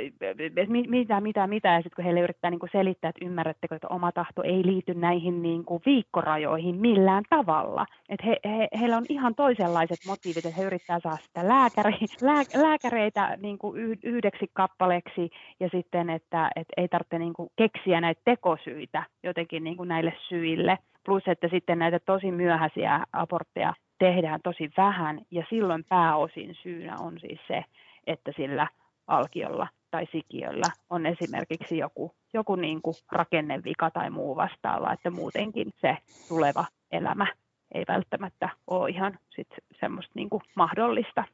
että 0.56 0.72
mitä, 0.72 1.20
mitä, 1.20 1.46
mitä, 1.46 1.68
ja 1.68 1.78
sitten 1.78 1.96
kun 1.96 2.04
heille 2.04 2.20
yrittää 2.20 2.50
niin 2.50 2.58
kuin 2.58 2.70
selittää, 2.72 3.08
että 3.08 3.24
ymmärrättekö, 3.24 3.74
että 3.74 3.88
oma 3.88 4.12
tahto 4.12 4.42
ei 4.42 4.66
liity 4.66 4.94
näihin 4.94 5.42
niin 5.42 5.64
kuin 5.64 5.82
viikkorajoihin 5.86 6.76
millään 6.76 7.24
tavalla. 7.30 7.86
Että 8.08 8.26
he, 8.26 8.36
he, 8.44 8.68
heillä 8.80 8.96
on 8.96 9.04
ihan 9.08 9.34
toisenlaiset 9.34 9.98
motiivit, 10.06 10.46
että 10.46 10.60
he 10.60 10.66
yrittää 10.66 11.00
saada 11.00 11.16
sitä 11.16 11.48
lääkäri, 11.48 11.96
lää, 12.22 12.42
lääkäreitä 12.62 13.36
niin 13.42 13.58
kuin 13.58 13.98
yhdeksi 14.02 14.46
kappaleeksi, 14.52 15.30
ja 15.60 15.68
sitten, 15.72 16.10
että, 16.10 16.50
että 16.56 16.72
ei 16.76 16.88
tarvitse 16.88 17.18
niin 17.18 17.32
kuin 17.32 17.50
keksiä 17.56 18.00
näitä 18.00 18.20
tekosyitä 18.24 19.02
jotenkin 19.22 19.64
niin 19.64 19.76
kuin 19.76 19.88
näille 19.88 20.12
syille. 20.28 20.78
Plus, 21.04 21.22
että 21.26 21.48
sitten 21.50 21.78
näitä 21.78 21.98
tosi 22.00 22.32
myöhäisiä 22.32 23.04
abortteja 23.12 23.74
tehdään 23.98 24.40
tosi 24.44 24.70
vähän 24.76 25.20
ja 25.30 25.44
silloin 25.50 25.84
pääosin 25.88 26.56
syynä 26.62 26.96
on 26.98 27.20
siis 27.20 27.40
se, 27.48 27.64
että 28.06 28.32
sillä 28.36 28.68
alkiolla 29.06 29.68
tai 29.90 30.06
sikiöllä 30.12 30.70
on 30.90 31.06
esimerkiksi 31.06 31.78
joku, 31.78 32.14
joku 32.34 32.56
niin 32.56 32.82
kuin 32.82 32.94
rakennevika 33.12 33.90
tai 33.90 34.10
muu 34.10 34.36
vastaava, 34.36 34.92
että 34.92 35.10
muutenkin 35.10 35.72
se 35.80 35.96
tuleva 36.28 36.64
elämä 36.90 37.26
ei 37.74 37.84
välttämättä 37.88 38.48
ole 38.66 38.90
ihan 38.90 39.18
sit 39.36 39.48
semmoista 39.80 40.12
niin 40.14 40.30
kuin 40.30 40.42
mahdollista. 40.56 41.24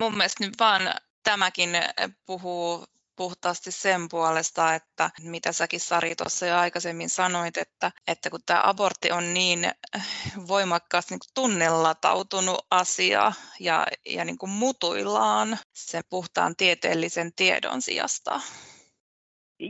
Mun 0.00 0.16
mielestä 0.16 0.44
nyt 0.44 0.54
vaan 0.60 0.82
tämäkin 1.24 1.70
puhuu 2.26 2.84
puhtaasti 3.16 3.72
sen 3.72 4.08
puolesta, 4.08 4.74
että 4.74 5.10
mitä 5.22 5.52
säkin 5.52 5.80
Sari 5.80 6.16
tuossa 6.16 6.46
jo 6.46 6.56
aikaisemmin 6.56 7.10
sanoit, 7.10 7.56
että, 7.56 7.92
että 8.06 8.30
kun 8.30 8.40
tämä 8.46 8.60
abortti 8.64 9.12
on 9.12 9.34
niin 9.34 9.72
voimakkaasti 10.48 11.14
niin 11.14 11.20
tunnelatautunut 11.34 12.66
asia 12.70 13.32
ja, 13.60 13.86
ja 14.06 14.24
niin 14.24 14.38
kuin 14.38 14.50
mutuillaan 14.50 15.58
sen 15.72 16.02
puhtaan 16.10 16.56
tieteellisen 16.56 17.32
tiedon 17.32 17.82
sijasta, 17.82 18.40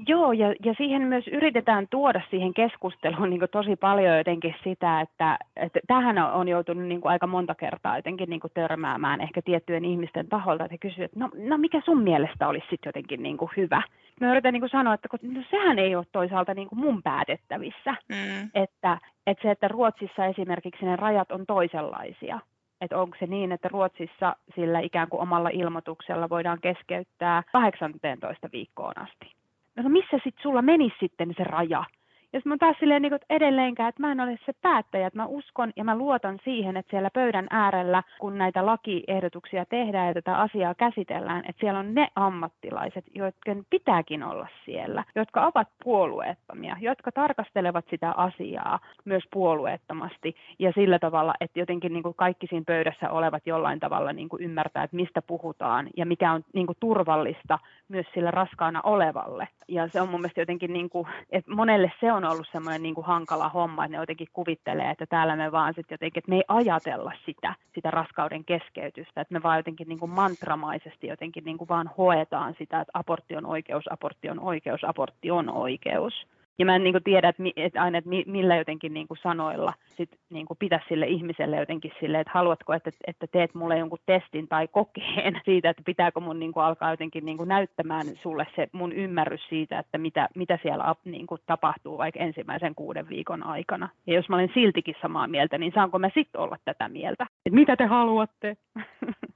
Joo, 0.08 0.32
ja, 0.32 0.54
ja 0.64 0.74
siihen 0.74 1.02
myös 1.02 1.28
yritetään 1.28 1.86
tuoda 1.90 2.20
siihen 2.30 2.54
keskusteluun 2.54 3.30
niin 3.30 3.40
tosi 3.50 3.76
paljon 3.76 4.18
jotenkin 4.18 4.54
sitä, 4.64 5.00
että, 5.00 5.38
että 5.56 5.80
tähän 5.86 6.18
on 6.18 6.48
joutunut 6.48 6.84
niin 6.84 7.00
aika 7.04 7.26
monta 7.26 7.54
kertaa 7.54 7.98
jotenkin 7.98 8.30
niin 8.30 8.40
törmäämään 8.54 9.20
ehkä 9.20 9.42
tiettyjen 9.42 9.84
ihmisten 9.84 10.28
taholta, 10.28 10.64
että 10.64 10.74
he 10.74 10.78
kysyvät, 10.78 11.04
että 11.04 11.18
no, 11.18 11.30
no 11.48 11.58
mikä 11.58 11.80
sun 11.84 12.02
mielestä 12.02 12.48
olisi 12.48 12.66
sitten 12.70 12.88
jotenkin 12.88 13.22
niin 13.22 13.38
hyvä? 13.56 13.82
Mä 14.20 14.30
yritän 14.30 14.52
niin 14.52 14.68
sanoa, 14.70 14.94
että 14.94 15.08
no, 15.22 15.42
sehän 15.50 15.78
ei 15.78 15.96
ole 15.96 16.06
toisaalta 16.12 16.54
niin 16.54 16.68
mun 16.74 17.02
päätettävissä, 17.02 17.94
mm. 18.08 18.50
että, 18.54 18.98
että 19.26 19.42
se, 19.42 19.50
että 19.50 19.68
Ruotsissa 19.68 20.26
esimerkiksi 20.26 20.84
ne 20.84 20.96
rajat 20.96 21.32
on 21.32 21.46
toisenlaisia, 21.46 22.40
että 22.80 22.98
onko 22.98 23.16
se 23.20 23.26
niin, 23.26 23.52
että 23.52 23.68
Ruotsissa 23.68 24.36
sillä 24.54 24.80
ikään 24.80 25.08
kuin 25.08 25.20
omalla 25.20 25.48
ilmoituksella 25.48 26.28
voidaan 26.28 26.58
keskeyttää 26.60 27.42
18 27.52 28.48
viikkoon 28.52 28.98
asti 28.98 29.41
no 29.76 29.88
missä 29.88 30.16
sitten 30.24 30.42
sulla 30.42 30.62
menisi 30.62 30.96
sitten 31.00 31.34
se 31.36 31.44
raja? 31.44 31.84
Ja 32.32 32.40
mä 32.44 32.56
taas 32.58 32.76
silleen 32.80 33.02
niin 33.02 33.18
edelleenkään, 33.30 33.88
että 33.88 34.02
mä 34.02 34.12
en 34.12 34.20
ole 34.20 34.38
se 34.46 34.52
päättäjä, 34.62 35.06
että 35.06 35.18
mä 35.18 35.26
uskon 35.26 35.72
ja 35.76 35.84
mä 35.84 35.96
luotan 35.96 36.38
siihen, 36.44 36.76
että 36.76 36.90
siellä 36.90 37.10
pöydän 37.10 37.46
äärellä, 37.50 38.02
kun 38.18 38.38
näitä 38.38 38.66
lakiehdotuksia 38.66 39.64
tehdään 39.64 40.08
ja 40.08 40.14
tätä 40.14 40.36
asiaa 40.36 40.74
käsitellään, 40.74 41.44
että 41.48 41.60
siellä 41.60 41.78
on 41.80 41.94
ne 41.94 42.08
ammattilaiset, 42.16 43.04
joiden 43.14 43.66
pitääkin 43.70 44.22
olla 44.22 44.48
siellä, 44.64 45.04
jotka 45.14 45.46
ovat 45.46 45.68
puolueettomia, 45.84 46.76
jotka 46.80 47.12
tarkastelevat 47.12 47.84
sitä 47.90 48.10
asiaa 48.10 48.78
myös 49.04 49.22
puolueettomasti 49.32 50.36
ja 50.58 50.72
sillä 50.74 50.98
tavalla, 50.98 51.34
että 51.40 51.58
jotenkin 51.58 51.92
niin 51.92 52.02
kuin 52.02 52.14
kaikki 52.14 52.46
siinä 52.46 52.64
pöydässä 52.66 53.10
olevat 53.10 53.46
jollain 53.46 53.80
tavalla 53.80 54.12
niin 54.12 54.28
kuin 54.28 54.42
ymmärtää, 54.42 54.84
että 54.84 54.96
mistä 54.96 55.22
puhutaan 55.22 55.88
ja 55.96 56.06
mikä 56.06 56.32
on 56.32 56.44
niin 56.54 56.66
kuin 56.66 56.76
turvallista 56.80 57.58
myös 57.88 58.06
sillä 58.14 58.30
raskaana 58.30 58.80
olevalle. 58.84 59.48
Ja 59.68 59.88
se 59.88 60.00
on 60.00 60.08
mun 60.08 60.20
mielestä 60.20 60.40
jotenkin, 60.40 60.72
niin 60.72 60.90
kuin, 60.90 61.06
että 61.30 61.54
monelle 61.54 61.92
se 62.00 62.12
on 62.12 62.21
ollut 62.30 62.46
semmoinen 62.52 62.82
niin 62.82 62.94
kuin 62.94 63.06
hankala 63.06 63.48
homma, 63.48 63.84
että 63.84 63.96
ne 63.96 64.02
jotenkin 64.02 64.28
kuvittelee, 64.32 64.90
että 64.90 65.06
täällä 65.06 65.36
me 65.36 65.52
vaan 65.52 65.74
sitten 65.74 65.94
jotenkin, 65.94 66.20
että 66.20 66.28
me 66.28 66.36
ei 66.36 66.44
ajatella 66.48 67.12
sitä, 67.26 67.54
sitä 67.74 67.90
raskauden 67.90 68.44
keskeytystä, 68.44 69.20
että 69.20 69.34
me 69.34 69.42
vaan 69.42 69.58
jotenkin 69.58 69.88
niin 69.88 69.98
kuin 69.98 70.10
mantramaisesti 70.10 71.06
jotenkin 71.06 71.44
niin 71.44 71.58
kuin 71.58 71.68
vaan 71.68 71.90
hoetaan 71.98 72.54
sitä, 72.58 72.80
että 72.80 72.90
abortti 72.94 73.36
on 73.36 73.46
oikeus, 73.46 73.92
abortti 73.92 74.30
on 74.30 74.40
oikeus, 74.40 74.84
abortti 74.84 75.30
on 75.30 75.50
oikeus. 75.50 76.26
Ja 76.58 76.66
mä 76.66 76.76
en 76.76 76.84
niin 76.84 76.92
kuin 76.92 77.04
tiedä, 77.04 77.28
että, 77.28 77.42
että 77.56 77.82
aina, 77.82 77.98
että 77.98 78.10
millä 78.26 78.56
jotenkin 78.56 78.94
niin 78.94 79.08
kuin 79.08 79.18
sanoilla 79.22 79.72
sit 79.96 80.10
niin 80.30 80.46
kuin 80.46 80.58
pitäisi 80.58 80.86
sille 80.88 81.06
ihmiselle 81.06 81.56
jotenkin 81.56 81.92
sille, 82.00 82.20
että 82.20 82.32
haluatko, 82.34 82.72
että, 82.72 82.90
että 83.06 83.26
teet 83.26 83.54
mulle 83.54 83.78
jonkun 83.78 83.98
testin 84.06 84.48
tai 84.48 84.68
kokeen 84.68 85.40
siitä, 85.44 85.70
että 85.70 85.82
pitääkö 85.86 86.20
mun 86.20 86.38
niin 86.38 86.52
kuin 86.52 86.64
alkaa 86.64 86.90
jotenkin 86.90 87.24
niin 87.24 87.36
kuin 87.36 87.48
näyttämään 87.48 88.06
sulle 88.22 88.46
se 88.56 88.68
mun 88.72 88.92
ymmärrys 88.92 89.48
siitä, 89.48 89.78
että 89.78 89.98
mitä, 89.98 90.28
mitä 90.34 90.58
siellä 90.62 90.94
niin 91.04 91.26
kuin 91.26 91.40
tapahtuu 91.46 91.98
vaikka 91.98 92.20
ensimmäisen 92.20 92.74
kuuden 92.74 93.08
viikon 93.08 93.46
aikana. 93.46 93.88
Ja 94.06 94.14
jos 94.14 94.28
mä 94.28 94.36
olen 94.36 94.50
siltikin 94.54 94.94
samaa 95.02 95.26
mieltä, 95.28 95.58
niin 95.58 95.72
saanko 95.74 95.98
mä 95.98 96.10
sitten 96.14 96.40
olla 96.40 96.56
tätä 96.64 96.88
mieltä? 96.88 97.26
Että 97.46 97.54
mitä 97.54 97.76
te 97.76 97.84
haluatte? 97.86 98.56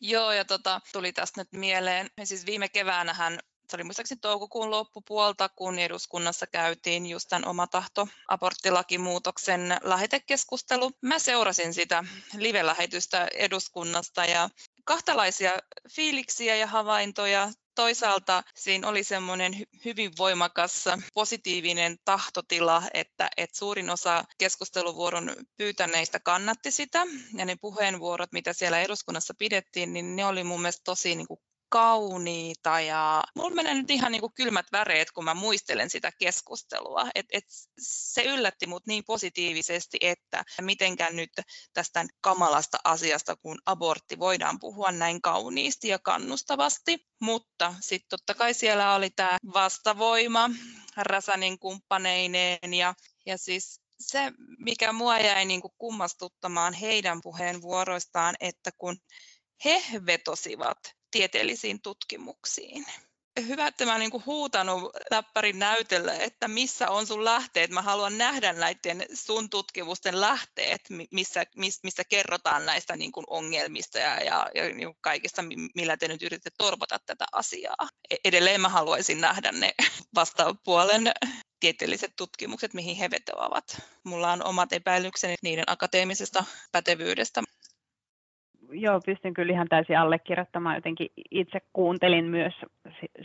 Joo, 0.00 0.32
ja 0.32 0.44
tota, 0.44 0.80
tuli 0.92 1.12
tästä 1.12 1.40
nyt 1.40 1.52
mieleen. 1.52 2.06
Siis 2.24 2.46
viime 2.46 2.68
keväänähän 2.68 3.38
se 3.74 3.76
oli 3.76 3.84
muistaakseni 3.84 4.20
toukokuun 4.20 4.70
loppupuolta, 4.70 5.48
kun 5.48 5.78
eduskunnassa 5.78 6.46
käytiin 6.46 7.06
just 7.06 7.28
tämän 7.28 7.48
omatahto 7.48 8.08
aborttilakimuutoksen 8.28 9.76
lähetekeskustelu. 9.82 10.90
Mä 11.02 11.18
seurasin 11.18 11.74
sitä 11.74 12.04
live-lähetystä 12.36 13.28
eduskunnasta 13.34 14.24
ja 14.24 14.50
kahtalaisia 14.84 15.52
fiiliksiä 15.90 16.56
ja 16.56 16.66
havaintoja. 16.66 17.52
Toisaalta 17.74 18.42
siinä 18.54 18.88
oli 18.88 19.04
semmoinen 19.04 19.52
hyvin 19.84 20.12
voimakas 20.18 20.84
positiivinen 21.14 21.98
tahtotila, 22.04 22.82
että, 22.94 23.30
että 23.36 23.58
suurin 23.58 23.90
osa 23.90 24.24
keskusteluvuoron 24.38 25.36
pyytäneistä 25.56 26.20
kannatti 26.20 26.70
sitä. 26.70 27.06
Ja 27.36 27.44
ne 27.44 27.56
puheenvuorot, 27.60 28.32
mitä 28.32 28.52
siellä 28.52 28.80
eduskunnassa 28.80 29.34
pidettiin, 29.38 29.92
niin 29.92 30.16
ne 30.16 30.26
oli 30.26 30.44
mun 30.44 30.60
mielestä 30.60 30.84
tosi 30.84 31.14
niin 31.14 31.28
kuin 31.28 31.40
kauniita 31.74 32.80
ja 32.80 33.22
mulla 33.36 33.54
menee 33.54 33.74
nyt 33.74 33.90
ihan 33.90 34.12
niin 34.12 34.20
kuin 34.20 34.34
kylmät 34.34 34.66
väreet, 34.72 35.10
kun 35.10 35.24
mä 35.24 35.34
muistelen 35.34 35.90
sitä 35.90 36.12
keskustelua. 36.18 37.08
Et, 37.14 37.26
et 37.32 37.44
se 37.78 38.22
yllätti 38.22 38.66
mut 38.66 38.86
niin 38.86 39.04
positiivisesti, 39.06 39.98
että 40.00 40.44
mitenkään 40.60 41.16
nyt 41.16 41.30
tästä 41.72 42.04
kamalasta 42.20 42.78
asiasta, 42.84 43.36
kun 43.36 43.58
abortti, 43.66 44.18
voidaan 44.18 44.58
puhua 44.60 44.92
näin 44.92 45.22
kauniisti 45.22 45.88
ja 45.88 45.98
kannustavasti. 45.98 46.98
Mutta 47.20 47.74
sitten 47.80 48.08
totta 48.08 48.34
kai 48.34 48.54
siellä 48.54 48.94
oli 48.94 49.10
tämä 49.10 49.38
vastavoima 49.54 50.50
Räsänin 50.96 51.58
kumppaneineen 51.58 52.74
ja, 52.74 52.94
ja 53.26 53.38
siis 53.38 53.80
se, 54.00 54.32
mikä 54.58 54.92
mua 54.92 55.18
jäi 55.18 55.44
niin 55.44 55.60
kuin 55.60 55.74
kummastuttamaan 55.78 56.74
heidän 56.74 57.20
puheenvuoroistaan, 57.22 58.34
että 58.40 58.70
kun 58.78 58.96
he 59.64 59.82
vetosivat 60.06 60.78
tieteellisiin 61.14 61.82
tutkimuksiin. 61.82 62.86
Hyvä, 63.46 63.66
että 63.66 63.86
mä 63.86 63.98
niin 63.98 64.26
huutanut 64.26 64.92
läppärin 65.10 65.58
näytölle, 65.58 66.16
että 66.16 66.48
missä 66.48 66.90
on 66.90 67.06
sun 67.06 67.24
lähteet. 67.24 67.70
Mä 67.70 67.82
haluan 67.82 68.18
nähdä 68.18 68.52
näiden 68.52 69.06
sun 69.14 69.50
tutkimusten 69.50 70.20
lähteet, 70.20 70.80
missä, 71.10 71.44
missä 71.82 72.04
kerrotaan 72.08 72.66
näistä 72.66 72.96
niin 72.96 73.12
kuin 73.12 73.24
ongelmista 73.30 73.98
ja, 73.98 74.24
ja, 74.24 74.50
ja 74.54 74.74
niin 74.74 74.94
kaikista, 75.00 75.42
millä 75.74 75.96
te 75.96 76.08
nyt 76.08 76.22
yritätte 76.22 76.50
torpata 76.58 76.98
tätä 77.06 77.24
asiaa. 77.32 77.88
E-, 78.10 78.16
edelleen 78.24 78.60
mä 78.60 78.68
haluaisin 78.68 79.20
nähdä 79.20 79.52
ne 79.52 79.74
vastaapuolen 80.14 81.12
tieteelliset 81.60 82.12
tutkimukset, 82.16 82.74
mihin 82.74 82.96
he 82.96 83.10
vetoavat. 83.10 83.82
Mulla 84.04 84.32
on 84.32 84.44
omat 84.44 84.72
epäilykseni 84.72 85.34
niiden 85.42 85.64
akateemisesta 85.66 86.44
pätevyydestä 86.72 87.42
joo, 88.70 89.00
pystyn 89.06 89.34
kyllä 89.34 89.52
ihan 89.52 89.68
täysin 89.68 89.98
allekirjoittamaan. 89.98 90.74
Jotenkin 90.74 91.08
itse 91.30 91.60
kuuntelin 91.72 92.24
myös 92.24 92.54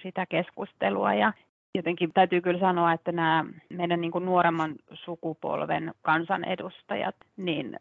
sitä 0.03 0.25
keskustelua 0.25 1.13
ja 1.13 1.33
jotenkin 1.75 2.13
täytyy 2.13 2.41
kyllä 2.41 2.59
sanoa, 2.59 2.93
että 2.93 3.11
nämä 3.11 3.45
meidän 3.69 4.01
niin 4.01 4.11
kuin 4.11 4.25
nuoremman 4.25 4.75
sukupolven 4.93 5.93
kansanedustajat, 6.01 7.15
niin 7.37 7.79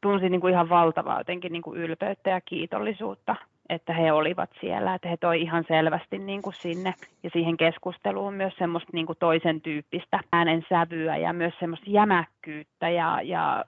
tunsi 0.00 0.28
niin 0.28 0.40
kuin 0.40 0.52
ihan 0.52 0.68
valtavaa 0.68 1.20
jotenkin 1.20 1.52
niin 1.52 1.62
kuin 1.62 1.80
ylpeyttä 1.80 2.30
ja 2.30 2.40
kiitollisuutta 2.40 3.36
että 3.68 3.92
he 3.92 4.12
olivat 4.12 4.50
siellä, 4.60 4.94
että 4.94 5.08
he 5.08 5.16
toi 5.16 5.42
ihan 5.42 5.64
selvästi 5.68 6.18
niin 6.18 6.42
kuin 6.42 6.54
sinne 6.54 6.94
ja 7.22 7.30
siihen 7.32 7.56
keskusteluun 7.56 8.34
myös 8.34 8.54
semmoista 8.58 8.90
niin 8.92 9.06
kuin 9.06 9.18
toisen 9.18 9.60
tyyppistä 9.60 10.20
äänensävyä 10.32 11.16
ja 11.16 11.32
myös 11.32 11.54
semmoista 11.60 11.90
jämäkkyyttä 12.46 12.88
ja, 12.88 13.22
ja, 13.22 13.64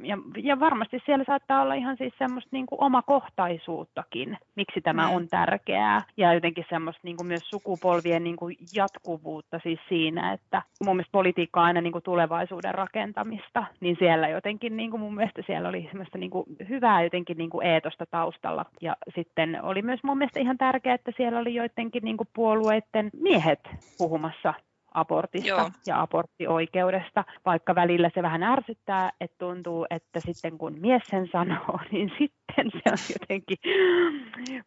ja, 0.00 0.18
ja 0.36 0.60
varmasti 0.60 1.02
siellä 1.06 1.24
saattaa 1.26 1.62
olla 1.62 1.74
ihan 1.74 1.96
siis 1.96 2.14
semmoista 2.18 2.48
niin 2.52 2.66
kuin 2.66 2.82
omakohtaisuuttakin, 2.82 4.38
miksi 4.56 4.80
tämä 4.80 5.08
mm. 5.08 5.14
on 5.14 5.28
tärkeää 5.28 6.02
ja 6.16 6.34
jotenkin 6.34 6.64
semmoista 6.68 7.00
niin 7.04 7.16
kuin 7.16 7.26
myös 7.26 7.50
sukupolvien 7.50 8.24
niin 8.24 8.36
kuin 8.36 8.56
jatkuvuutta 8.74 9.60
siis 9.62 9.80
siinä, 9.88 10.32
että 10.32 10.62
mun 10.84 10.96
mielestä 10.96 11.12
politiikka 11.12 11.60
on 11.60 11.66
aina 11.66 11.80
niin 11.80 11.92
kuin 11.92 12.04
tulevaisuuden 12.04 12.74
rakentamista, 12.74 13.64
niin 13.80 13.96
siellä 13.98 14.28
jotenkin 14.28 14.76
niin 14.76 14.90
kuin 14.90 15.00
mun 15.00 15.14
mielestä 15.14 15.42
siellä 15.46 15.68
oli 15.68 15.88
semmoista 15.90 16.18
niin 16.18 16.30
kuin 16.30 16.44
hyvää 16.68 17.02
jotenkin 17.02 17.38
niin 17.38 17.50
kuin 17.50 17.66
eetosta 17.66 18.06
taustalla 18.06 18.64
ja 18.80 18.96
sitten 19.14 19.58
oli 19.62 19.82
myös 19.82 20.00
mun 20.04 20.18
mielestä 20.18 20.40
ihan 20.40 20.58
tärkeää, 20.58 20.94
että 20.94 21.12
siellä 21.16 21.38
oli 21.38 21.54
joidenkin 21.54 22.04
niin 22.04 22.16
puolueiden 22.34 23.10
miehet 23.20 23.60
puhumassa 23.98 24.54
abortista 24.94 25.48
Joo. 25.48 25.70
ja 25.86 26.02
aborttioikeudesta, 26.02 27.24
vaikka 27.46 27.74
välillä 27.74 28.10
se 28.14 28.22
vähän 28.22 28.42
ärsyttää, 28.42 29.10
että 29.20 29.38
tuntuu, 29.38 29.86
että 29.90 30.20
sitten 30.20 30.58
kun 30.58 30.74
mies 30.80 31.02
sen 31.10 31.28
sanoo, 31.32 31.80
niin 31.92 32.12
sitten 32.18 32.70
se 32.70 32.90
on 32.90 32.98
jotenkin 33.20 33.58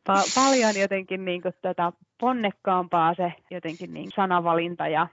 pa- 0.10 0.32
paljon 0.36 0.76
jotenkin 0.82 1.26
niin 1.26 1.42
kuin 1.42 1.54
tota 1.62 1.94
ponnekkaampaa 2.20 3.14
se 3.14 3.34
jotenkin 3.52 3.94
niin 3.94 4.12
sanavalinta 4.16 4.88
ja 4.88 5.08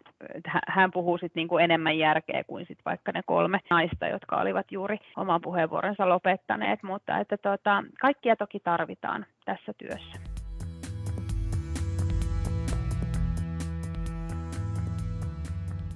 hän 0.68 0.90
puhuu 0.90 1.18
sitten 1.18 1.40
niin 1.40 1.48
kuin 1.48 1.64
enemmän 1.64 1.98
järkeä 1.98 2.44
kuin 2.44 2.66
sit 2.66 2.78
vaikka 2.84 3.12
ne 3.12 3.22
kolme 3.26 3.60
naista, 3.70 4.06
jotka 4.06 4.36
olivat 4.36 4.72
juuri 4.72 4.98
oman 5.16 5.40
puheenvuoronsa 5.40 6.08
lopettaneet, 6.08 6.82
mutta 6.82 7.18
että 7.18 7.36
tota, 7.36 7.84
kaikkia 8.00 8.36
toki 8.36 8.60
tarvitaan 8.60 9.26
tässä 9.44 9.72
työssä. 9.78 10.34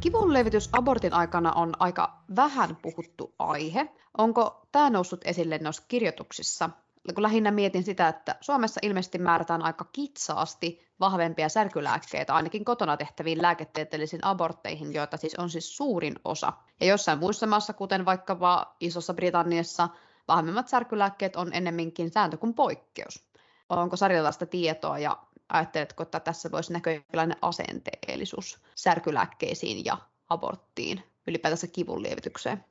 Kivunlevitys 0.00 0.68
abortin 0.72 1.14
aikana 1.14 1.52
on 1.52 1.72
aika 1.78 2.22
vähän 2.36 2.76
puhuttu 2.82 3.34
aihe. 3.38 3.88
Onko 4.18 4.66
tämä 4.72 4.90
noussut 4.90 5.20
esille 5.24 5.58
noissa 5.58 5.82
kirjoituksissa? 5.88 6.70
Kun 7.14 7.22
lähinnä 7.22 7.50
mietin 7.50 7.82
sitä, 7.82 8.08
että 8.08 8.36
Suomessa 8.40 8.80
ilmeisesti 8.82 9.18
määrätään 9.18 9.62
aika 9.62 9.84
kitsaasti 9.92 10.88
vahvempia 11.00 11.48
särkylääkkeitä 11.48 12.34
ainakin 12.34 12.64
kotona 12.64 12.96
tehtäviin 12.96 13.42
lääketieteellisiin 13.42 14.24
abortteihin, 14.24 14.92
joita 14.92 15.16
siis 15.16 15.34
on 15.34 15.50
siis 15.50 15.76
suurin 15.76 16.14
osa. 16.24 16.52
Ja 16.80 16.86
jossain 16.86 17.18
muissa 17.18 17.46
maassa, 17.46 17.72
kuten 17.72 18.04
vaikkapa 18.04 18.76
Isossa 18.80 19.14
Britanniassa, 19.14 19.88
vahvemmat 20.28 20.68
särkylääkkeet 20.68 21.36
on 21.36 21.52
ennemminkin 21.52 22.10
sääntö 22.10 22.36
kuin 22.36 22.54
poikkeus. 22.54 23.28
Onko 23.68 23.96
sarjalaista 23.96 24.46
tietoa 24.46 24.98
ja 24.98 25.18
ajatteletko, 25.48 26.02
että 26.02 26.20
tässä 26.20 26.50
voisi 26.50 26.72
näkyä 26.72 26.92
jonkinlainen 26.92 27.36
asenteellisuus 27.42 28.60
särkylääkkeisiin 28.74 29.84
ja 29.84 29.96
aborttiin, 30.28 31.02
ylipäätänsä 31.26 31.66
kivunlievitykseen? 31.66 32.64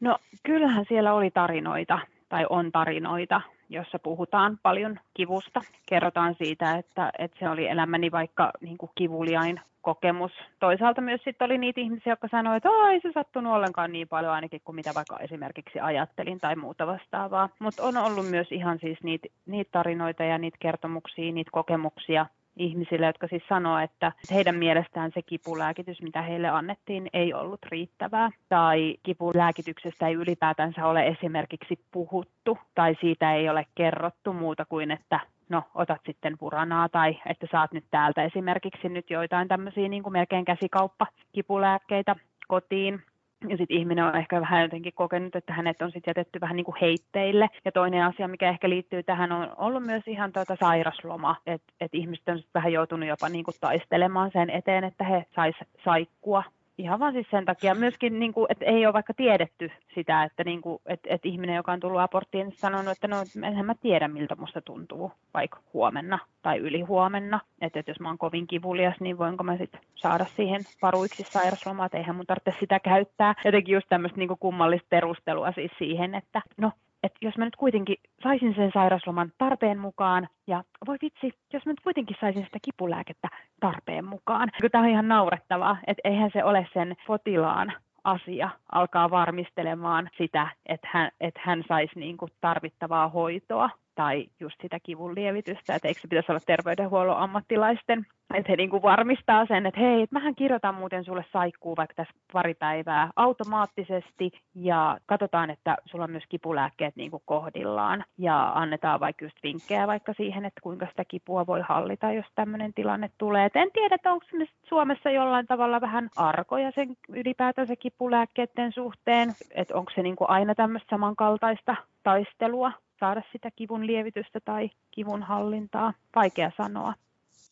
No 0.00 0.18
kyllähän 0.42 0.84
siellä 0.88 1.14
oli 1.14 1.30
tarinoita 1.30 1.98
tai 2.28 2.46
on 2.50 2.72
tarinoita, 2.72 3.40
jossa 3.74 3.98
puhutaan 3.98 4.58
paljon 4.62 4.98
kivusta. 5.14 5.60
Kerrotaan 5.88 6.34
siitä, 6.34 6.76
että, 6.76 7.12
että 7.18 7.38
se 7.38 7.48
oli 7.48 7.68
elämäni 7.68 8.12
vaikka 8.12 8.50
niin 8.60 8.78
kuin 8.78 8.90
kivuliain 8.94 9.60
kokemus. 9.82 10.32
Toisaalta 10.60 11.00
myös 11.00 11.20
sitten 11.24 11.46
oli 11.46 11.58
niitä 11.58 11.80
ihmisiä, 11.80 12.12
jotka 12.12 12.28
sanoivat, 12.28 12.56
että 12.56 12.90
ei 12.92 13.00
se 13.00 13.12
sattunut 13.14 13.52
ollenkaan 13.52 13.92
niin 13.92 14.08
paljon 14.08 14.32
ainakin 14.32 14.60
kuin 14.64 14.76
mitä 14.76 14.90
vaikka 14.94 15.18
esimerkiksi 15.18 15.80
ajattelin 15.80 16.40
tai 16.40 16.56
muuta 16.56 16.86
vastaavaa. 16.86 17.48
Mutta 17.58 17.82
on 17.82 17.96
ollut 17.96 18.30
myös 18.30 18.52
ihan 18.52 18.78
siis 18.78 18.98
niitä, 19.02 19.28
niitä 19.46 19.68
tarinoita 19.72 20.24
ja 20.24 20.38
niitä 20.38 20.56
kertomuksia, 20.60 21.32
niitä 21.32 21.50
kokemuksia, 21.50 22.26
ihmisille, 22.56 23.06
jotka 23.06 23.28
siis 23.28 23.42
sanoo, 23.48 23.78
että 23.78 24.12
heidän 24.30 24.54
mielestään 24.54 25.10
se 25.14 25.22
kipulääkitys, 25.22 26.02
mitä 26.02 26.22
heille 26.22 26.48
annettiin, 26.48 27.10
ei 27.12 27.34
ollut 27.34 27.60
riittävää. 27.64 28.30
Tai 28.48 28.96
kipulääkityksestä 29.02 30.08
ei 30.08 30.14
ylipäätänsä 30.14 30.86
ole 30.86 31.06
esimerkiksi 31.06 31.80
puhuttu 31.92 32.58
tai 32.74 32.96
siitä 33.00 33.34
ei 33.34 33.48
ole 33.48 33.66
kerrottu 33.74 34.32
muuta 34.32 34.64
kuin, 34.64 34.90
että 34.90 35.20
no 35.48 35.62
otat 35.74 36.00
sitten 36.06 36.38
puranaa 36.38 36.88
tai 36.88 37.20
että 37.26 37.46
saat 37.50 37.72
nyt 37.72 37.84
täältä 37.90 38.24
esimerkiksi 38.24 38.88
nyt 38.88 39.10
joitain 39.10 39.48
tämmöisiä 39.48 39.88
niin 39.88 40.02
kuin 40.02 40.12
melkein 40.12 40.44
käsikauppa 40.44 41.06
kipulääkkeitä 41.32 42.16
kotiin 42.48 43.02
ja 43.48 43.56
sitten 43.56 43.76
ihminen 43.76 44.04
on 44.04 44.16
ehkä 44.16 44.40
vähän 44.40 44.62
jotenkin 44.62 44.92
kokenut, 44.94 45.36
että 45.36 45.52
hänet 45.52 45.82
on 45.82 45.90
sitten 45.90 46.10
jätetty 46.10 46.40
vähän 46.40 46.56
niin 46.56 46.64
kuin 46.64 46.76
heitteille. 46.80 47.48
Ja 47.64 47.72
toinen 47.72 48.04
asia, 48.04 48.28
mikä 48.28 48.48
ehkä 48.48 48.68
liittyy 48.68 49.02
tähän, 49.02 49.32
on 49.32 49.52
ollut 49.56 49.82
myös 49.82 50.02
ihan 50.06 50.32
tuota 50.32 50.56
sairasloma. 50.60 51.36
Että 51.46 51.72
et 51.80 51.94
ihmiset 51.94 52.28
on 52.28 52.42
vähän 52.54 52.72
joutunut 52.72 53.08
jopa 53.08 53.28
niin 53.28 53.44
kuin 53.44 53.54
taistelemaan 53.60 54.30
sen 54.32 54.50
eteen, 54.50 54.84
että 54.84 55.04
he 55.04 55.24
sais 55.34 55.56
saikkua 55.84 56.42
ihan 56.78 57.00
vaan 57.00 57.12
siis 57.12 57.26
sen 57.30 57.44
takia 57.44 57.74
myöskin, 57.74 58.18
niin 58.18 58.32
kuin, 58.32 58.46
että 58.48 58.64
ei 58.64 58.86
ole 58.86 58.92
vaikka 58.92 59.14
tiedetty 59.14 59.70
sitä, 59.94 60.22
että, 60.22 60.44
niin 60.44 60.62
kuin, 60.62 60.78
että, 60.86 61.08
että 61.14 61.28
ihminen, 61.28 61.56
joka 61.56 61.72
on 61.72 61.80
tullut 61.80 62.00
aborttiin, 62.00 62.46
niin 62.46 62.58
sanonut, 62.58 62.92
että 62.92 63.08
no 63.08 63.16
enhän 63.42 63.66
mä 63.66 63.74
tiedä, 63.74 64.08
miltä 64.08 64.36
musta 64.36 64.60
tuntuu 64.60 65.12
vaikka 65.34 65.58
huomenna 65.72 66.18
tai 66.42 66.58
ylihuomenna. 66.58 67.40
Että, 67.60 67.80
että 67.80 67.90
jos 67.90 68.00
mä 68.00 68.08
oon 68.08 68.18
kovin 68.18 68.46
kivulias, 68.46 69.00
niin 69.00 69.18
voinko 69.18 69.44
mä 69.44 69.56
sitten 69.56 69.80
saada 69.94 70.24
siihen 70.24 70.60
paruiksi 70.80 71.22
sairaslomaa, 71.22 71.86
että 71.86 71.98
eihän 71.98 72.16
mun 72.16 72.26
tarvitse 72.26 72.60
sitä 72.60 72.80
käyttää. 72.80 73.34
Jotenkin 73.44 73.72
just 73.72 73.88
tämmöistä 73.88 74.18
niin 74.18 74.38
kummallista 74.40 74.86
perustelua 74.90 75.52
siis 75.52 75.72
siihen, 75.78 76.14
että 76.14 76.42
no 76.56 76.72
että 77.04 77.18
jos 77.20 77.38
mä 77.38 77.44
nyt 77.44 77.56
kuitenkin 77.56 77.96
saisin 78.22 78.54
sen 78.54 78.70
sairasloman 78.74 79.32
tarpeen 79.38 79.78
mukaan, 79.78 80.28
ja 80.46 80.64
voi 80.86 80.96
vitsi, 81.02 81.38
jos 81.52 81.66
mä 81.66 81.72
nyt 81.72 81.80
kuitenkin 81.80 82.16
saisin 82.20 82.44
sitä 82.44 82.58
kipulääkettä 82.62 83.28
tarpeen 83.60 84.04
mukaan. 84.04 84.48
Tämä 84.72 84.84
on 84.84 84.90
ihan 84.90 85.08
naurettavaa, 85.08 85.76
että 85.86 86.00
eihän 86.04 86.30
se 86.32 86.44
ole 86.44 86.68
sen 86.74 86.96
potilaan 87.06 87.72
asia 88.04 88.50
alkaa 88.72 89.10
varmistelemaan 89.10 90.10
sitä, 90.18 90.48
että 90.66 90.88
hän, 90.92 91.10
että 91.20 91.40
hän 91.44 91.64
saisi 91.68 91.98
niin 91.98 92.16
kuin 92.16 92.30
tarvittavaa 92.40 93.08
hoitoa 93.08 93.70
tai 93.94 94.26
just 94.40 94.56
sitä 94.62 94.80
kivun 94.82 95.14
lievitystä, 95.14 95.74
että 95.74 95.88
eikö 95.88 96.00
se 96.00 96.08
pitäisi 96.08 96.32
olla 96.32 96.40
terveydenhuollon 96.46 97.16
ammattilaisten 97.16 98.06
että 98.34 98.52
he 98.52 98.56
niin 98.56 98.70
kuin 98.70 98.82
varmistaa 98.82 99.46
sen, 99.46 99.66
että 99.66 99.80
hei, 99.80 100.02
että 100.02 100.14
mähän 100.14 100.34
kirjoitan 100.34 100.74
muuten 100.74 101.04
sulle 101.04 101.24
saikkuu 101.32 101.76
vaikka 101.76 101.94
tässä 101.94 102.14
pari 102.32 102.54
päivää 102.54 103.10
automaattisesti 103.16 104.30
ja 104.54 104.98
katsotaan, 105.06 105.50
että 105.50 105.76
sulla 105.84 106.04
on 106.04 106.10
myös 106.10 106.24
kipulääkkeet 106.28 106.96
niin 106.96 107.10
kuin 107.10 107.22
kohdillaan 107.26 108.04
ja 108.18 108.52
annetaan 108.54 109.00
vaikka 109.00 109.24
just 109.24 109.36
vinkkejä 109.42 109.86
vaikka 109.86 110.12
siihen, 110.16 110.44
että 110.44 110.60
kuinka 110.60 110.86
sitä 110.86 111.04
kipua 111.04 111.46
voi 111.46 111.60
hallita, 111.60 112.12
jos 112.12 112.26
tämmöinen 112.34 112.74
tilanne 112.74 113.10
tulee. 113.18 113.44
Et 113.44 113.56
en 113.56 113.70
tiedä, 113.72 113.94
että 113.94 114.12
onko 114.12 114.26
Suomessa 114.68 115.10
jollain 115.10 115.46
tavalla 115.46 115.80
vähän 115.80 116.10
arkoja 116.16 116.72
sen 116.74 116.88
ylipäätänsä 117.08 117.76
kipulääkkeiden 117.76 118.72
suhteen, 118.72 119.34
että 119.50 119.74
onko 119.74 119.92
se 119.94 120.02
niin 120.02 120.16
kuin 120.16 120.30
aina 120.30 120.54
tämmöistä 120.54 120.90
samankaltaista 120.90 121.76
taistelua 122.02 122.72
saada 123.00 123.22
sitä 123.32 123.50
kivun 123.56 123.86
lievitystä 123.86 124.40
tai 124.44 124.70
kivun 124.90 125.22
hallintaa. 125.22 125.92
Vaikea 126.16 126.50
sanoa 126.56 126.92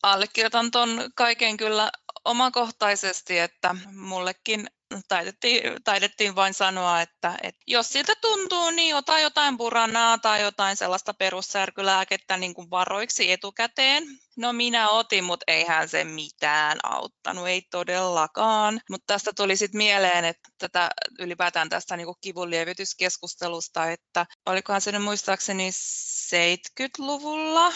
allekirjoitan 0.03 0.71
ton 0.71 1.11
kaiken 1.15 1.57
kyllä 1.57 1.91
omakohtaisesti, 2.25 3.39
että 3.39 3.75
mullekin 3.95 4.67
taidettiin, 5.07 5.63
taidettiin 5.83 6.35
vain 6.35 6.53
sanoa, 6.53 7.01
että, 7.01 7.37
että 7.43 7.61
jos 7.67 7.89
siltä 7.89 8.13
tuntuu, 8.21 8.71
niin 8.71 8.95
ota 8.95 9.19
jotain 9.19 9.57
puranaa 9.57 10.17
tai 10.17 10.41
jotain 10.41 10.77
sellaista 10.77 11.13
perussärkylääkettä 11.13 12.37
niin 12.37 12.53
kuin 12.53 12.69
varoiksi 12.69 13.31
etukäteen. 13.31 14.03
No 14.37 14.53
minä 14.53 14.89
otin, 14.89 15.23
mutta 15.23 15.43
eihän 15.47 15.89
se 15.89 16.03
mitään 16.03 16.77
auttanut, 16.83 17.47
ei 17.47 17.61
todellakaan. 17.61 18.81
Mutta 18.89 19.13
tästä 19.13 19.31
tuli 19.35 19.57
sitten 19.57 19.77
mieleen, 19.77 20.25
että 20.25 20.49
tätä 20.57 20.89
ylipäätään 21.19 21.69
tästä 21.69 21.97
niin 21.97 22.07
kivunlievityskeskustelusta, 22.21 23.91
että 23.91 24.25
olikohan 24.45 24.81
se 24.81 24.91
nyt 24.91 25.03
muistaakseni 25.03 25.69
70-luvulla, 25.71 27.73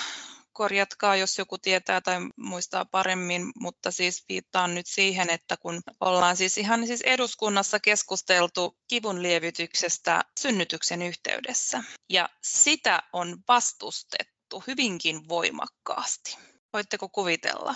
korjatkaa, 0.57 1.15
jos 1.15 1.37
joku 1.37 1.57
tietää 1.57 2.01
tai 2.01 2.17
muistaa 2.35 2.85
paremmin, 2.85 3.51
mutta 3.59 3.91
siis 3.91 4.25
viittaan 4.29 4.75
nyt 4.75 4.87
siihen, 4.87 5.29
että 5.29 5.57
kun 5.57 5.81
ollaan 5.99 6.37
siis 6.37 6.57
ihan 6.57 6.87
siis 6.87 7.01
eduskunnassa 7.01 7.79
keskusteltu 7.79 8.77
kivun 8.87 9.23
lievityksestä 9.23 10.23
synnytyksen 10.39 11.01
yhteydessä, 11.01 11.83
ja 12.09 12.29
sitä 12.43 13.03
on 13.13 13.37
vastustettu 13.47 14.63
hyvinkin 14.67 15.27
voimakkaasti. 15.29 16.37
Voitteko 16.73 17.09
kuvitella? 17.09 17.75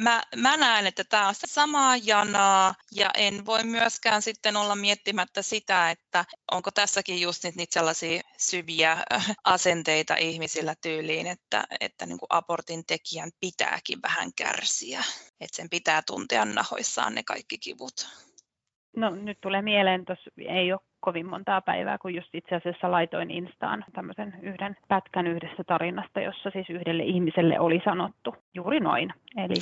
Mä, 0.00 0.22
mä 0.36 0.56
näen, 0.56 0.86
että 0.86 1.04
tämä 1.04 1.28
on 1.28 1.34
samaa 1.46 1.96
janaa 1.96 2.74
ja 2.92 3.10
en 3.16 3.46
voi 3.46 3.64
myöskään 3.64 4.22
sitten 4.22 4.56
olla 4.56 4.76
miettimättä 4.76 5.42
sitä, 5.42 5.90
että 5.90 6.24
onko 6.50 6.70
tässäkin 6.70 7.20
just 7.20 7.44
niitä, 7.44 7.56
niitä 7.56 7.74
sellaisia 7.74 8.20
syviä 8.38 8.92
äh, 9.12 9.36
asenteita 9.44 10.16
ihmisillä 10.16 10.74
tyyliin, 10.82 11.26
että, 11.26 11.64
että 11.80 12.06
niin 12.06 12.18
kuin 12.18 12.26
abortin 12.30 12.86
tekijän 12.86 13.30
pitääkin 13.40 14.02
vähän 14.02 14.32
kärsiä, 14.36 15.04
että 15.40 15.56
sen 15.56 15.70
pitää 15.70 16.02
tuntea 16.06 16.44
nahoissaan 16.44 17.14
ne 17.14 17.22
kaikki 17.22 17.58
kivut. 17.58 18.08
No 18.96 19.10
nyt 19.10 19.38
tulee 19.40 19.62
mieleen, 19.62 20.04
tuossa 20.04 20.30
ei 20.38 20.72
ole 20.72 20.80
kovin 21.00 21.26
montaa 21.26 21.60
päivää, 21.60 21.98
kun 21.98 22.14
just 22.14 22.34
itse 22.34 22.54
asiassa 22.54 22.90
laitoin 22.90 23.30
Instaan 23.30 23.84
tämmöisen 23.92 24.34
yhden 24.42 24.76
pätkän 24.88 25.26
yhdestä 25.26 25.64
tarinasta, 25.64 26.20
jossa 26.20 26.50
siis 26.50 26.70
yhdelle 26.70 27.02
ihmiselle 27.02 27.60
oli 27.60 27.80
sanottu 27.84 28.34
juuri 28.54 28.80
noin. 28.80 29.14
Eli 29.36 29.54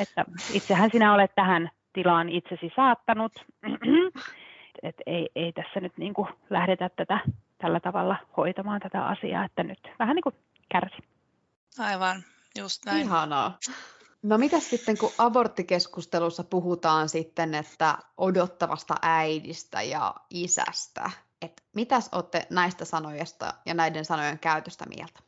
että 0.00 0.24
itsehän 0.52 0.90
sinä 0.90 1.14
olet 1.14 1.34
tähän 1.34 1.70
tilaan 1.92 2.28
itsesi 2.28 2.72
saattanut, 2.76 3.32
et 4.82 4.96
ei, 5.06 5.28
ei 5.34 5.52
tässä 5.52 5.80
nyt 5.80 5.92
niin 5.96 6.14
kuin 6.14 6.28
lähdetä 6.50 6.88
tätä 6.96 7.18
tällä 7.58 7.80
tavalla 7.80 8.16
hoitamaan 8.36 8.80
tätä 8.80 9.06
asiaa, 9.06 9.44
että 9.44 9.62
nyt 9.62 9.78
vähän 9.98 10.16
niin 10.16 10.22
kuin 10.22 10.34
kärsi. 10.68 10.96
Aivan, 11.78 12.22
just 12.58 12.86
näin. 12.86 13.02
Ihanaa. 13.02 13.58
No 14.22 14.38
mitä 14.38 14.60
sitten, 14.60 14.98
kun 14.98 15.12
aborttikeskustelussa 15.18 16.44
puhutaan 16.44 17.08
sitten, 17.08 17.54
että 17.54 17.98
odottavasta 18.16 18.94
äidistä 19.02 19.82
ja 19.82 20.14
isästä, 20.30 21.10
että 21.42 21.62
mitäs 21.74 22.08
olette 22.12 22.46
näistä 22.50 22.84
sanoista 22.84 23.54
ja 23.66 23.74
näiden 23.74 24.04
sanojen 24.04 24.38
käytöstä 24.38 24.86
mieltä? 24.96 25.20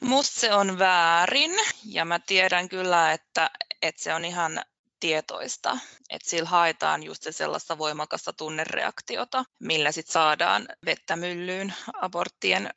Musta 0.00 0.40
se 0.40 0.54
on 0.54 0.78
väärin 0.78 1.50
ja 1.84 2.04
mä 2.04 2.18
tiedän 2.18 2.68
kyllä, 2.68 3.12
että, 3.12 3.50
että 3.82 4.02
se 4.02 4.14
on 4.14 4.24
ihan 4.24 4.62
tietoista, 5.00 5.78
että 6.10 6.30
sillä 6.30 6.48
haetaan 6.48 7.02
just 7.02 7.22
se 7.22 7.32
sellaista 7.32 7.78
voimakasta 7.78 8.32
tunnereaktiota, 8.32 9.44
millä 9.58 9.92
sitten 9.92 10.12
saadaan 10.12 10.68
vettä 10.84 11.16
myllyyn 11.16 11.74
aborttien 12.00 12.70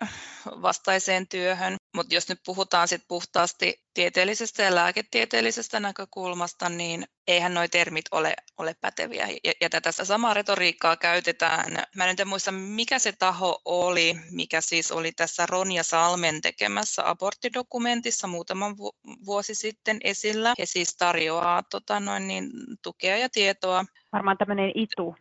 vastaiseen 0.46 1.28
työhön. 1.28 1.76
Mutta 1.96 2.16
jos 2.16 2.30
nyt 2.30 2.39
puhutaan 2.46 2.88
sit 2.88 3.02
puhtaasti 3.08 3.84
tieteellisestä 3.94 4.64
ja 4.64 4.76
lääketieteellisestä 4.76 5.80
näkökulmasta, 5.80 6.70
niin 6.70 7.06
eihän 7.28 7.54
nuo 7.54 7.68
termit 7.68 8.06
ole, 8.12 8.34
ole 8.58 8.76
päteviä. 8.82 9.28
Ja, 9.44 9.52
ja 9.62 9.70
tätä 9.70 9.91
samaa 9.91 10.34
retoriikkaa 10.34 10.98
käytetään. 10.98 11.84
Mä 11.96 12.06
en 12.06 12.16
muista, 12.26 12.52
mikä 12.52 13.00
se 13.00 13.12
taho 13.12 13.62
oli, 13.66 14.16
mikä 14.32 14.62
siis 14.62 14.91
oli 14.91 15.12
tässä 15.12 15.46
Ronja 15.46 15.84
Salmen 15.84 16.41
tekemässä 16.41 17.10
aborttidokumentissa 17.10 18.28
muutaman 18.28 18.78
vuosi 19.26 19.56
sitten 19.56 19.98
esillä. 20.04 20.54
He 20.60 20.66
siis 20.66 20.98
tarjoaa 20.98 21.64
tota 21.64 22.00
noin, 22.00 22.28
niin, 22.28 22.52
tukea 22.82 23.18
ja 23.18 23.30
tietoa. 23.30 23.86
Varmaan 24.14 24.38
tämmöinen 24.38 24.72
ITU 24.76 25.16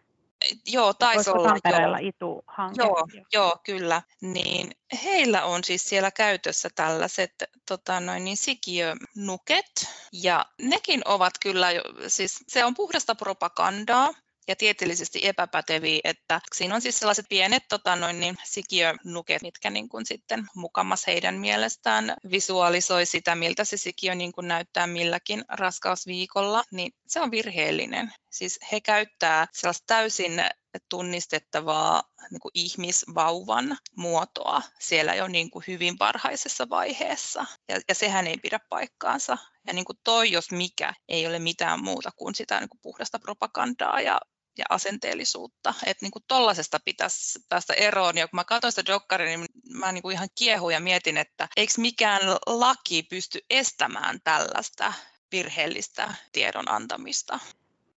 Joo, 0.66 0.94
taisi 0.94 1.30
olla. 1.30 1.48
Tampereella 1.48 1.98
joo. 1.98 2.08
ITU-hanke. 2.08 2.82
Joo, 2.82 3.06
joo, 3.32 3.56
kyllä. 3.64 4.02
Niin 4.20 4.70
heillä 5.04 5.44
on 5.44 5.64
siis 5.64 5.88
siellä 5.88 6.10
käytössä 6.10 6.68
tällaiset 6.74 7.32
tota 7.68 8.00
noin, 8.00 8.24
niin 8.24 8.36
sikiönuket, 8.36 9.88
ja 10.12 10.46
nekin 10.62 11.02
ovat 11.04 11.32
kyllä, 11.40 11.68
siis 12.06 12.44
se 12.48 12.64
on 12.64 12.74
puhdasta 12.74 13.14
propagandaa, 13.14 14.10
ja 14.48 14.56
tieteellisesti 14.56 15.20
epäpäteviä, 15.22 16.00
että 16.04 16.40
siinä 16.54 16.74
on 16.74 16.80
siis 16.80 16.98
sellaiset 16.98 17.26
pienet 17.28 17.62
tota 17.68 17.96
noin, 17.96 18.20
niin, 18.20 18.36
sikiönuket, 18.44 19.42
mitkä 19.42 19.70
niin 19.70 19.88
kuin 19.88 20.06
sitten 20.06 20.46
mukamas 20.54 21.06
heidän 21.06 21.34
mielestään 21.34 22.16
visualisoi 22.30 23.06
sitä, 23.06 23.34
miltä 23.34 23.64
se 23.64 23.76
sikiö 23.76 24.14
niin 24.14 24.32
kuin 24.32 24.48
näyttää 24.48 24.86
milläkin 24.86 25.44
raskausviikolla, 25.48 26.64
niin 26.70 26.92
se 27.06 27.20
on 27.20 27.30
virheellinen. 27.30 28.12
Siis 28.30 28.58
he 28.72 28.80
käyttää 28.80 29.46
sellaista 29.52 29.84
täysin 29.86 30.42
tunnistettavaa 30.88 32.02
niin 32.30 32.40
kuin 32.40 32.52
ihmisvauvan 32.54 33.78
muotoa 33.96 34.62
siellä 34.78 35.14
jo 35.14 35.28
niin 35.28 35.50
kuin 35.50 35.64
hyvin 35.68 35.98
varhaisessa 35.98 36.68
vaiheessa. 36.68 37.46
Ja, 37.68 37.80
ja 37.88 37.94
sehän 37.94 38.26
ei 38.26 38.36
pidä 38.36 38.60
paikkaansa. 38.68 39.38
Ja 39.66 39.72
niin 39.72 39.84
kuin 39.84 39.98
toi, 40.04 40.30
jos 40.30 40.50
mikä, 40.50 40.94
ei 41.08 41.26
ole 41.26 41.38
mitään 41.38 41.84
muuta 41.84 42.10
kuin 42.16 42.34
sitä 42.34 42.60
niin 42.60 42.68
kuin 42.68 42.80
puhdasta 42.82 43.18
propagandaa 43.18 44.00
ja 44.00 44.20
ja 44.58 44.64
asenteellisuutta. 44.68 45.74
Että 45.86 46.04
niin 46.04 46.24
tollaisesta 46.28 46.80
pitäisi 46.84 47.38
päästä 47.48 47.74
eroon. 47.74 48.18
Ja 48.18 48.28
kun 48.28 48.36
mä 48.36 48.44
katsoin 48.44 48.72
sitä 48.72 48.92
dokkaria, 48.92 49.36
niin 49.36 49.48
mä 49.74 49.92
niin 49.92 50.02
kuin 50.02 50.14
ihan 50.14 50.28
kiehun 50.38 50.72
ja 50.72 50.80
mietin, 50.80 51.16
että 51.16 51.48
eikö 51.56 51.72
mikään 51.76 52.20
laki 52.46 53.02
pysty 53.02 53.40
estämään 53.50 54.20
tällaista 54.24 54.92
virheellistä 55.32 56.14
tiedon 56.32 56.70
antamista. 56.70 57.38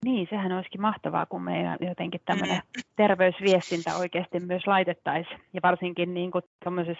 Niin, 0.06 0.28
sehän 0.30 0.51
olisikin 0.51 0.82
mahtavaa, 0.82 1.26
kun 1.26 1.41
meidän 1.41 1.78
jotenkin 1.82 2.22
tämmöinen 2.26 2.56
mm. 2.56 2.82
terveysviestintä 2.95 3.97
oikeasti 3.97 4.39
myös 4.39 4.68
laitettaisiin. 4.68 5.39
Ja 5.53 5.60
varsinkin 5.64 6.14
niin 6.14 6.32
kuin 6.32 6.43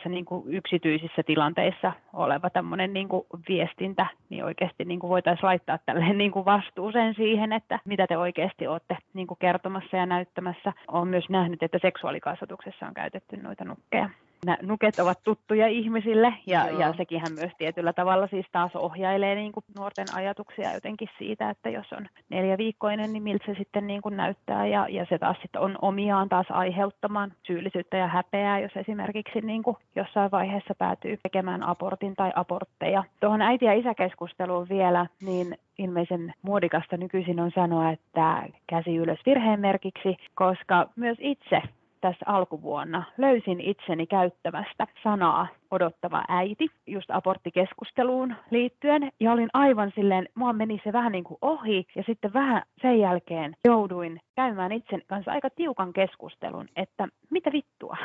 niin 0.06 0.26
kuin 0.26 0.54
yksityisissä 0.54 1.24
tilanteissa 1.24 1.92
oleva 2.14 2.50
tämmöinen 2.50 2.94
niin 2.94 3.08
kuin 3.08 3.24
viestintä, 3.50 4.06
niin 4.30 4.46
oikeasti 4.46 4.86
niin 4.86 5.00
kuin 5.00 5.10
voitaisiin 5.10 5.46
laittaa 5.46 5.80
tälleen 5.86 6.18
niin 6.18 6.32
kuin 6.32 6.46
vastuuseen 6.46 7.14
siihen, 7.14 7.54
että 7.54 7.80
mitä 7.86 8.08
te 8.08 8.18
oikeasti 8.18 8.68
olette 8.68 8.98
niin 9.14 9.28
kuin 9.28 9.38
kertomassa 9.42 9.98
ja 9.98 10.06
näyttämässä. 10.06 10.74
Olen 10.88 11.08
myös 11.08 11.30
nähnyt, 11.30 11.64
että 11.64 11.80
seksuaalikasvatuksessa 11.82 12.88
on 12.88 12.94
käytetty 12.94 13.38
noita 13.38 13.66
nukkeja 13.66 14.10
nämä 14.46 14.58
nuket 14.62 15.00
ovat 15.00 15.24
tuttuja 15.24 15.68
ihmisille. 15.68 16.34
Ja, 16.48 16.70
ja 16.80 16.94
sekinhän 16.98 17.34
myös 17.34 17.52
tietyllä 17.58 17.94
tavalla 17.94 18.28
siis 18.28 18.46
taas 18.52 18.76
ohjailee 18.76 19.36
niin 19.36 19.52
kuin 19.52 19.64
nuorten 19.78 20.08
ajatuksia 20.16 20.74
jotenkin 20.74 21.10
siitä, 21.18 21.50
että 21.50 21.70
jos 21.70 21.94
on 21.94 22.08
neljä 22.30 22.58
viikkoinen, 22.58 23.14
niin 23.14 23.24
miltä 23.24 23.46
se 23.46 23.56
sitten 23.58 23.88
niin 23.88 24.02
kuin 24.02 24.18
näyttää. 24.18 24.68
Ja, 24.68 24.88
ja 24.90 25.06
se 25.10 25.18
taas 25.18 25.38
sitten 25.42 25.62
on 25.62 25.76
omiaan 25.82 26.30
taas 26.30 26.48
aiheuttamaan 26.50 27.34
syyllisyyttä 27.48 27.98
ja 27.98 28.08
häpeää, 28.08 28.60
jos 28.60 28.72
esimerkiksi 28.76 29.42
niin 29.42 29.64
kuin 29.64 29.78
jossain 29.96 30.32
vaiheessa 30.32 30.76
päätyy 30.78 31.18
tekemään 31.24 31.64
abortin 31.64 32.16
tai 32.16 32.32
abortteja. 32.36 33.04
Tuohon 33.20 33.42
äiti- 33.42 33.66
ja 33.66 33.74
isäkeskusteluun 33.74 34.70
vielä, 34.70 35.06
niin 35.22 35.58
ilmeisen 35.78 36.34
muodikasta 36.42 36.98
nykyisin 36.98 37.40
on 37.40 37.52
sanoa, 37.56 37.92
että 37.92 38.44
käsi 38.68 38.96
ylös 38.96 39.20
virheen 39.26 39.60
merkiksi, 39.60 40.18
koska 40.36 40.90
myös 40.96 41.18
itse 41.22 41.62
tässä 42.06 42.26
alkuvuonna. 42.26 43.04
Löysin 43.18 43.62
itseni 43.62 44.08
käyttämästä 44.08 44.88
sanaa 45.04 45.48
odottava 45.72 46.24
äiti 46.28 46.68
just 46.88 47.12
aborttikeskusteluun 47.12 48.36
liittyen. 48.52 49.12
Ja 49.20 49.32
olin 49.32 49.50
aivan 49.54 49.92
silleen, 49.96 50.30
mua 50.36 50.54
meni 50.54 50.82
se 50.84 50.94
vähän 50.94 51.12
niin 51.12 51.24
kuin 51.24 51.38
ohi. 51.42 51.86
Ja 51.96 52.04
sitten 52.06 52.34
vähän 52.34 52.64
sen 52.82 53.00
jälkeen 53.00 53.56
jouduin 53.66 54.22
käymään 54.36 54.72
itsen 54.72 55.02
kanssa 55.08 55.32
aika 55.32 55.50
tiukan 55.50 55.94
keskustelun, 55.94 56.68
että 56.76 57.08
mitä 57.30 57.52
vittua, 57.52 57.98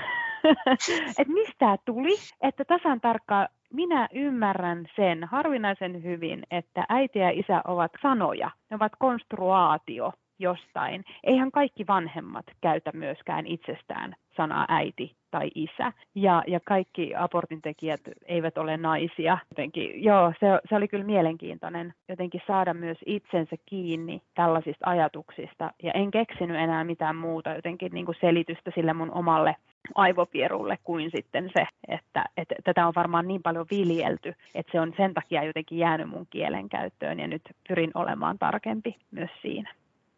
että 1.19 1.33
mistä 1.33 1.79
tuli, 1.85 2.17
että 2.41 2.65
tasan 2.65 3.01
tarkkaan 3.01 3.49
minä 3.73 4.09
ymmärrän 4.15 4.87
sen 4.97 5.25
harvinaisen 5.25 6.03
hyvin, 6.03 6.43
että 6.51 6.85
äiti 6.89 7.19
ja 7.19 7.31
isä 7.31 7.63
ovat 7.65 7.93
sanoja, 8.03 8.51
ne 8.71 8.77
ovat 8.77 8.93
konstruaatio 8.99 10.13
jostain. 10.41 11.05
Eihän 11.25 11.51
kaikki 11.51 11.87
vanhemmat 11.87 12.47
käytä 12.61 12.91
myöskään 12.95 13.47
itsestään 13.47 14.15
sanaa 14.37 14.67
äiti 14.69 15.15
tai 15.31 15.51
isä. 15.55 15.93
Ja, 16.15 16.43
ja 16.47 16.61
kaikki 16.61 17.15
abortintekijät 17.15 18.01
eivät 18.27 18.59
ole 18.59 18.77
naisia. 18.77 19.39
Jotenkin, 19.51 20.05
joo, 20.05 20.33
se, 20.41 20.47
se 20.69 20.77
oli 20.77 20.89
kyllä 20.89 21.05
mielenkiintoinen 21.05 21.95
jotenkin 22.09 22.43
saada 22.47 22.75
myös 22.75 22.99
itsensä 23.07 23.57
kiinni 23.67 24.23
tällaisista 24.35 24.91
ajatuksista. 24.91 25.71
Ja 25.83 25.93
en 25.93 26.11
keksinyt 26.11 26.57
enää 26.57 26.85
mitään 26.85 27.17
muuta 27.17 27.55
jotenkin 27.55 27.93
niin 27.93 28.07
kuin 28.07 28.17
selitystä 28.21 28.71
sille 28.75 28.93
mun 28.93 29.11
omalle 29.11 29.57
aivopierulle 29.95 30.79
kuin 30.85 31.11
sitten 31.17 31.51
se, 31.57 31.67
että, 31.89 32.25
että 32.37 32.55
tätä 32.65 32.87
on 32.87 32.93
varmaan 32.97 33.29
niin 33.29 33.43
paljon 33.43 33.67
viljelty, 33.71 34.35
että 34.55 34.73
se 34.73 34.81
on 34.81 34.93
sen 34.97 35.15
takia 35.15 35.45
jotenkin 35.45 35.79
jäänyt 35.79 36.09
mun 36.09 36.27
kielen 36.31 36.69
käyttöön 36.69 37.21
ja 37.21 37.27
nyt 37.27 37.43
pyrin 37.69 37.91
olemaan 37.95 38.39
tarkempi 38.39 38.97
myös 39.11 39.31
siinä 39.43 39.75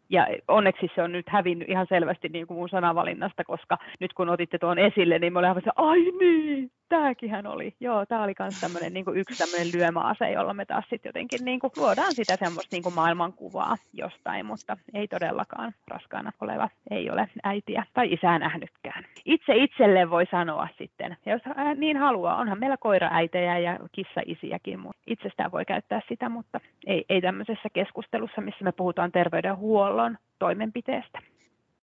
ja 0.09 0.27
onneksi 0.47 0.91
se 0.95 1.03
on 1.03 1.11
nyt 1.11 1.29
hävinnyt 1.29 1.69
ihan 1.69 1.87
selvästi 1.89 2.29
niin 2.29 2.47
kuin 2.47 2.57
mun 2.57 2.69
sanavalinnasta, 2.69 3.43
koska 3.43 3.77
nyt 3.99 4.13
kun 4.13 4.29
otitte 4.29 4.57
tuon 4.57 4.79
esille, 4.79 5.19
niin 5.19 5.33
mä 5.33 5.39
olin 5.39 5.49
aivan 5.49 5.63
ai 5.75 5.99
niin, 6.19 6.71
tämäkin 6.97 7.47
oli. 7.47 7.75
Joo, 7.79 8.05
tämä 8.05 8.23
oli 8.23 8.33
myös 8.39 8.59
tämmöinen 8.61 8.93
niin 8.93 9.05
kuin 9.05 9.17
yksi 9.17 9.37
tämmöinen 9.37 9.67
lyömäase, 9.73 10.31
jolla 10.31 10.53
me 10.53 10.65
taas 10.65 10.85
sitten 10.89 11.09
jotenkin 11.09 11.45
niin 11.45 11.59
kuin 11.59 11.71
luodaan 11.77 12.15
sitä 12.15 12.37
semmoista 12.39 12.75
niin 12.75 12.83
kuin 12.83 12.95
maailmankuvaa 12.95 13.77
jostain, 13.93 14.45
mutta 14.45 14.77
ei 14.93 15.07
todellakaan 15.07 15.73
raskaana 15.87 16.31
oleva, 16.41 16.69
ei 16.91 17.09
ole 17.09 17.29
äitiä 17.43 17.85
tai 17.93 18.13
isää 18.13 18.39
nähnytkään. 18.39 19.05
Itse 19.25 19.55
itselle 19.55 20.09
voi 20.09 20.25
sanoa 20.31 20.67
sitten, 20.77 21.17
ja 21.25 21.31
jos 21.31 21.41
niin 21.75 21.97
haluaa, 21.97 22.37
onhan 22.37 22.59
meillä 22.59 22.77
koiraäitejä 22.77 23.59
ja 23.59 23.79
kissaisiäkin, 23.91 24.79
mutta 24.79 25.01
itsestään 25.07 25.51
voi 25.51 25.65
käyttää 25.65 26.01
sitä, 26.09 26.29
mutta 26.29 26.59
ei, 26.87 27.05
ei 27.09 27.21
tämmöisessä 27.21 27.69
keskustelussa, 27.73 28.41
missä 28.41 28.63
me 28.63 28.71
puhutaan 28.71 29.11
terveydenhuollon 29.11 30.17
toimenpiteestä. 30.39 31.19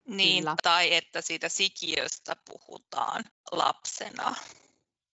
Niin, 0.07 0.43
Kyllä. 0.43 0.55
tai 0.63 0.95
että 0.95 1.21
siitä 1.21 1.49
sikiöstä 1.49 2.35
puhutaan 2.45 3.23
lapsena. 3.51 4.35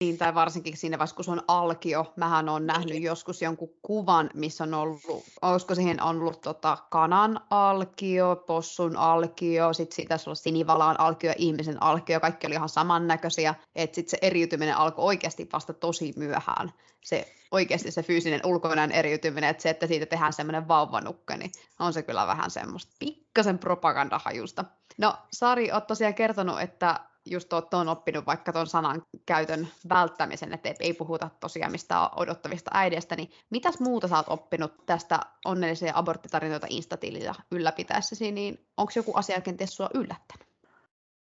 Niin, 0.02 0.18
tai 0.18 0.34
varsinkin 0.34 0.76
siinä 0.76 0.98
vaiheessa, 0.98 1.16
kun 1.16 1.24
se 1.24 1.30
on 1.30 1.42
alkio. 1.48 2.12
Mähän 2.16 2.48
on 2.48 2.66
nähnyt 2.66 3.02
joskus 3.02 3.42
jonkun 3.42 3.70
kuvan, 3.82 4.30
missä 4.34 4.64
on 4.64 4.74
ollut, 4.74 5.00
olisiko 5.42 5.74
siihen 5.74 6.02
on 6.02 6.20
ollut 6.20 6.40
tota, 6.40 6.78
kanan 6.90 7.40
alkio, 7.50 8.36
possun 8.46 8.96
alkio, 8.96 9.72
sitten 9.72 9.96
siitä 9.96 10.18
olla 10.26 10.34
sinivalaan 10.34 11.00
alkio, 11.00 11.32
ihmisen 11.36 11.82
alkio, 11.82 12.20
kaikki 12.20 12.46
oli 12.46 12.54
ihan 12.54 12.68
samannäköisiä, 12.68 13.54
että 13.74 13.94
sitten 13.94 14.10
se 14.10 14.18
eriytyminen 14.22 14.76
alkoi 14.76 15.04
oikeasti 15.04 15.48
vasta 15.52 15.72
tosi 15.72 16.14
myöhään. 16.16 16.72
Se 17.00 17.34
oikeasti 17.50 17.90
se 17.90 18.02
fyysinen 18.02 18.40
ulkoinen 18.44 18.92
eriytyminen, 18.92 19.50
että 19.50 19.62
se, 19.62 19.70
että 19.70 19.86
siitä 19.86 20.06
tehdään 20.06 20.32
semmoinen 20.32 20.68
vauvanukke, 20.68 21.36
niin 21.36 21.52
on 21.78 21.92
se 21.92 22.02
kyllä 22.02 22.26
vähän 22.26 22.50
semmoista 22.50 22.92
pikkasen 22.98 23.58
propagandahajusta. 23.58 24.64
No, 24.98 25.14
Sari, 25.32 25.72
olet 25.72 25.86
tosiaan 25.86 26.14
kertonut, 26.14 26.60
että 26.60 27.00
just 27.26 27.52
on 27.52 27.88
oppinut 27.88 28.26
vaikka 28.26 28.52
tuon 28.52 28.66
sanan 28.66 29.02
käytön 29.26 29.68
välttämisen, 29.88 30.54
että 30.54 30.74
ei 30.80 30.92
puhuta 30.92 31.30
tosiaan 31.40 31.72
mistä 31.72 32.10
odottavista 32.16 32.70
äideistä, 32.74 33.16
niin 33.16 33.30
mitäs 33.50 33.80
muuta 33.80 34.08
sä 34.08 34.16
oot 34.16 34.28
oppinut 34.28 34.86
tästä 34.86 35.20
onnellisia 35.44 35.92
aborttitarinoita 35.94 36.66
Instatililla 36.70 37.34
ylläpitäessäsi, 37.50 38.32
niin 38.32 38.66
onko 38.76 38.92
joku 38.96 39.12
asia 39.14 39.40
kenties 39.40 39.76
sua 39.76 39.90
yllättänyt? 39.94 40.51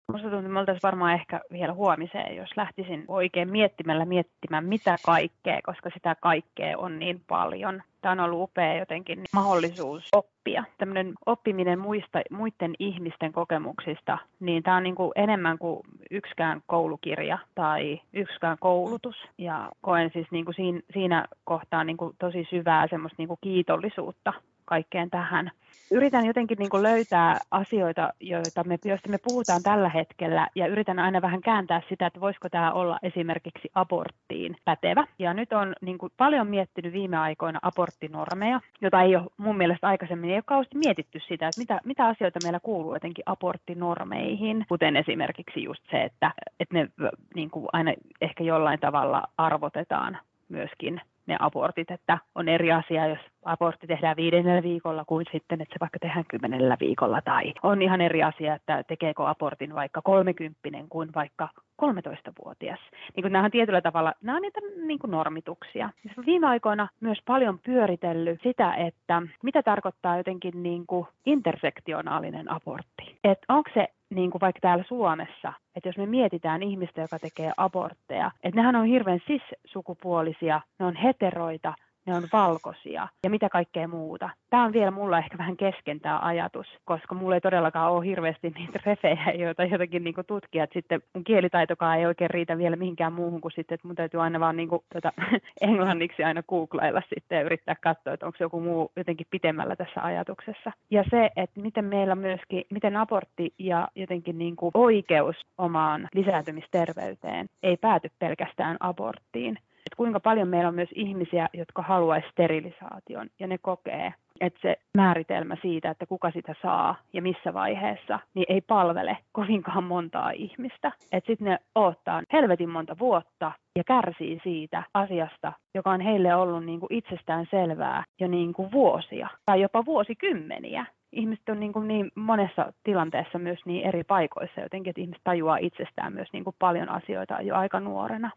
Minusta 0.07 0.29
tuntuu, 0.29 0.39
että 0.39 0.53
me 0.53 0.59
oltaisiin 0.59 0.83
varmaan 0.83 1.13
ehkä 1.13 1.41
vielä 1.51 1.73
huomiseen, 1.73 2.35
jos 2.35 2.49
lähtisin 2.57 3.05
oikein 3.07 3.51
miettimällä 3.51 4.05
miettimään 4.05 4.65
mitä 4.65 4.95
kaikkea, 5.05 5.59
koska 5.65 5.89
sitä 5.93 6.15
kaikkea 6.21 6.77
on 6.77 6.99
niin 6.99 7.21
paljon. 7.27 7.83
Tämä 8.01 8.11
on 8.11 8.19
ollut 8.19 8.41
upea 8.41 8.77
jotenkin 8.77 9.23
mahdollisuus 9.33 10.09
oppia. 10.11 10.63
Tämmöinen 10.77 11.13
oppiminen 11.25 11.79
muista, 11.79 12.21
muiden 12.31 12.73
ihmisten 12.79 13.31
kokemuksista, 13.31 14.17
niin 14.39 14.63
tämä 14.63 14.77
on 14.77 14.83
niin 14.83 14.95
kuin 14.95 15.11
enemmän 15.15 15.57
kuin 15.57 15.79
yksikään 16.11 16.61
koulukirja 16.67 17.37
tai 17.55 18.01
yksikään 18.13 18.57
koulutus. 18.59 19.15
Ja 19.37 19.69
koen 19.81 20.09
siis 20.13 20.27
niin 20.31 20.45
kuin 20.45 20.55
siinä, 20.55 20.79
siinä 20.93 21.25
kohtaa 21.43 21.83
niin 21.83 21.97
kuin 21.97 22.15
tosi 22.19 22.47
syvää 22.49 22.87
semmoista 22.87 23.15
niin 23.17 23.27
kuin 23.27 23.39
kiitollisuutta 23.41 24.33
kaikkeen 24.73 25.09
tähän 25.09 25.51
yritän 25.91 26.25
jotenkin 26.25 26.57
niin 26.57 26.83
löytää 26.83 27.39
asioita, 27.51 28.13
joita 28.19 28.63
me, 28.63 28.79
joista 28.85 29.09
me 29.09 29.17
puhutaan 29.17 29.63
tällä 29.63 29.89
hetkellä, 29.89 30.47
ja 30.55 30.67
yritän 30.67 30.99
aina 30.99 31.21
vähän 31.21 31.41
kääntää 31.41 31.81
sitä, 31.89 32.05
että 32.05 32.19
voisiko 32.19 32.49
tämä 32.49 32.71
olla 32.71 32.99
esimerkiksi 33.03 33.69
aborttiin 33.75 34.55
pätevä. 34.65 35.03
Ja 35.19 35.33
nyt 35.33 35.53
on 35.53 35.73
niin 35.81 35.97
paljon 36.17 36.47
miettinyt 36.47 36.93
viime 36.93 37.17
aikoina 37.17 37.59
aborttinormeja, 37.61 38.59
jota 38.81 39.01
ei 39.01 39.15
ole 39.15 39.29
mun 39.37 39.57
mielestä 39.57 39.87
aikaisemmin 39.87 40.29
ei 40.29 40.35
ole 40.35 40.43
kauheasti 40.45 40.77
mietitty 40.77 41.19
sitä, 41.27 41.47
että 41.47 41.61
mitä, 41.61 41.79
mitä 41.85 42.05
asioita 42.05 42.39
meillä 42.43 42.59
kuuluu 42.59 42.93
jotenkin 42.93 43.23
aborttinormeihin, 43.25 44.65
kuten 44.69 44.95
esimerkiksi 44.95 45.63
just 45.63 45.83
se, 45.91 46.03
että, 46.03 46.31
että 46.59 46.75
ne 46.75 46.89
niin 47.35 47.49
aina 47.73 47.93
ehkä 48.21 48.43
jollain 48.43 48.79
tavalla 48.79 49.23
arvotetaan 49.37 50.17
myöskin 50.49 51.01
ne 51.27 51.35
abortit, 51.39 51.91
että 51.91 52.17
on 52.35 52.49
eri 52.49 52.71
asia, 52.71 53.07
jos 53.07 53.19
abortti 53.45 53.87
tehdään 53.87 54.15
viidennellä 54.15 54.63
viikolla 54.63 55.05
kuin 55.05 55.25
sitten, 55.31 55.61
että 55.61 55.73
se 55.73 55.79
vaikka 55.79 55.99
tehdään 55.99 56.25
kymmenellä 56.27 56.77
viikolla. 56.79 57.21
Tai 57.21 57.53
on 57.63 57.81
ihan 57.81 58.01
eri 58.01 58.23
asia, 58.23 58.55
että 58.55 58.83
tekeekö 58.83 59.29
abortin 59.29 59.75
vaikka 59.75 60.01
kolmekymppinen 60.01 60.89
kuin 60.89 61.09
vaikka 61.15 61.49
13-vuotias. 61.81 62.79
Niin 63.15 63.31
nämä 63.31 63.45
on 63.45 63.51
tietyllä 63.51 63.81
tavalla, 63.81 64.13
nämä 64.21 64.35
on 64.35 64.41
niitä 64.41 64.59
niin 64.85 64.99
kuin 64.99 65.11
normituksia. 65.11 65.89
Viime 66.25 66.47
aikoina 66.47 66.87
myös 66.99 67.17
paljon 67.25 67.59
pyöritellyt 67.65 68.39
sitä, 68.43 68.73
että 68.73 69.21
mitä 69.43 69.63
tarkoittaa 69.63 70.17
jotenkin 70.17 70.63
niin 70.63 70.87
kuin 70.87 71.07
intersektionaalinen 71.25 72.51
abortti. 72.51 73.17
Että 73.23 73.45
onko 73.49 73.69
se 73.73 73.87
niin 74.13 74.31
kuin 74.31 74.41
vaikka 74.41 74.59
täällä 74.61 74.83
Suomessa, 74.87 75.53
että 75.75 75.89
jos 75.89 75.97
me 75.97 76.05
mietitään 76.05 76.63
ihmistä, 76.63 77.01
joka 77.01 77.19
tekee 77.19 77.51
abortteja, 77.57 78.31
että 78.43 78.59
nehän 78.59 78.75
on 78.75 78.85
hirveän 78.85 79.19
cis-sukupuolisia, 79.27 80.61
ne 80.79 80.85
on 80.85 80.95
heteroita, 80.95 81.73
ne 82.05 82.15
on 82.15 82.27
valkoisia 82.33 83.07
ja 83.23 83.29
mitä 83.29 83.49
kaikkea 83.49 83.87
muuta. 83.87 84.29
Tämä 84.49 84.63
on 84.63 84.73
vielä 84.73 84.91
mulla 84.91 85.17
ehkä 85.17 85.37
vähän 85.37 85.57
kesken 85.57 85.99
tämä 85.99 86.19
ajatus, 86.19 86.67
koska 86.85 87.15
mulla 87.15 87.35
ei 87.35 87.41
todellakaan 87.41 87.91
ole 87.91 88.05
hirveästi 88.05 88.49
niitä 88.49 88.79
refejä, 88.85 89.31
joita 89.35 89.63
jotakin 89.63 90.03
niin 90.03 90.15
tutkia. 90.27 90.67
Sitten 90.73 91.01
mun 91.13 91.23
kielitaitokaan 91.23 91.99
ei 91.99 92.05
oikein 92.05 92.29
riitä 92.29 92.57
vielä 92.57 92.75
mihinkään 92.75 93.13
muuhun 93.13 93.41
kuin 93.41 93.51
sitten, 93.51 93.75
että 93.75 93.87
mun 93.87 93.95
täytyy 93.95 94.21
aina 94.21 94.39
vaan 94.39 94.57
niin 94.57 94.69
kuin, 94.69 94.83
tuota, 94.91 95.13
englanniksi 95.61 96.23
aina 96.23 96.43
googlailla 96.43 97.01
sitten 97.15 97.35
ja 97.35 97.41
yrittää 97.41 97.75
katsoa, 97.81 98.13
että 98.13 98.25
onko 98.25 98.37
joku 98.39 98.59
muu 98.59 98.91
jotenkin 98.95 99.27
pitemmällä 99.29 99.75
tässä 99.75 100.03
ajatuksessa. 100.03 100.71
Ja 100.91 101.03
se, 101.09 101.29
että 101.35 101.61
miten 101.61 101.85
meillä 101.85 102.15
myöskin, 102.15 102.63
miten 102.71 102.97
abortti 102.97 103.53
ja 103.59 103.87
jotenkin 103.95 104.37
niin 104.37 104.55
kuin 104.55 104.71
oikeus 104.73 105.35
omaan 105.57 106.07
lisääntymisterveyteen 106.13 107.47
ei 107.63 107.77
pääty 107.77 108.11
pelkästään 108.19 108.77
aborttiin, 108.79 109.57
että 109.85 109.97
kuinka 109.97 110.19
paljon 110.19 110.47
meillä 110.47 110.67
on 110.67 110.75
myös 110.75 110.89
ihmisiä, 110.95 111.49
jotka 111.53 111.81
haluaisi 111.81 112.29
sterilisaation 112.29 113.27
ja 113.39 113.47
ne 113.47 113.57
kokee, 113.57 114.13
että 114.41 114.59
se 114.61 114.75
määritelmä 114.97 115.57
siitä, 115.61 115.89
että 115.89 116.05
kuka 116.05 116.31
sitä 116.31 116.55
saa 116.61 116.95
ja 117.13 117.21
missä 117.21 117.53
vaiheessa, 117.53 118.19
niin 118.33 118.45
ei 118.49 118.61
palvele 118.61 119.17
kovinkaan 119.31 119.83
montaa 119.83 120.31
ihmistä. 120.31 120.91
Että 121.11 121.27
sitten 121.27 121.45
ne 121.45 121.59
odottaa 121.75 122.21
helvetin 122.33 122.69
monta 122.69 122.95
vuotta 122.99 123.51
ja 123.75 123.83
kärsii 123.83 124.39
siitä 124.43 124.83
asiasta, 124.93 125.53
joka 125.75 125.91
on 125.91 126.01
heille 126.01 126.35
ollut 126.35 126.65
niin 126.65 126.79
kuin 126.79 126.93
itsestään 126.93 127.47
selvää 127.51 128.03
jo 128.19 128.27
niin 128.27 128.53
kuin 128.53 128.71
vuosia 128.71 129.27
tai 129.45 129.61
jopa 129.61 129.85
vuosikymmeniä 129.85 130.85
ihmiset 131.13 131.49
on 131.49 131.59
niin, 131.59 131.73
kuin 131.73 131.87
niin 131.87 132.11
monessa 132.15 132.73
tilanteessa 132.83 133.39
myös 133.39 133.59
niin 133.65 133.87
eri 133.87 134.03
paikoissa 134.03 134.61
jotenkin, 134.61 134.89
että 134.89 135.01
ihmiset 135.01 135.23
tajuaa 135.23 135.57
itsestään 135.57 136.13
myös 136.13 136.27
niin 136.33 136.43
kuin 136.43 136.55
paljon 136.59 136.89
asioita 136.89 137.41
jo 137.41 137.55
aika 137.55 137.79
nuorena. 137.79 138.31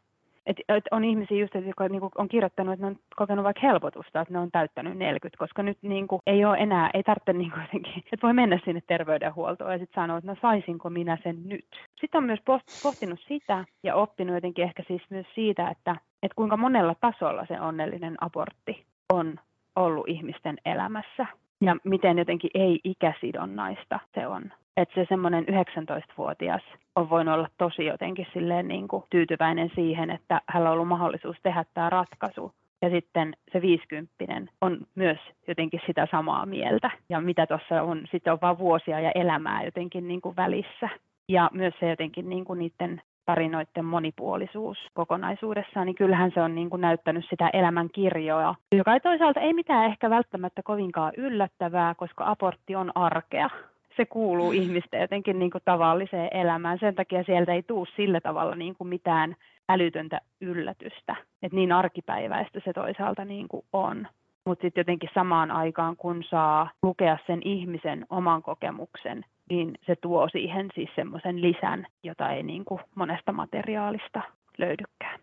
Et, 0.46 0.56
et 0.68 0.84
on 0.90 1.04
ihmisiä 1.04 1.38
just, 1.38 1.54
jotka 1.54 1.88
niinku 1.88 2.10
on 2.18 2.28
kirjoittanut, 2.28 2.72
että 2.72 2.86
ne 2.86 2.90
on 2.90 2.98
kokenut 3.16 3.44
vaikka 3.44 3.66
helpotusta, 3.66 4.20
että 4.20 4.34
ne 4.34 4.40
on 4.40 4.50
täyttänyt 4.50 4.98
40, 4.98 5.38
koska 5.38 5.62
nyt 5.62 5.78
niinku, 5.82 6.20
ei 6.26 6.44
ole 6.44 6.58
enää, 6.58 6.90
ei 6.94 7.02
tarvitse 7.02 7.32
niinku 7.32 7.60
jotenkin, 7.60 7.98
että 8.12 8.26
voi 8.26 8.32
mennä 8.32 8.60
sinne 8.64 8.80
terveydenhuoltoon 8.86 9.72
ja 9.72 9.78
sitten 9.78 10.02
sanoa, 10.02 10.18
että 10.18 10.30
no 10.30 10.36
saisinko 10.42 10.90
minä 10.90 11.18
sen 11.22 11.48
nyt. 11.48 11.66
Sitten 12.00 12.18
on 12.18 12.24
myös 12.24 12.40
pohtinut 12.82 13.20
sitä 13.28 13.64
ja 13.82 13.94
oppinut 13.94 14.34
jotenkin 14.34 14.64
ehkä 14.64 14.82
siis 14.88 15.02
myös 15.10 15.26
siitä, 15.34 15.68
että, 15.68 15.96
että 16.22 16.36
kuinka 16.36 16.56
monella 16.56 16.94
tasolla 17.00 17.46
se 17.46 17.60
onnellinen 17.60 18.16
abortti 18.20 18.84
on 19.12 19.40
ollut 19.76 20.08
ihmisten 20.08 20.56
elämässä 20.64 21.26
ja 21.60 21.76
miten 21.84 22.18
jotenkin 22.18 22.50
ei-ikäsidonnaista 22.54 24.00
se 24.14 24.26
on 24.26 24.52
että 24.76 24.94
se 24.94 25.06
semmoinen 25.08 25.44
19-vuotias 25.44 26.62
on 26.96 27.10
voinut 27.10 27.34
olla 27.34 27.48
tosi 27.58 27.84
jotenkin 27.84 28.26
silleen 28.32 28.68
niin 28.68 28.88
kuin 28.88 29.04
tyytyväinen 29.10 29.70
siihen, 29.74 30.10
että 30.10 30.40
hänellä 30.48 30.70
on 30.70 30.74
ollut 30.74 30.88
mahdollisuus 30.88 31.36
tehdä 31.42 31.64
tämä 31.74 31.90
ratkaisu. 31.90 32.52
Ja 32.82 32.90
sitten 32.90 33.36
se 33.52 33.62
50 33.62 34.14
on 34.60 34.78
myös 34.94 35.18
jotenkin 35.48 35.80
sitä 35.86 36.08
samaa 36.10 36.46
mieltä. 36.46 36.90
Ja 37.08 37.20
mitä 37.20 37.46
tuossa 37.46 37.82
on, 37.82 38.02
sitten 38.10 38.32
on 38.32 38.38
vaan 38.42 38.58
vuosia 38.58 39.00
ja 39.00 39.12
elämää 39.14 39.64
jotenkin 39.64 40.08
niin 40.08 40.20
kuin 40.20 40.36
välissä. 40.36 40.88
Ja 41.28 41.50
myös 41.52 41.74
se 41.80 41.90
jotenkin 41.90 42.28
niin 42.28 42.44
kuin 42.44 42.58
niiden 42.58 43.02
tarinoiden 43.26 43.84
monipuolisuus 43.84 44.78
kokonaisuudessaan, 44.94 45.86
niin 45.86 45.94
kyllähän 45.94 46.30
se 46.34 46.42
on 46.42 46.54
niin 46.54 46.70
kuin 46.70 46.80
näyttänyt 46.80 47.24
sitä 47.30 47.50
elämän 47.52 47.88
kirjoa, 47.90 48.54
joka 48.72 48.92
ei 48.94 49.00
toisaalta 49.00 49.40
ei 49.40 49.52
mitään 49.52 49.84
ehkä 49.84 50.10
välttämättä 50.10 50.62
kovinkaan 50.62 51.12
yllättävää, 51.16 51.94
koska 51.94 52.30
abortti 52.30 52.76
on 52.76 52.92
arkea 52.94 53.50
se 53.96 54.06
kuuluu 54.06 54.52
ihmisten 54.52 55.00
jotenkin 55.00 55.38
niin 55.38 55.50
kuin 55.50 55.62
tavalliseen 55.64 56.28
elämään. 56.36 56.78
Sen 56.78 56.94
takia 56.94 57.22
sieltä 57.22 57.52
ei 57.52 57.62
tule 57.62 57.88
sillä 57.96 58.20
tavalla 58.20 58.54
niin 58.54 58.74
kuin 58.74 58.88
mitään 58.88 59.36
älytöntä 59.68 60.20
yllätystä. 60.40 61.16
Et 61.42 61.52
niin 61.52 61.72
arkipäiväistä 61.72 62.60
se 62.64 62.72
toisaalta 62.72 63.24
niin 63.24 63.48
kuin 63.48 63.66
on. 63.72 64.08
Mutta 64.44 64.62
sitten 64.62 64.80
jotenkin 64.80 65.10
samaan 65.14 65.50
aikaan, 65.50 65.96
kun 65.96 66.24
saa 66.30 66.70
lukea 66.82 67.18
sen 67.26 67.40
ihmisen 67.44 68.06
oman 68.10 68.42
kokemuksen, 68.42 69.24
niin 69.50 69.74
se 69.86 69.96
tuo 69.96 70.28
siihen 70.28 70.70
siis 70.74 70.90
semmoisen 70.94 71.42
lisän, 71.42 71.86
jota 72.02 72.30
ei 72.30 72.42
niin 72.42 72.64
kuin 72.64 72.80
monesta 72.94 73.32
materiaalista 73.32 74.22
löydykään. 74.58 75.20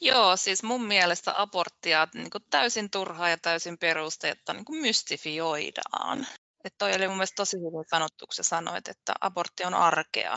Joo, 0.00 0.36
siis 0.36 0.62
mun 0.62 0.84
mielestä 0.84 1.32
aborttia 1.36 2.08
niin 2.14 2.30
kuin 2.30 2.42
täysin 2.50 2.90
turhaa 2.90 3.28
ja 3.28 3.36
täysin 3.42 3.78
perusteetta 3.78 4.52
niin 4.52 4.64
kuin 4.64 4.82
mystifioidaan. 4.82 6.18
Että 6.64 6.78
toi 6.78 6.90
oli 6.96 7.08
mun 7.08 7.16
mielestä 7.16 7.42
tosi 7.42 7.56
hyvin 7.56 7.84
sanottu, 7.86 8.26
kun 8.26 8.34
sä 8.34 8.42
sanoit, 8.42 8.88
että 8.88 9.12
abortti 9.20 9.64
on 9.64 9.74
arkea. 9.74 10.34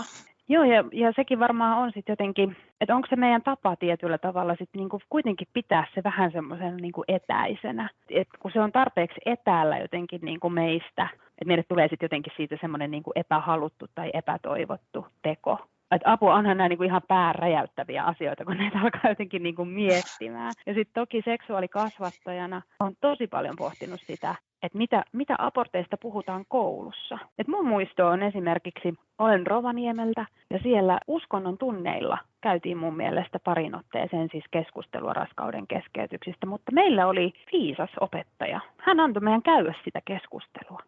Joo, 0.50 0.64
ja, 0.64 0.84
ja 0.92 1.12
sekin 1.16 1.40
varmaan 1.40 1.78
on 1.78 1.92
sitten 1.94 2.14
jotenkin, 2.14 2.58
että 2.82 2.96
onko 2.96 3.08
se 3.10 3.16
meidän 3.16 3.42
tapa 3.44 3.76
tietyllä 3.76 4.18
tavalla 4.18 4.52
sitten 4.52 4.80
niinku 4.80 5.00
kuitenkin 5.10 5.48
pitää 5.54 5.88
se 5.96 6.04
vähän 6.04 6.32
semmoisen 6.32 6.78
niinku 6.78 7.04
etäisenä. 7.08 7.90
Et 8.10 8.28
kun 8.40 8.52
se 8.52 8.60
on 8.62 8.72
tarpeeksi 8.72 9.22
etäällä 9.26 9.78
jotenkin 9.78 10.22
niinku 10.24 10.50
meistä, 10.50 11.10
että 11.14 11.46
meille 11.46 11.64
tulee 11.64 11.88
sitten 11.88 12.06
jotenkin 12.06 12.34
siitä 12.38 12.58
semmoinen 12.62 12.92
niinku 12.92 13.12
epähaluttu 13.16 13.86
tai 13.96 14.10
epätoivottu 14.14 15.08
teko. 15.22 15.60
Että 15.92 16.12
apua 16.12 16.34
onhan 16.34 16.58
nämä 16.58 16.70
niinku 16.70 16.84
ihan 16.84 17.02
pääräjäyttäviä 17.08 18.04
asioita, 18.04 18.46
kun 18.46 18.58
näitä 18.58 18.80
alkaa 18.80 19.12
jotenkin 19.12 19.44
niinku 19.44 19.66
miettimään. 19.66 20.54
Ja 20.66 20.74
sitten 20.74 21.02
toki 21.02 21.22
seksuaalikasvattajana 21.26 22.62
on 22.80 22.94
tosi 23.02 23.28
paljon 23.28 23.56
pohtinut 23.58 24.00
sitä, 24.02 24.36
että 24.64 24.78
mitä, 24.78 25.04
mitä 25.12 25.36
aborteista 25.38 25.98
puhutaan 25.98 26.46
koulussa. 26.48 27.18
Et 27.38 27.48
mun 27.48 27.68
muisto 27.68 28.08
on 28.08 28.24
esimerkiksi, 28.24 28.94
olen 29.20 29.48
Rovaniemeltä 29.48 30.26
ja 30.50 30.60
siellä 30.64 31.00
uskonnon 31.08 31.58
tunneilla 31.58 32.18
käytiin 32.42 32.78
mun 32.78 32.98
mielestä 32.98 33.40
parin 33.40 33.76
otteeseen 33.76 34.30
siis 34.32 34.46
keskustelua 34.52 35.14
raskauden 35.14 35.68
keskeytyksistä, 35.68 36.46
mutta 36.46 36.72
meillä 36.72 37.08
oli 37.08 37.34
viisas 37.52 37.90
opettaja. 38.00 38.60
Hän 38.78 39.00
antoi 39.00 39.24
meidän 39.24 39.42
käydä 39.42 39.74
sitä 39.84 40.02
keskustelua 40.06 40.80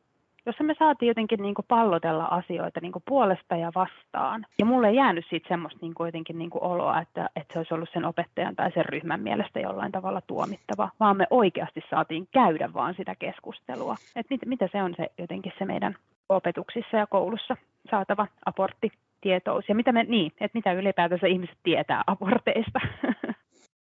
jossa 0.48 0.64
me 0.64 0.76
saatiin 0.80 1.08
jotenkin 1.08 1.42
niin 1.42 1.56
kuin 1.56 1.66
pallotella 1.68 2.26
asioita 2.26 2.80
niin 2.82 2.92
kuin 2.92 3.04
puolesta 3.08 3.56
ja 3.56 3.72
vastaan. 3.76 4.46
Ja 4.60 4.66
mulle 4.66 4.88
ei 4.88 4.96
jäänyt 4.96 5.26
siitä 5.30 5.48
semmoista 5.48 5.80
niin 5.82 5.94
kuin 5.94 6.08
jotenkin 6.08 6.38
niin 6.38 6.50
kuin 6.50 6.64
oloa, 6.64 7.02
että, 7.02 7.30
että 7.36 7.54
se 7.54 7.60
olisi 7.60 7.74
ollut 7.74 7.90
sen 7.94 8.06
opettajan 8.06 8.56
tai 8.56 8.72
sen 8.72 8.86
ryhmän 8.86 9.22
mielestä 9.22 9.60
jollain 9.60 9.92
tavalla 9.92 10.22
tuomittava, 10.22 10.90
vaan 11.00 11.18
me 11.18 11.28
oikeasti 11.30 11.84
saatiin 11.90 12.28
käydä 12.32 12.74
vaan 12.74 12.96
sitä 12.98 13.16
keskustelua. 13.16 13.96
Että 14.16 14.34
mit, 14.34 14.42
mitä 14.46 14.70
se 14.72 14.84
on 14.84 14.94
se 14.98 15.08
jotenkin 15.18 15.54
se 15.60 15.66
meidän 15.66 15.96
opetuksissa 16.30 16.98
ja 16.98 17.08
koulussa 17.08 17.58
saatava 17.92 18.28
abortti 18.46 18.92
tietous 19.22 19.70
ja 19.70 19.76
mitä 19.76 19.92
me, 19.92 20.04
niin, 20.04 20.32
että 20.42 20.58
mitä 20.58 20.74
ylipäätänsä 20.74 21.28
ihmiset 21.28 21.58
tietää 21.64 22.04
aborteista. 22.08 22.80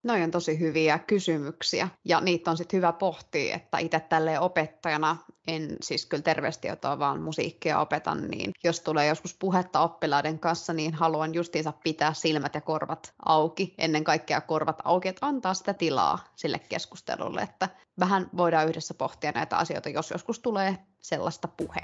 Noin 0.04 0.24
on 0.24 0.32
tosi 0.32 0.60
hyviä 0.60 1.00
kysymyksiä 1.00 1.90
ja 2.06 2.22
niitä 2.22 2.52
on 2.52 2.58
sitten 2.58 2.78
hyvä 2.78 2.94
pohtia, 2.94 3.56
että 3.56 3.78
itse 3.78 4.00
tälle 4.00 4.40
opettajana 4.40 5.18
en 5.48 5.76
siis 5.82 6.06
kyllä 6.06 6.24
terveystietoa 6.24 7.00
vaan 7.00 7.22
musiikkia 7.22 7.80
opetan, 7.80 8.28
niin 8.28 8.52
jos 8.64 8.80
tulee 8.80 9.08
joskus 9.08 9.34
puhetta 9.34 9.80
oppilaiden 9.80 10.40
kanssa, 10.40 10.74
niin 10.74 10.94
haluan 10.94 11.34
justiinsa 11.34 11.74
pitää 11.84 12.14
silmät 12.14 12.56
ja 12.56 12.62
korvat 12.62 13.14
auki, 13.26 13.74
ennen 13.78 14.04
kaikkea 14.04 14.42
korvat 14.42 14.80
auki, 14.84 15.08
että 15.08 15.26
antaa 15.26 15.54
sitä 15.54 15.74
tilaa 15.74 16.20
sille 16.36 16.60
keskustelulle, 16.60 17.42
että 17.42 17.70
vähän 18.00 18.30
voidaan 18.38 18.68
yhdessä 18.68 18.94
pohtia 18.94 19.32
näitä 19.32 19.58
asioita, 19.58 19.90
jos 19.90 20.12
joskus 20.12 20.40
tulee 20.40 20.78
sellaista 21.02 21.48
puhe. 21.48 21.82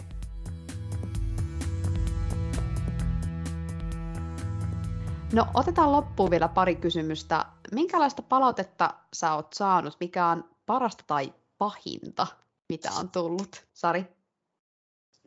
No 5.35 5.47
otetaan 5.53 5.91
loppuun 5.91 6.31
vielä 6.31 6.47
pari 6.47 6.75
kysymystä. 6.75 7.45
Minkälaista 7.71 8.21
palautetta 8.21 8.93
sä 9.13 9.33
oot 9.33 9.53
saanut, 9.53 9.97
mikä 9.99 10.27
on 10.27 10.49
parasta 10.65 11.03
tai 11.07 11.33
pahinta 11.57 12.27
mitä 12.69 12.89
on 12.99 13.09
tullut. 13.09 13.65
Sari? 13.73 14.14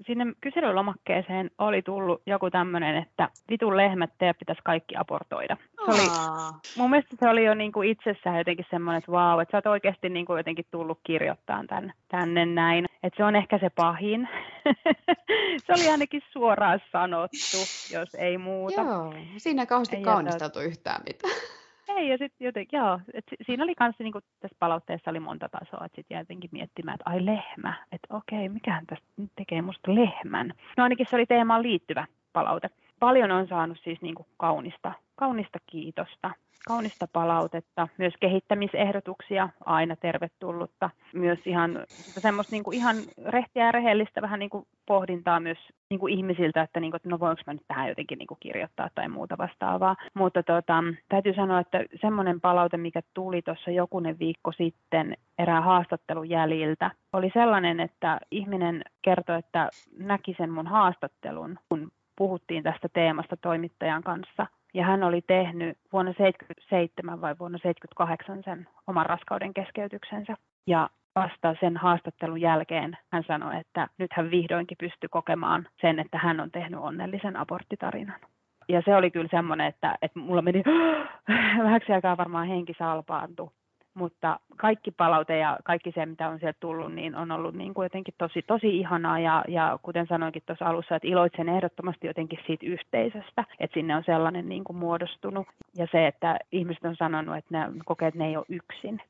Sinne 0.07 0.25
kyselylomakkeeseen 0.41 1.51
oli 1.59 1.83
tullut 1.83 2.23
joku 2.27 2.51
tämmöinen, 2.51 2.97
että 2.97 3.29
vitun 3.51 3.77
lehmät 3.77 4.11
teidän 4.19 4.35
pitäisi 4.39 4.63
kaikki 4.65 4.97
abortoida. 4.97 5.57
Se 5.85 5.91
oli, 5.91 6.09
mun 6.77 6.91
mielestä 6.91 7.17
se 7.21 7.29
oli 7.29 7.45
jo 7.45 7.55
niin 7.55 7.73
kuin 7.73 7.89
itsessään 7.89 8.39
jotenkin 8.39 8.67
semmoinen, 8.71 8.99
että 8.99 9.13
vau, 9.13 9.41
että 9.41 9.53
sä 9.53 9.57
oot 9.57 9.67
oikeasti 9.67 10.09
niin 10.09 10.27
kuin 10.27 10.37
jotenkin 10.37 10.67
tullut 10.71 11.01
kirjoittamaan 11.03 11.67
tän, 11.67 11.93
tänne 12.09 12.47
näin. 12.47 12.87
Että 13.03 13.17
se 13.17 13.25
on 13.25 13.37
ehkä 13.37 13.59
se 13.59 13.71
pahin. 13.71 14.29
se 15.67 15.73
oli 15.73 15.89
ainakin 15.89 16.23
suoraan 16.33 16.81
sanottu, 16.93 17.57
jos 17.93 18.15
ei 18.15 18.39
muuta. 18.39 18.81
Joo, 18.81 19.15
siinä 19.37 19.67
kauheasti 19.67 19.97
kaunisteltu 19.97 20.61
yhtään 20.61 21.01
mitään. 21.07 21.58
Ei, 21.89 22.09
ja 22.09 22.19
sitten 22.19 22.45
jotenkin, 22.45 22.79
joo, 22.79 23.01
et 23.15 23.25
siinä 23.43 23.65
oli 23.65 23.75
kanssa, 23.75 24.05
niin 24.05 24.13
tässä 24.41 24.57
palautteessa 24.59 25.11
oli 25.11 25.21
monta 25.21 25.49
tasoa, 25.49 25.85
että 25.85 25.97
sitten 25.97 26.19
jotenkin 26.19 26.51
miettimään, 26.53 26.95
että 26.95 27.11
ai 27.11 27.27
lehmä, 27.27 27.75
että 27.93 28.17
okei, 28.17 28.49
mikähän 28.49 28.87
tästä 28.87 29.07
tekee 29.37 29.63
musta 29.63 29.95
lehmän. 29.95 30.53
No 30.77 30.83
ainakin 30.85 31.07
se 31.11 31.17
oli 31.17 31.27
teemaan 31.27 31.63
liittyvä 31.63 32.07
palaute. 32.33 32.71
Paljon 32.99 33.31
on 33.31 33.49
saanut 33.49 33.79
siis 33.85 34.03
niin 34.03 34.15
kuin 34.15 34.27
kaunista, 34.37 34.93
kaunista 35.17 35.59
kiitosta 35.67 36.31
kaunista 36.69 37.09
palautetta, 37.13 37.89
myös 37.99 38.15
kehittämisehdotuksia, 38.21 39.49
aina 39.65 39.97
tervetullutta. 39.97 40.91
Myös 41.15 41.39
ihan 41.47 41.85
semmoista 41.99 42.55
niin 42.55 42.65
kuin 42.65 42.77
ihan 42.77 42.97
rehtiä 43.27 43.65
ja 43.67 43.73
rehellistä 43.73 44.23
vähän 44.23 44.39
niin 44.39 44.51
kuin 44.51 44.67
pohdintaa 44.87 45.41
myös 45.41 45.59
niin 45.91 46.01
kuin 46.01 46.15
ihmisiltä, 46.15 46.63
että, 46.63 46.81
niin 46.81 46.91
kuin, 46.91 46.97
että 46.97 47.09
no 47.09 47.21
voinko 47.21 47.43
mä 47.47 47.53
nyt 47.53 47.63
tähän 47.69 47.89
jotenkin 47.89 48.19
niin 48.19 48.27
kuin 48.27 48.39
kirjoittaa 48.41 48.89
tai 48.95 49.09
muuta 49.09 49.39
vastaavaa. 49.39 49.97
Mutta 50.15 50.43
tota, 50.43 50.85
täytyy 51.09 51.35
sanoa, 51.35 51.61
että 51.61 51.85
semmoinen 52.01 52.41
palaute, 52.41 52.77
mikä 52.77 53.01
tuli 53.15 53.43
tuossa 53.43 53.71
jokunen 53.71 54.19
viikko 54.19 54.53
sitten 54.53 55.17
erään 55.39 55.65
haastattelun 55.65 56.29
jäljiltä, 56.29 56.91
oli 57.13 57.31
sellainen, 57.35 57.81
että 57.81 58.21
ihminen 58.31 58.83
kertoi, 59.03 59.39
että 59.39 59.71
näki 59.99 60.35
sen 60.39 60.51
mun 60.51 60.67
haastattelun, 60.67 61.59
kun 61.69 61.91
puhuttiin 62.19 62.63
tästä 62.63 62.89
teemasta 62.93 63.37
toimittajan 63.37 64.03
kanssa– 64.03 64.47
ja 64.79 64.85
hän 64.85 65.03
oli 65.03 65.23
tehnyt 65.23 65.79
vuonna 65.93 66.13
1977 66.13 67.21
vai 67.21 67.35
vuonna 67.39 67.59
1978 67.59 68.43
sen 68.45 68.69
oman 68.87 69.07
raskauden 69.07 69.55
keskeytyksensä. 69.55 70.35
Ja 70.67 70.91
vasta 71.15 71.55
sen 71.61 71.77
haastattelun 71.77 72.41
jälkeen 72.41 72.99
hän 73.13 73.25
sanoi, 73.27 73.57
että 73.61 73.89
nyt 73.99 74.11
hän 74.13 74.31
vihdoinkin 74.31 74.77
pystyi 74.81 75.09
kokemaan 75.11 75.67
sen, 75.81 75.99
että 75.99 76.19
hän 76.19 76.41
on 76.41 76.51
tehnyt 76.51 76.81
onnellisen 76.81 77.37
aborttitarinan. 77.37 78.21
Ja 78.69 78.83
se 78.85 78.97
oli 78.97 79.11
kyllä 79.11 79.29
semmoinen, 79.31 79.67
että, 79.67 79.99
että 80.03 80.19
mulla 80.19 80.43
meni 80.43 80.63
vähäksi 81.65 81.93
aikaa 81.93 82.17
varmaan 82.17 82.49
henki 82.49 82.73
salpaantui 82.79 83.51
mutta 83.99 84.41
kaikki 84.57 84.91
palaute 84.91 85.39
ja 85.39 85.59
kaikki 85.65 85.93
se, 85.93 86.07
mitä 86.07 86.29
on 86.29 86.39
sieltä 86.39 86.61
tullut, 86.61 86.95
niin 86.95 87.17
on 87.17 87.31
ollut 87.31 87.55
niin 87.55 87.75
kuin 87.75 87.85
jotenkin 87.85 88.15
tosi, 88.19 88.43
tosi 88.43 88.79
ihanaa. 88.79 89.19
Ja, 89.19 89.45
ja 89.49 89.79
kuten 89.83 90.07
sanoinkin 90.07 90.43
tuossa 90.47 90.65
alussa, 90.65 90.97
että 90.97 91.09
iloitsen 91.09 91.49
ehdottomasti 91.49 92.07
jotenkin 92.07 92.39
siitä 92.47 92.67
yhteisöstä, 92.67 93.45
että 93.61 93.75
sinne 93.75 93.97
on 93.97 94.05
sellainen 94.07 94.49
niin 94.49 94.65
kuin 94.65 94.77
muodostunut. 94.77 95.47
Ja 95.77 95.87
se, 95.93 96.07
että 96.07 96.39
ihmiset 96.53 96.85
on 96.85 96.97
sanonut, 96.97 97.37
että 97.37 97.59
ne 97.59 97.73
kokee, 97.85 98.09
että 98.09 98.19
ne 98.19 98.27
ei 98.27 98.37
ole 98.37 98.47
yksin. 98.49 99.03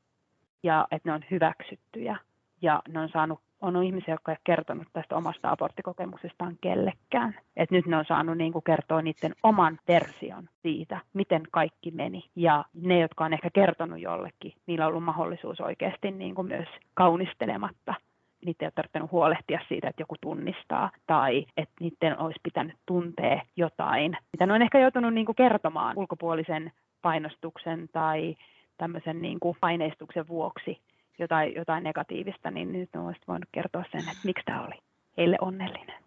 Ja 0.63 0.87
että 0.91 1.09
ne 1.09 1.13
on 1.13 1.21
hyväksyttyjä. 1.31 2.17
Ja 2.61 2.81
ne 2.87 2.99
on 2.99 3.09
saanut 3.09 3.39
on 3.61 3.83
ihmisiä, 3.83 4.13
jotka 4.13 4.31
eivät 4.31 4.41
kertonut 4.43 4.87
tästä 4.93 5.15
omasta 5.15 5.51
aborttikokemuksestaan 5.51 6.57
kellekään. 6.61 7.35
Et 7.55 7.71
nyt 7.71 7.85
ne 7.85 7.97
on 7.97 8.05
saanut 8.07 8.37
niin 8.37 8.53
kuin 8.53 8.63
kertoa 8.63 9.01
niiden 9.01 9.35
oman 9.43 9.79
version 9.87 10.49
siitä, 10.61 10.99
miten 11.13 11.43
kaikki 11.51 11.91
meni. 11.91 12.29
Ja 12.35 12.65
ne, 12.73 12.99
jotka 12.99 13.25
on 13.25 13.33
ehkä 13.33 13.49
kertonut 13.53 13.99
jollekin, 13.99 14.53
niillä 14.67 14.85
on 14.85 14.89
ollut 14.89 15.03
mahdollisuus 15.03 15.61
oikeasti 15.61 16.11
niin 16.11 16.35
kuin 16.35 16.47
myös 16.47 16.67
kaunistelematta 16.93 17.93
niitä 18.45 18.65
ei 18.65 18.67
ole 18.67 18.73
tarvinnut 18.75 19.11
huolehtia 19.11 19.59
siitä, 19.67 19.87
että 19.87 20.01
joku 20.01 20.15
tunnistaa 20.21 20.91
tai 21.07 21.45
että 21.57 21.73
niiden 21.79 22.19
olisi 22.19 22.39
pitänyt 22.43 22.75
tuntea 22.85 23.41
jotain, 23.55 24.17
mitä 24.31 24.45
ne 24.45 24.53
on 24.53 24.61
ehkä 24.61 24.79
joutunut 24.79 25.13
niin 25.13 25.25
kuin 25.25 25.35
kertomaan 25.35 25.97
ulkopuolisen 25.97 26.71
painostuksen 27.01 27.89
tai 27.93 28.35
tämmöisen 28.77 29.21
niin 29.21 29.39
kuin 29.39 29.57
paineistuksen 29.61 30.27
vuoksi 30.27 30.81
jotain, 31.19 31.55
jotain 31.55 31.83
negatiivista, 31.83 32.51
niin 32.51 32.71
nyt 32.71 32.89
on 32.95 33.15
voinut 33.27 33.49
kertoa 33.51 33.83
sen, 33.91 34.01
että 34.01 34.21
miksi 34.23 34.45
tämä 34.45 34.65
oli 34.65 34.75
heille 35.17 35.37
onnellinen. 35.41 36.03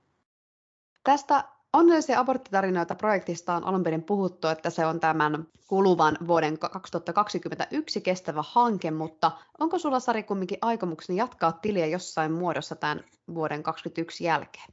Tästä 1.05 1.45
Onnellisia 1.73 2.21
aborttitarinoita 2.21 2.95
projektista 2.95 3.55
on 3.55 3.65
alun 3.65 3.83
perin 3.83 4.03
puhuttu, 4.03 4.49
että 4.49 4.71
se 4.71 4.87
on 4.87 5.01
tämän 5.01 5.47
kuluvan 5.67 6.19
vuoden 6.27 6.59
2021 6.59 8.01
kestävä 8.01 8.45
hanke, 8.47 8.91
mutta 8.91 9.31
onko 9.59 9.79
sulla 9.79 10.01
Sari 10.01 10.23
kumminkin 10.23 10.59
aikomukseni 10.63 11.19
jatkaa 11.19 11.53
tiliä 11.53 11.87
jossain 11.87 12.33
muodossa 12.33 12.77
tämän 12.77 13.05
vuoden 13.35 13.63
2021 13.63 14.25
jälkeen? 14.25 14.69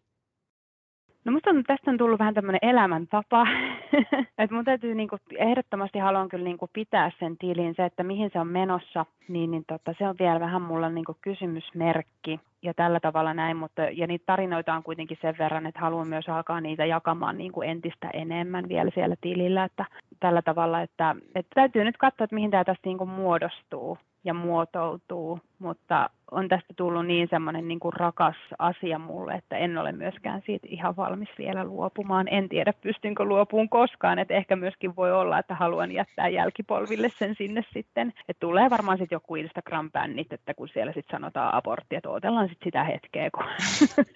No 1.30 1.34
musta 1.34 1.50
on, 1.50 1.64
tästä 1.64 1.92
on 1.92 1.98
tullut 1.98 2.20
vähän 2.20 2.34
tämmöinen 2.34 2.60
elämäntapa, 2.62 3.48
että 4.38 4.56
mun 4.56 4.66
täytyy 4.66 4.96
niinku, 4.96 5.18
ehdottomasti 5.38 6.00
haluan 6.00 6.30
kyllä 6.30 6.44
niinku 6.44 6.70
pitää 6.74 7.12
sen 7.20 7.38
tilin, 7.38 7.76
se, 7.76 7.86
että 7.86 8.04
mihin 8.04 8.30
se 8.34 8.40
on 8.40 8.48
menossa, 8.48 9.06
niin, 9.28 9.52
niin 9.52 9.64
tota, 9.68 9.94
se 9.98 10.08
on 10.08 10.16
vielä 10.20 10.40
vähän 10.40 10.62
mulla 10.62 10.90
niinku 10.90 11.18
kysymysmerkki 11.22 12.40
ja 12.62 12.74
tällä 12.74 13.00
tavalla 13.00 13.34
näin, 13.34 13.58
mutta 13.58 13.82
ja 13.82 14.08
niitä 14.08 14.24
tarinoita 14.26 14.74
on 14.74 14.84
kuitenkin 14.84 15.18
sen 15.22 15.36
verran, 15.40 15.66
että 15.66 15.80
haluan 15.80 16.08
myös 16.08 16.30
alkaa 16.30 16.62
niitä 16.62 16.86
jakamaan 16.86 17.38
niin 17.38 17.52
kuin 17.52 17.70
entistä 17.70 18.10
enemmän 18.14 18.70
vielä 18.70 18.92
siellä 18.94 19.16
tilillä, 19.22 19.64
että 19.64 19.86
tällä 20.20 20.42
tavalla, 20.42 20.82
että, 20.82 21.16
että 21.36 21.52
täytyy 21.56 21.84
nyt 21.84 21.98
katsoa, 21.98 22.24
että 22.24 22.36
mihin 22.36 22.52
tämä 22.52 22.64
tästä 22.64 22.90
niin 22.90 22.98
kuin 22.98 23.10
muodostuu 23.10 23.98
ja 24.24 24.34
muotoutuu, 24.34 25.40
mutta 25.60 26.10
on 26.32 26.48
tästä 26.48 26.74
tullut 26.78 27.06
niin 27.06 27.28
semmoinen 27.30 27.68
niin 27.68 27.80
kuin 27.80 27.94
rakas 27.94 28.36
asia 28.60 29.00
mulle, 29.00 29.34
että 29.34 29.58
en 29.58 29.78
ole 29.78 29.92
myöskään 29.92 30.42
siitä 30.46 30.68
ihan 30.70 30.96
valmis 30.96 31.30
vielä 31.38 31.64
luopumaan. 31.64 32.28
En 32.32 32.50
tiedä, 32.50 32.74
pystynkö 32.74 33.24
luopuun 33.24 33.70
koskaan, 33.70 34.20
että 34.20 34.34
ehkä 34.34 34.56
myöskin 34.56 34.96
voi 34.96 35.12
olla, 35.12 35.40
että 35.40 35.56
haluan 35.56 35.92
jättää 35.92 36.28
jälkipolville 36.28 37.10
sen 37.10 37.36
sinne 37.36 37.64
sitten. 37.74 38.14
Että 38.28 38.40
tulee 38.40 38.70
varmaan 38.70 38.98
sitten 38.98 39.16
joku 39.16 39.36
Instagram-bännit, 39.36 40.34
että 40.34 40.54
kun 40.54 40.68
siellä 40.68 40.94
sitten 40.94 41.20
sanotaan 41.20 41.54
abortti, 41.54 41.96
että 41.96 42.10
odotellaan 42.10 42.50
sitten 42.50 42.66
sitä 42.66 42.84
hetkeä, 42.84 43.30
kun 43.32 43.46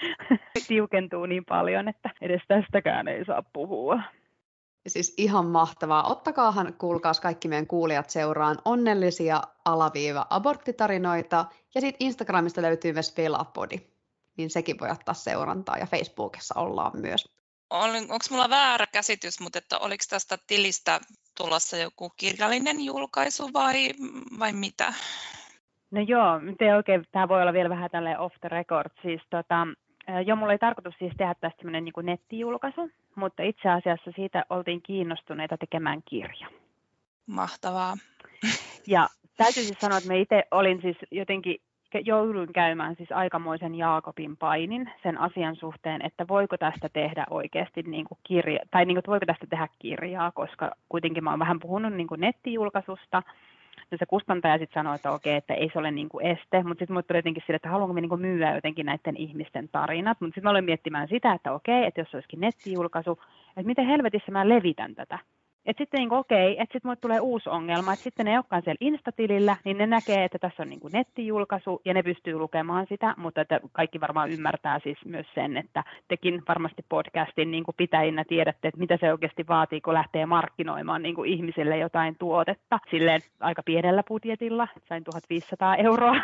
tiukentuu 0.68 1.26
niin 1.26 1.45
paljon, 1.45 1.88
että 1.88 2.10
edes 2.22 2.41
tästäkään 2.47 3.08
ei 3.08 3.26
saa 3.26 3.43
puhua. 3.54 3.99
Siis 4.88 5.13
ihan 5.17 5.45
mahtavaa. 5.45 6.11
Ottakaahan, 6.11 6.73
kuulkaas 6.73 7.19
kaikki 7.19 7.47
meidän 7.47 7.67
kuulijat 7.67 8.09
seuraan 8.09 8.57
onnellisia 8.65 9.41
alaviiva 9.65 10.27
aborttitarinoita. 10.29 11.45
Ja 11.75 11.81
sitten 11.81 12.07
Instagramista 12.07 12.61
löytyy 12.61 12.93
myös 12.93 13.17
Velapodi. 13.17 13.77
Niin 14.38 14.49
sekin 14.49 14.79
voi 14.79 14.89
ottaa 14.89 15.13
seurantaa 15.13 15.77
ja 15.77 15.86
Facebookissa 15.86 16.59
ollaan 16.59 16.91
myös. 17.01 17.25
Onko 17.69 18.25
mulla 18.29 18.49
väärä 18.49 18.86
käsitys, 18.93 19.39
mutta 19.39 19.57
että 19.57 19.77
oliko 19.77 20.03
tästä 20.09 20.38
tilistä 20.47 20.99
tulossa 21.38 21.77
joku 21.77 22.09
kirjallinen 22.17 22.86
julkaisu 22.86 23.53
vai, 23.53 23.91
vai 24.39 24.53
mitä? 24.53 24.93
No 25.91 26.01
joo, 26.01 26.39
te 26.59 26.75
oikein, 26.75 27.05
tämä 27.11 27.27
voi 27.27 27.41
olla 27.41 27.53
vielä 27.53 27.69
vähän 27.69 27.91
tälle 27.91 28.19
off 28.19 28.36
the 28.41 28.49
record. 28.49 28.89
Siis 29.01 29.21
tota, 29.29 29.67
Joo, 30.25 30.36
mulla 30.36 30.51
ei 30.51 30.59
tarkoitus 30.59 30.95
siis 30.99 31.13
tehdä 31.17 31.34
tästä 31.34 31.57
sellainen 31.57 31.84
niin 31.84 32.05
nettijulkaisu, 32.05 32.89
mutta 33.16 33.43
itse 33.43 33.70
asiassa 33.70 34.11
siitä 34.16 34.45
oltiin 34.49 34.82
kiinnostuneita 34.82 35.57
tekemään 35.57 36.01
kirja. 36.05 36.47
Mahtavaa. 37.28 37.93
Ja 38.88 39.07
täytyy 39.38 39.64
siis 39.64 39.80
sanoa, 39.80 39.97
että 39.97 40.07
me 40.07 40.20
itse 40.20 40.43
olin 40.51 40.82
siis 40.82 40.97
jotenkin 41.11 41.61
jouduin 42.05 42.53
käymään 42.53 42.95
siis 42.95 43.11
aikamoisen 43.11 43.76
Jaakobin 43.76 44.38
painin 44.38 44.91
sen 45.03 45.18
asian 45.18 45.55
suhteen, 45.55 46.05
että 46.05 46.28
voiko 46.28 46.57
tästä 46.57 46.89
tehdä 46.89 47.26
oikeasti 47.30 47.82
niin 47.82 48.05
kuin 48.05 48.18
kirja, 48.24 48.59
tai 48.72 48.86
niin 48.86 48.95
kuin, 48.95 49.03
voiko 49.07 49.26
tästä 49.26 49.47
tehdä 49.49 49.68
kirjaa, 49.80 50.32
koska 50.32 50.72
kuitenkin 50.89 51.24
mä 51.24 51.30
oon 51.30 51.39
vähän 51.39 51.59
puhunut 51.59 51.93
niin 51.93 52.07
kuin 52.07 52.22
nettijulkaisusta, 52.22 53.24
ja 53.91 53.97
se 53.97 54.05
kustantaja 54.05 54.57
sitten 54.57 54.80
sanoi, 54.82 54.95
että 54.95 55.11
okei, 55.11 55.36
että 55.36 55.53
ei 55.53 55.69
se 55.74 55.80
ole 55.80 55.91
niin 55.91 56.09
kuin 56.09 56.26
este, 56.26 56.63
mutta 56.63 56.82
sitten 56.82 56.93
mulle 56.93 57.03
tuli 57.03 57.17
jotenkin 57.17 57.43
sille, 57.45 57.55
että 57.55 57.69
haluanko 57.69 57.93
me 57.93 58.01
niin 58.01 58.09
kuin 58.09 58.21
myyä 58.21 58.55
jotenkin 58.55 58.86
näiden 58.86 59.17
ihmisten 59.17 59.69
tarinat, 59.69 60.21
mutta 60.21 60.36
sitten 60.36 60.43
mä 60.43 60.49
olin 60.49 60.65
miettimään 60.65 61.07
sitä, 61.07 61.34
että 61.34 61.53
okei, 61.53 61.86
että 61.86 62.01
jos 62.01 62.11
se 62.11 62.17
olisikin 62.17 62.39
nettijulkaisu, 62.39 63.19
että 63.47 63.67
miten 63.67 63.88
helvetissä 63.88 64.32
mä 64.32 64.49
levitän 64.49 64.95
tätä. 64.95 65.19
Et 65.66 65.78
sitten 65.78 65.97
niin 65.97 66.14
okei, 66.14 66.51
okay, 66.51 66.64
että 66.64 66.74
sitten 66.74 66.89
mulle 66.89 66.97
tulee 67.01 67.20
uusi 67.20 67.49
ongelma, 67.49 67.93
että 67.93 68.03
sitten 68.03 68.26
ne 68.26 68.38
olekaan 68.38 68.61
siellä 68.64 68.78
Instatilillä, 68.80 69.57
niin 69.66 69.78
ne 69.78 69.88
näkee, 69.88 70.24
että 70.24 70.39
tässä 70.39 70.64
on 70.64 70.70
niin 70.70 70.80
kuin 70.80 70.91
nettijulkaisu 70.91 71.82
ja 71.86 71.93
ne 71.93 72.03
pystyy 72.03 72.38
lukemaan 72.38 72.86
sitä, 72.89 73.14
mutta 73.18 73.41
että 73.41 73.59
kaikki 73.72 74.01
varmaan 74.01 74.32
ymmärtää 74.32 74.80
siis 74.84 74.97
myös 75.05 75.26
sen, 75.36 75.57
että 75.57 75.84
tekin 76.07 76.41
varmasti 76.47 76.86
podcastin 76.89 77.51
niin 77.51 77.64
kuin 77.64 77.76
pitäjinä 77.76 78.24
tiedätte, 78.28 78.68
että 78.68 78.80
mitä 78.80 78.97
se 78.97 79.11
oikeasti 79.11 79.47
vaatii, 79.47 79.82
kun 79.82 79.93
lähtee 79.93 80.26
markkinoimaan 80.26 81.01
niin 81.01 81.16
kuin 81.16 81.30
ihmisille 81.30 81.78
jotain 81.78 82.16
tuotetta 82.20 82.80
silleen 82.91 83.22
aika 83.39 83.64
pienellä 83.64 84.03
budjetilla, 84.07 84.68
sain 84.89 85.03
1500 85.03 85.76
euroa 85.76 86.16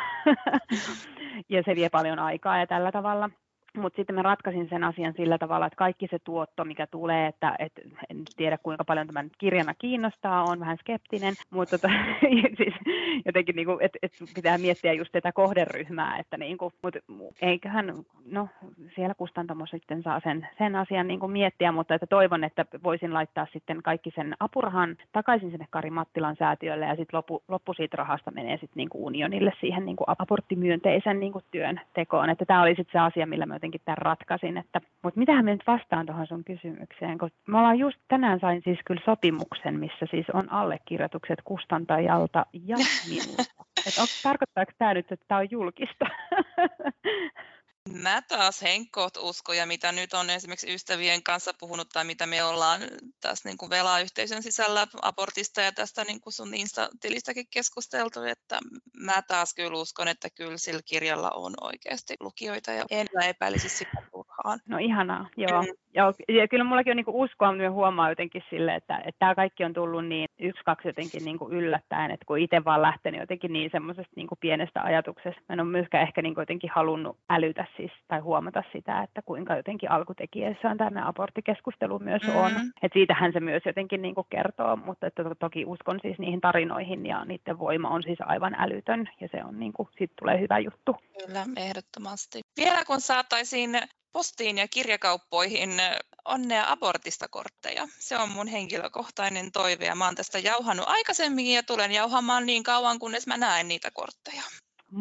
ja 1.49 1.63
se 1.63 1.75
vie 1.75 1.89
paljon 1.89 2.19
aikaa 2.19 2.59
ja 2.59 2.67
tällä 2.67 2.91
tavalla. 2.91 3.29
Mutta 3.77 3.97
sitten 3.97 4.15
mä 4.15 4.21
ratkaisin 4.21 4.69
sen 4.69 4.83
asian 4.83 5.13
sillä 5.17 5.37
tavalla, 5.37 5.65
että 5.65 5.77
kaikki 5.77 6.07
se 6.07 6.19
tuotto, 6.19 6.65
mikä 6.65 6.87
tulee, 6.87 7.27
että 7.27 7.55
et, 7.59 7.71
en 8.09 8.17
tiedä 8.35 8.57
kuinka 8.57 8.83
paljon 8.83 9.07
tämä 9.07 9.23
nyt 9.23 9.37
kirjana 9.37 9.73
kiinnostaa, 9.73 10.43
on 10.43 10.59
vähän 10.59 10.77
skeptinen, 10.77 11.33
mutta 11.49 11.77
tota, 11.77 11.93
siis 12.57 12.73
jotenkin 13.25 13.55
niin 13.55 13.65
kuin, 13.65 13.77
et, 13.81 13.91
et 14.01 14.11
pitää 14.35 14.57
miettiä 14.57 14.93
just 14.93 15.11
tätä 15.11 15.31
kohderyhmää, 15.31 16.17
että 16.17 16.37
niin 16.37 16.57
kuin, 16.57 16.73
mut, 16.83 16.95
eiköhän, 17.41 17.93
no 18.31 18.47
siellä 18.95 19.15
kustantamo 19.15 19.65
sitten 19.65 20.03
saa 20.03 20.19
sen, 20.23 20.47
sen 20.57 20.75
asian 20.75 21.07
niin 21.07 21.19
kuin 21.19 21.31
miettiä, 21.31 21.71
mutta 21.71 21.95
että 21.95 22.07
toivon, 22.07 22.43
että 22.43 22.65
voisin 22.83 23.13
laittaa 23.13 23.47
sitten 23.53 23.83
kaikki 23.83 24.11
sen 24.15 24.35
apurahan 24.39 24.97
takaisin 25.11 25.51
sinne 25.51 25.65
Kari 25.69 25.89
Mattilan 25.89 26.35
säätiölle 26.39 26.85
ja 26.85 26.95
sitten 26.95 27.17
loppu, 27.17 27.43
loppu 27.47 27.73
siitä 27.73 27.97
rahasta 27.97 28.31
menee 28.31 28.57
sitten 28.57 28.77
niin 28.77 28.89
kuin 28.89 29.03
unionille 29.03 29.53
siihen 29.59 29.85
niin 29.85 29.95
kuin 29.95 30.05
aborttimyönteisen 30.07 31.19
niin 31.19 31.31
kuin 31.31 31.45
työn 31.51 31.81
tekoon, 31.93 32.29
että 32.29 32.45
tämä 32.45 32.61
oli 32.61 32.75
sitten 32.75 32.91
se 32.91 32.99
asia, 32.99 33.27
millä 33.27 33.45
mä 33.45 33.55
jotenkin 33.55 33.68
tämän 33.85 33.97
ratkaisin. 33.97 34.57
Että, 34.57 34.81
mutta 35.03 35.19
mitähän 35.19 35.45
me 35.45 35.51
nyt 35.51 35.67
vastaan 35.67 36.05
tuohon 36.05 36.27
sun 36.27 36.43
kysymykseen, 36.43 37.17
kun 37.17 37.29
me 37.47 37.57
ollaan 37.57 37.79
just 37.79 37.97
tänään 38.07 38.39
sain 38.39 38.61
siis 38.63 38.79
kyllä 38.85 39.01
sopimuksen, 39.05 39.79
missä 39.79 40.05
siis 40.11 40.29
on 40.33 40.51
allekirjoitukset 40.51 41.39
kustantajalta 41.43 42.45
ja 42.53 42.77
minulta. 43.09 43.43
Että 43.87 44.01
tarkoittaako 44.23 44.71
tämä 44.77 44.93
nyt, 44.93 45.11
että 45.11 45.25
tämä 45.27 45.39
on 45.39 45.51
julkista? 45.51 46.05
Mä 47.93 48.21
taas 48.21 48.61
henkkoot 48.61 49.17
uskoja, 49.17 49.65
mitä 49.65 49.91
nyt 49.91 50.13
on 50.13 50.29
esimerkiksi 50.29 50.73
ystävien 50.73 51.23
kanssa 51.23 51.51
puhunut 51.59 51.89
tai 51.89 52.05
mitä 52.05 52.25
me 52.25 52.43
ollaan 52.43 52.81
tässä 53.21 53.49
niin 53.49 53.57
kuin 53.57 53.69
Vela-yhteisön 53.69 54.43
sisällä 54.43 54.87
abortista 55.01 55.61
ja 55.61 55.71
tästä 55.71 56.03
niin 56.03 56.21
kuin 56.21 56.33
sun 56.33 56.53
Insta-tilistäkin 56.53 57.47
keskusteltu, 57.51 58.23
että 58.23 58.59
mä 58.99 59.21
taas 59.27 59.53
kyllä 59.53 59.77
uskon, 59.77 60.07
että 60.07 60.29
kyllä 60.29 60.57
sillä 60.57 60.81
kirjalla 60.85 61.31
on 61.35 61.53
oikeasti 61.61 62.15
lukijoita 62.19 62.71
ja 62.71 62.85
en 62.89 63.07
epäilisi 63.29 63.69
sitä 63.69 63.97
turhaan. 64.11 64.59
No 64.67 64.77
ihanaa, 64.77 65.29
joo. 65.37 65.61
Mm. 65.61 65.67
Joo, 65.93 66.13
ja 66.27 66.47
kyllä 66.47 66.63
mullakin 66.63 66.91
on 66.91 66.97
niin 66.97 67.05
uskoa, 67.07 67.51
mutta 67.51 67.71
huomaa 67.71 68.09
jotenkin 68.09 68.43
sille, 68.49 68.75
että, 68.75 68.97
että 68.97 69.19
tämä 69.19 69.35
kaikki 69.35 69.63
on 69.63 69.73
tullut 69.73 70.07
niin 70.07 70.28
yksi, 70.39 70.63
kaksi 70.65 70.87
jotenkin 70.87 71.25
niin 71.25 71.37
kuin 71.37 71.53
yllättäen, 71.53 72.11
että 72.11 72.25
kun 72.25 72.39
itse 72.39 72.65
vaan 72.65 72.81
lähtenyt 72.81 73.19
jotenkin 73.19 73.53
niin 73.53 73.71
semmoisesta 73.71 74.13
niin 74.15 74.27
kuin 74.27 74.39
pienestä 74.41 74.81
ajatuksesta, 74.81 75.41
mä 75.49 75.53
en 75.53 75.59
ole 75.59 75.69
myöskään 75.69 76.03
ehkä 76.03 76.21
niin 76.21 76.35
kuin 76.35 76.41
jotenkin 76.41 76.69
halunnut 76.73 77.17
älytä 77.29 77.65
siis 77.77 77.91
tai 78.07 78.19
huomata 78.19 78.63
sitä, 78.71 79.01
että 79.01 79.21
kuinka 79.21 79.55
jotenkin 79.55 79.91
alkutekijässä 79.91 80.69
on 80.69 80.77
tämä 80.77 81.07
aborttikeskustelu 81.07 81.99
myös 81.99 82.21
mm-hmm. 82.21 82.39
on. 82.39 82.51
Että 82.81 82.93
siitähän 82.93 83.33
se 83.33 83.39
myös 83.39 83.63
jotenkin 83.65 84.01
niin 84.01 84.15
kuin 84.15 84.27
kertoo, 84.29 84.75
mutta 84.75 85.07
että 85.07 85.23
toki 85.39 85.65
uskon 85.65 85.99
siis 86.01 86.19
niihin 86.19 86.41
tarinoihin 86.41 87.05
ja 87.05 87.25
niiden 87.25 87.59
voima 87.59 87.89
on 87.89 88.03
siis 88.03 88.19
aivan 88.21 88.55
älytön 88.59 89.09
ja 89.21 89.27
se 89.31 89.43
on 89.43 89.59
niin 89.59 89.73
kuin, 89.73 89.89
siitä 89.97 90.13
tulee 90.19 90.39
hyvä 90.39 90.59
juttu. 90.59 90.95
Kyllä, 91.25 91.45
ehdottomasti. 91.57 92.41
Vielä 92.57 92.85
kun 92.85 93.01
saataisiin 93.01 93.71
postiin 94.11 94.57
ja 94.57 94.67
kirjakauppoihin 94.67 95.69
onnea 96.25 96.71
abortista 96.71 97.27
kortteja. 97.27 97.87
Se 97.99 98.17
on 98.17 98.29
mun 98.29 98.47
henkilökohtainen 98.47 99.51
toive 99.51 99.85
ja 99.85 99.95
mä 99.95 100.05
oon 100.05 100.15
tästä 100.15 100.39
jauhannut 100.39 100.87
aikaisemmin 100.89 101.53
ja 101.53 101.63
tulen 101.63 101.91
jauhamaan 101.91 102.45
niin 102.45 102.63
kauan, 102.63 102.99
kunnes 102.99 103.27
mä 103.27 103.37
näen 103.37 103.67
niitä 103.67 103.91
kortteja. 103.93 104.43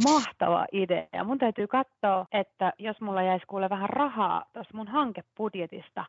Mahtava 0.05 0.67
idea. 0.73 1.25
Mun 1.25 1.39
täytyy 1.39 1.67
katsoa, 1.67 2.27
että 2.33 2.73
jos 2.79 3.01
mulla 3.01 3.23
jäisi 3.23 3.47
kuule 3.47 3.71
vähän 3.71 3.89
rahaa 3.89 4.45
tuossa 4.53 4.77
mun 4.77 4.89
hankebudjetista, 4.89 6.05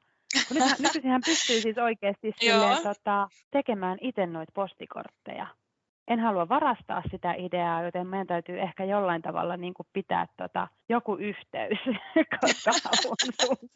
nykyisin 0.80 1.12
hän 1.12 1.22
pystyy 1.32 1.62
siis 1.62 1.78
oikeasti 1.78 2.34
silleen, 2.40 2.84
tota, 2.84 3.28
tekemään 3.52 3.98
itse 4.02 4.26
noita 4.26 4.52
postikortteja 4.56 5.48
en 6.10 6.20
halua 6.20 6.50
varastaa 6.50 7.04
sitä 7.12 7.34
ideaa, 7.38 7.84
joten 7.84 8.08
meidän 8.08 8.28
täytyy 8.28 8.60
ehkä 8.60 8.84
jollain 8.84 9.22
tavalla 9.22 9.58
niin 9.58 9.74
kuin 9.74 9.88
pitää 9.94 10.28
tota, 10.38 10.68
joku 10.90 11.16
yhteys, 11.16 11.80
koska 12.42 12.72
haluan 12.84 13.18
sut, 13.42 13.72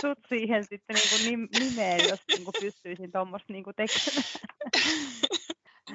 sut 0.00 0.18
siihen 0.28 0.64
sitten 0.64 0.96
niin 0.96 1.08
kuin 1.10 1.48
nimeen, 1.60 2.08
jos 2.08 2.20
niin 2.28 2.44
kuin 2.44 2.54
pystyisin 2.60 3.12
tuommoista 3.12 3.52
niin 3.52 3.64
tekemään. 3.64 4.24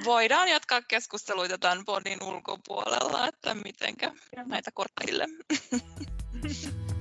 Voidaan 0.06 0.50
jatkaa 0.50 0.82
keskusteluita 0.82 1.58
tämän 1.58 1.86
podin 1.86 2.24
ulkopuolella, 2.24 3.28
että 3.28 3.54
mitenkä 3.54 4.12
näitä 4.46 4.72
kortteille. 4.74 5.26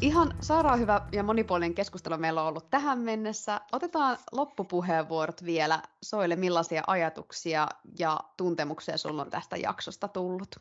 Ihan 0.00 0.30
sairaan 0.40 0.78
hyvä 0.78 1.00
ja 1.12 1.22
monipuolinen 1.22 1.74
keskustelu 1.74 2.18
meillä 2.18 2.42
on 2.42 2.48
ollut 2.48 2.70
tähän 2.70 2.98
mennessä. 2.98 3.60
Otetaan 3.72 4.18
loppupuheenvuorot 4.32 5.44
vielä. 5.44 5.82
Soille, 6.02 6.36
millaisia 6.36 6.82
ajatuksia 6.86 7.68
ja 7.98 8.20
tuntemuksia 8.36 8.96
sulla 8.96 9.22
on 9.22 9.30
tästä 9.30 9.56
jaksosta 9.56 10.08
tullut? 10.08 10.56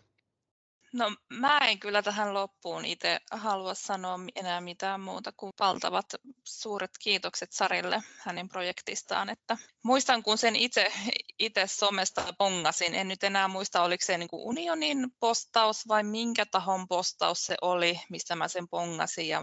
No 0.98 1.16
mä 1.30 1.58
en 1.58 1.80
kyllä 1.80 2.02
tähän 2.02 2.34
loppuun 2.34 2.86
itse 2.86 3.20
halua 3.32 3.74
sanoa 3.74 4.20
enää 4.36 4.62
mitään 4.62 5.02
muuta 5.02 5.32
kuin 5.38 5.54
valtavat 5.60 6.06
suuret 6.44 6.92
kiitokset 7.00 7.52
Sarille 7.52 8.04
hänen 8.18 8.50
projektistaan. 8.50 9.30
Että 9.30 9.58
muistan, 9.84 10.24
kun 10.24 10.38
sen 10.38 10.56
itse, 10.56 10.92
itse 11.40 11.68
somesta 11.68 12.34
pongasin, 12.38 12.96
en 12.96 13.08
nyt 13.08 13.24
enää 13.24 13.48
muista, 13.48 13.84
oliko 13.84 14.06
se 14.06 14.18
niin 14.18 14.30
kuin 14.30 14.48
Unionin 14.48 15.08
postaus 15.20 15.88
vai 15.88 16.04
minkä 16.04 16.46
tahon 16.46 16.88
postaus 16.88 17.46
se 17.46 17.56
oli, 17.62 18.00
mistä 18.10 18.36
mä 18.36 18.48
sen 18.48 18.68
pongasin. 18.68 19.28
Ja 19.28 19.42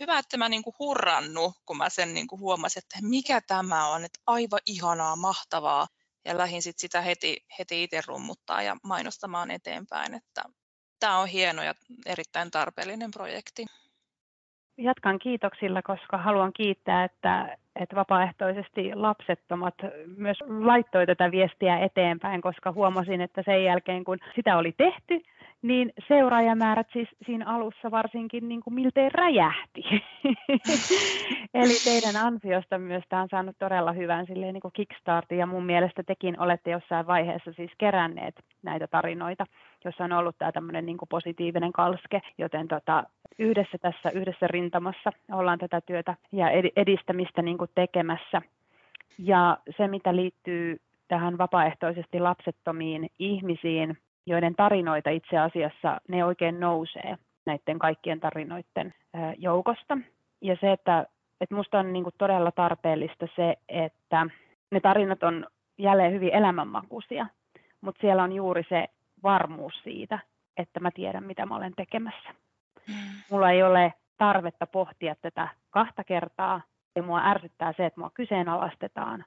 hyvä, 0.00 0.18
että 0.18 0.36
mä 0.36 0.48
niin 0.48 0.62
kuin 0.62 0.74
hurrannu, 0.78 1.52
kun 1.66 1.76
mä 1.76 1.90
sen 1.90 2.14
niin 2.14 2.26
kuin 2.26 2.40
huomasin, 2.40 2.82
että 2.84 2.98
mikä 3.08 3.40
tämä 3.46 3.88
on, 3.88 4.04
että 4.04 4.20
aivan 4.26 4.60
ihanaa, 4.66 5.16
mahtavaa 5.16 5.86
ja 6.24 6.38
lähdin 6.38 6.62
sit 6.62 6.78
sitä 6.78 7.00
heti, 7.00 7.36
heti 7.58 7.82
itse 7.82 8.02
rummuttaa 8.06 8.62
ja 8.62 8.76
mainostamaan 8.84 9.50
eteenpäin, 9.50 10.14
että 10.14 10.42
tämä 11.02 11.18
on 11.18 11.28
hieno 11.28 11.62
ja 11.62 11.74
erittäin 12.06 12.50
tarpeellinen 12.50 13.10
projekti. 13.10 13.66
Jatkan 14.78 15.18
kiitoksilla, 15.18 15.82
koska 15.82 16.18
haluan 16.18 16.52
kiittää, 16.52 17.04
että, 17.04 17.56
että 17.76 17.96
vapaaehtoisesti 17.96 18.94
lapsettomat 18.94 19.74
myös 20.16 20.38
laittoi 20.48 21.06
tätä 21.06 21.30
viestiä 21.30 21.78
eteenpäin, 21.78 22.40
koska 22.40 22.72
huomasin, 22.72 23.20
että 23.20 23.42
sen 23.44 23.64
jälkeen 23.64 24.04
kun 24.04 24.18
sitä 24.34 24.56
oli 24.56 24.72
tehty, 24.72 25.20
niin 25.62 25.92
seuraajamäärät 26.08 26.86
siis 26.92 27.08
siinä 27.26 27.46
alussa 27.46 27.90
varsinkin 27.90 28.48
niin 28.48 28.60
kuin 28.60 28.74
miltei 28.74 29.08
räjähti. 29.08 29.82
Eli 31.54 31.74
teidän 31.84 32.16
ansiosta 32.16 32.78
myös 32.78 33.04
tämä 33.08 33.22
on 33.22 33.28
saanut 33.30 33.56
todella 33.58 33.92
hyvän 33.92 34.26
silleen, 34.26 34.52
niin 34.52 34.60
kuin 34.60 34.72
kickstartin 34.72 35.38
ja 35.38 35.46
mun 35.46 35.66
mielestä 35.66 36.02
tekin 36.02 36.40
olette 36.40 36.70
jossain 36.70 37.06
vaiheessa 37.06 37.52
siis 37.52 37.70
keränneet 37.78 38.34
näitä 38.62 38.86
tarinoita, 38.86 39.46
jossa 39.84 40.04
on 40.04 40.12
ollut 40.12 40.38
tämä 40.38 40.52
tämmöinen 40.52 40.86
niin 40.86 40.98
kuin 40.98 41.08
positiivinen 41.08 41.72
kalske, 41.72 42.22
joten 42.38 42.68
tota, 42.68 43.04
yhdessä 43.38 43.78
tässä 43.78 44.10
yhdessä 44.10 44.46
rintamassa 44.46 45.12
ollaan 45.32 45.58
tätä 45.58 45.80
työtä 45.80 46.14
ja 46.32 46.50
edistämistä 46.76 47.42
niin 47.42 47.58
kuin 47.58 47.70
tekemässä. 47.74 48.42
Ja 49.18 49.58
se, 49.76 49.88
mitä 49.88 50.16
liittyy 50.16 50.80
tähän 51.08 51.38
vapaaehtoisesti 51.38 52.20
lapsettomiin 52.20 53.10
ihmisiin, 53.18 53.96
joiden 54.26 54.54
tarinoita 54.54 55.10
itse 55.10 55.38
asiassa 55.38 56.00
ne 56.08 56.24
oikein 56.24 56.60
nousee 56.60 57.18
näiden 57.46 57.78
kaikkien 57.78 58.20
tarinoiden 58.20 58.94
joukosta. 59.38 59.98
Ja 60.40 60.56
se, 60.60 60.72
että, 60.72 61.06
että 61.40 61.54
musta 61.54 61.78
on 61.78 61.92
niin 61.92 62.02
kuin 62.02 62.14
todella 62.18 62.52
tarpeellista 62.52 63.26
se, 63.36 63.56
että 63.68 64.26
ne 64.70 64.80
tarinat 64.80 65.22
on 65.22 65.46
jälleen 65.78 66.12
hyvin 66.12 66.34
elämänmakuisia, 66.34 67.26
mutta 67.80 68.00
siellä 68.00 68.22
on 68.22 68.32
juuri 68.32 68.62
se 68.68 68.88
varmuus 69.22 69.74
siitä, 69.84 70.18
että 70.56 70.80
mä 70.80 70.90
tiedän, 70.90 71.24
mitä 71.24 71.46
mä 71.46 71.56
olen 71.56 71.72
tekemässä. 71.76 72.30
Mm. 72.88 72.94
Mulla 73.30 73.50
ei 73.50 73.62
ole 73.62 73.94
tarvetta 74.18 74.66
pohtia 74.66 75.14
tätä 75.22 75.48
kahta 75.70 76.04
kertaa, 76.04 76.60
ja 76.96 77.02
mua 77.02 77.24
ärsyttää 77.24 77.72
se, 77.76 77.86
että 77.86 78.00
mua 78.00 78.10
kyseenalaistetaan, 78.14 79.24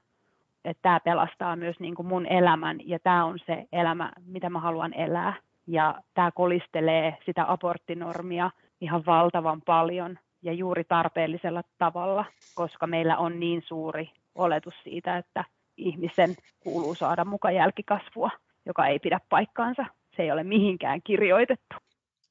että 0.66 0.82
tämä 0.82 1.00
pelastaa 1.00 1.56
myös 1.56 1.76
niin 1.80 1.94
kuin 1.94 2.06
mun 2.06 2.26
elämän 2.26 2.78
ja 2.84 2.98
tämä 2.98 3.24
on 3.24 3.38
se 3.46 3.66
elämä, 3.72 4.12
mitä 4.26 4.50
mä 4.50 4.60
haluan 4.60 4.94
elää. 4.94 5.34
Ja 5.66 6.02
tämä 6.14 6.30
kolistelee 6.30 7.18
sitä 7.26 7.52
aborttinormia 7.52 8.50
ihan 8.80 9.06
valtavan 9.06 9.62
paljon 9.62 10.18
ja 10.42 10.52
juuri 10.52 10.84
tarpeellisella 10.84 11.62
tavalla, 11.78 12.24
koska 12.54 12.86
meillä 12.86 13.16
on 13.16 13.40
niin 13.40 13.62
suuri 13.66 14.10
oletus 14.34 14.74
siitä, 14.84 15.18
että 15.18 15.44
ihmisen 15.76 16.34
kuuluu 16.60 16.94
saada 16.94 17.24
muka 17.24 17.50
jälkikasvua, 17.50 18.30
joka 18.66 18.86
ei 18.86 18.98
pidä 18.98 19.20
paikkaansa. 19.28 19.86
Se 20.16 20.22
ei 20.22 20.32
ole 20.32 20.44
mihinkään 20.44 21.02
kirjoitettu. 21.02 21.76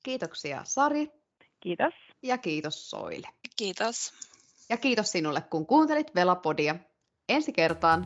Kiitoksia 0.03 0.61
Sari. 0.63 1.07
Kiitos. 1.59 1.93
Ja 2.23 2.37
kiitos 2.37 2.89
Soille. 2.89 3.27
Kiitos. 3.55 4.13
Ja 4.69 4.77
kiitos 4.77 5.11
sinulle, 5.11 5.41
kun 5.41 5.65
kuuntelit 5.65 6.15
Velapodia. 6.15 6.75
Ensi 7.29 7.53
kertaan 7.53 8.05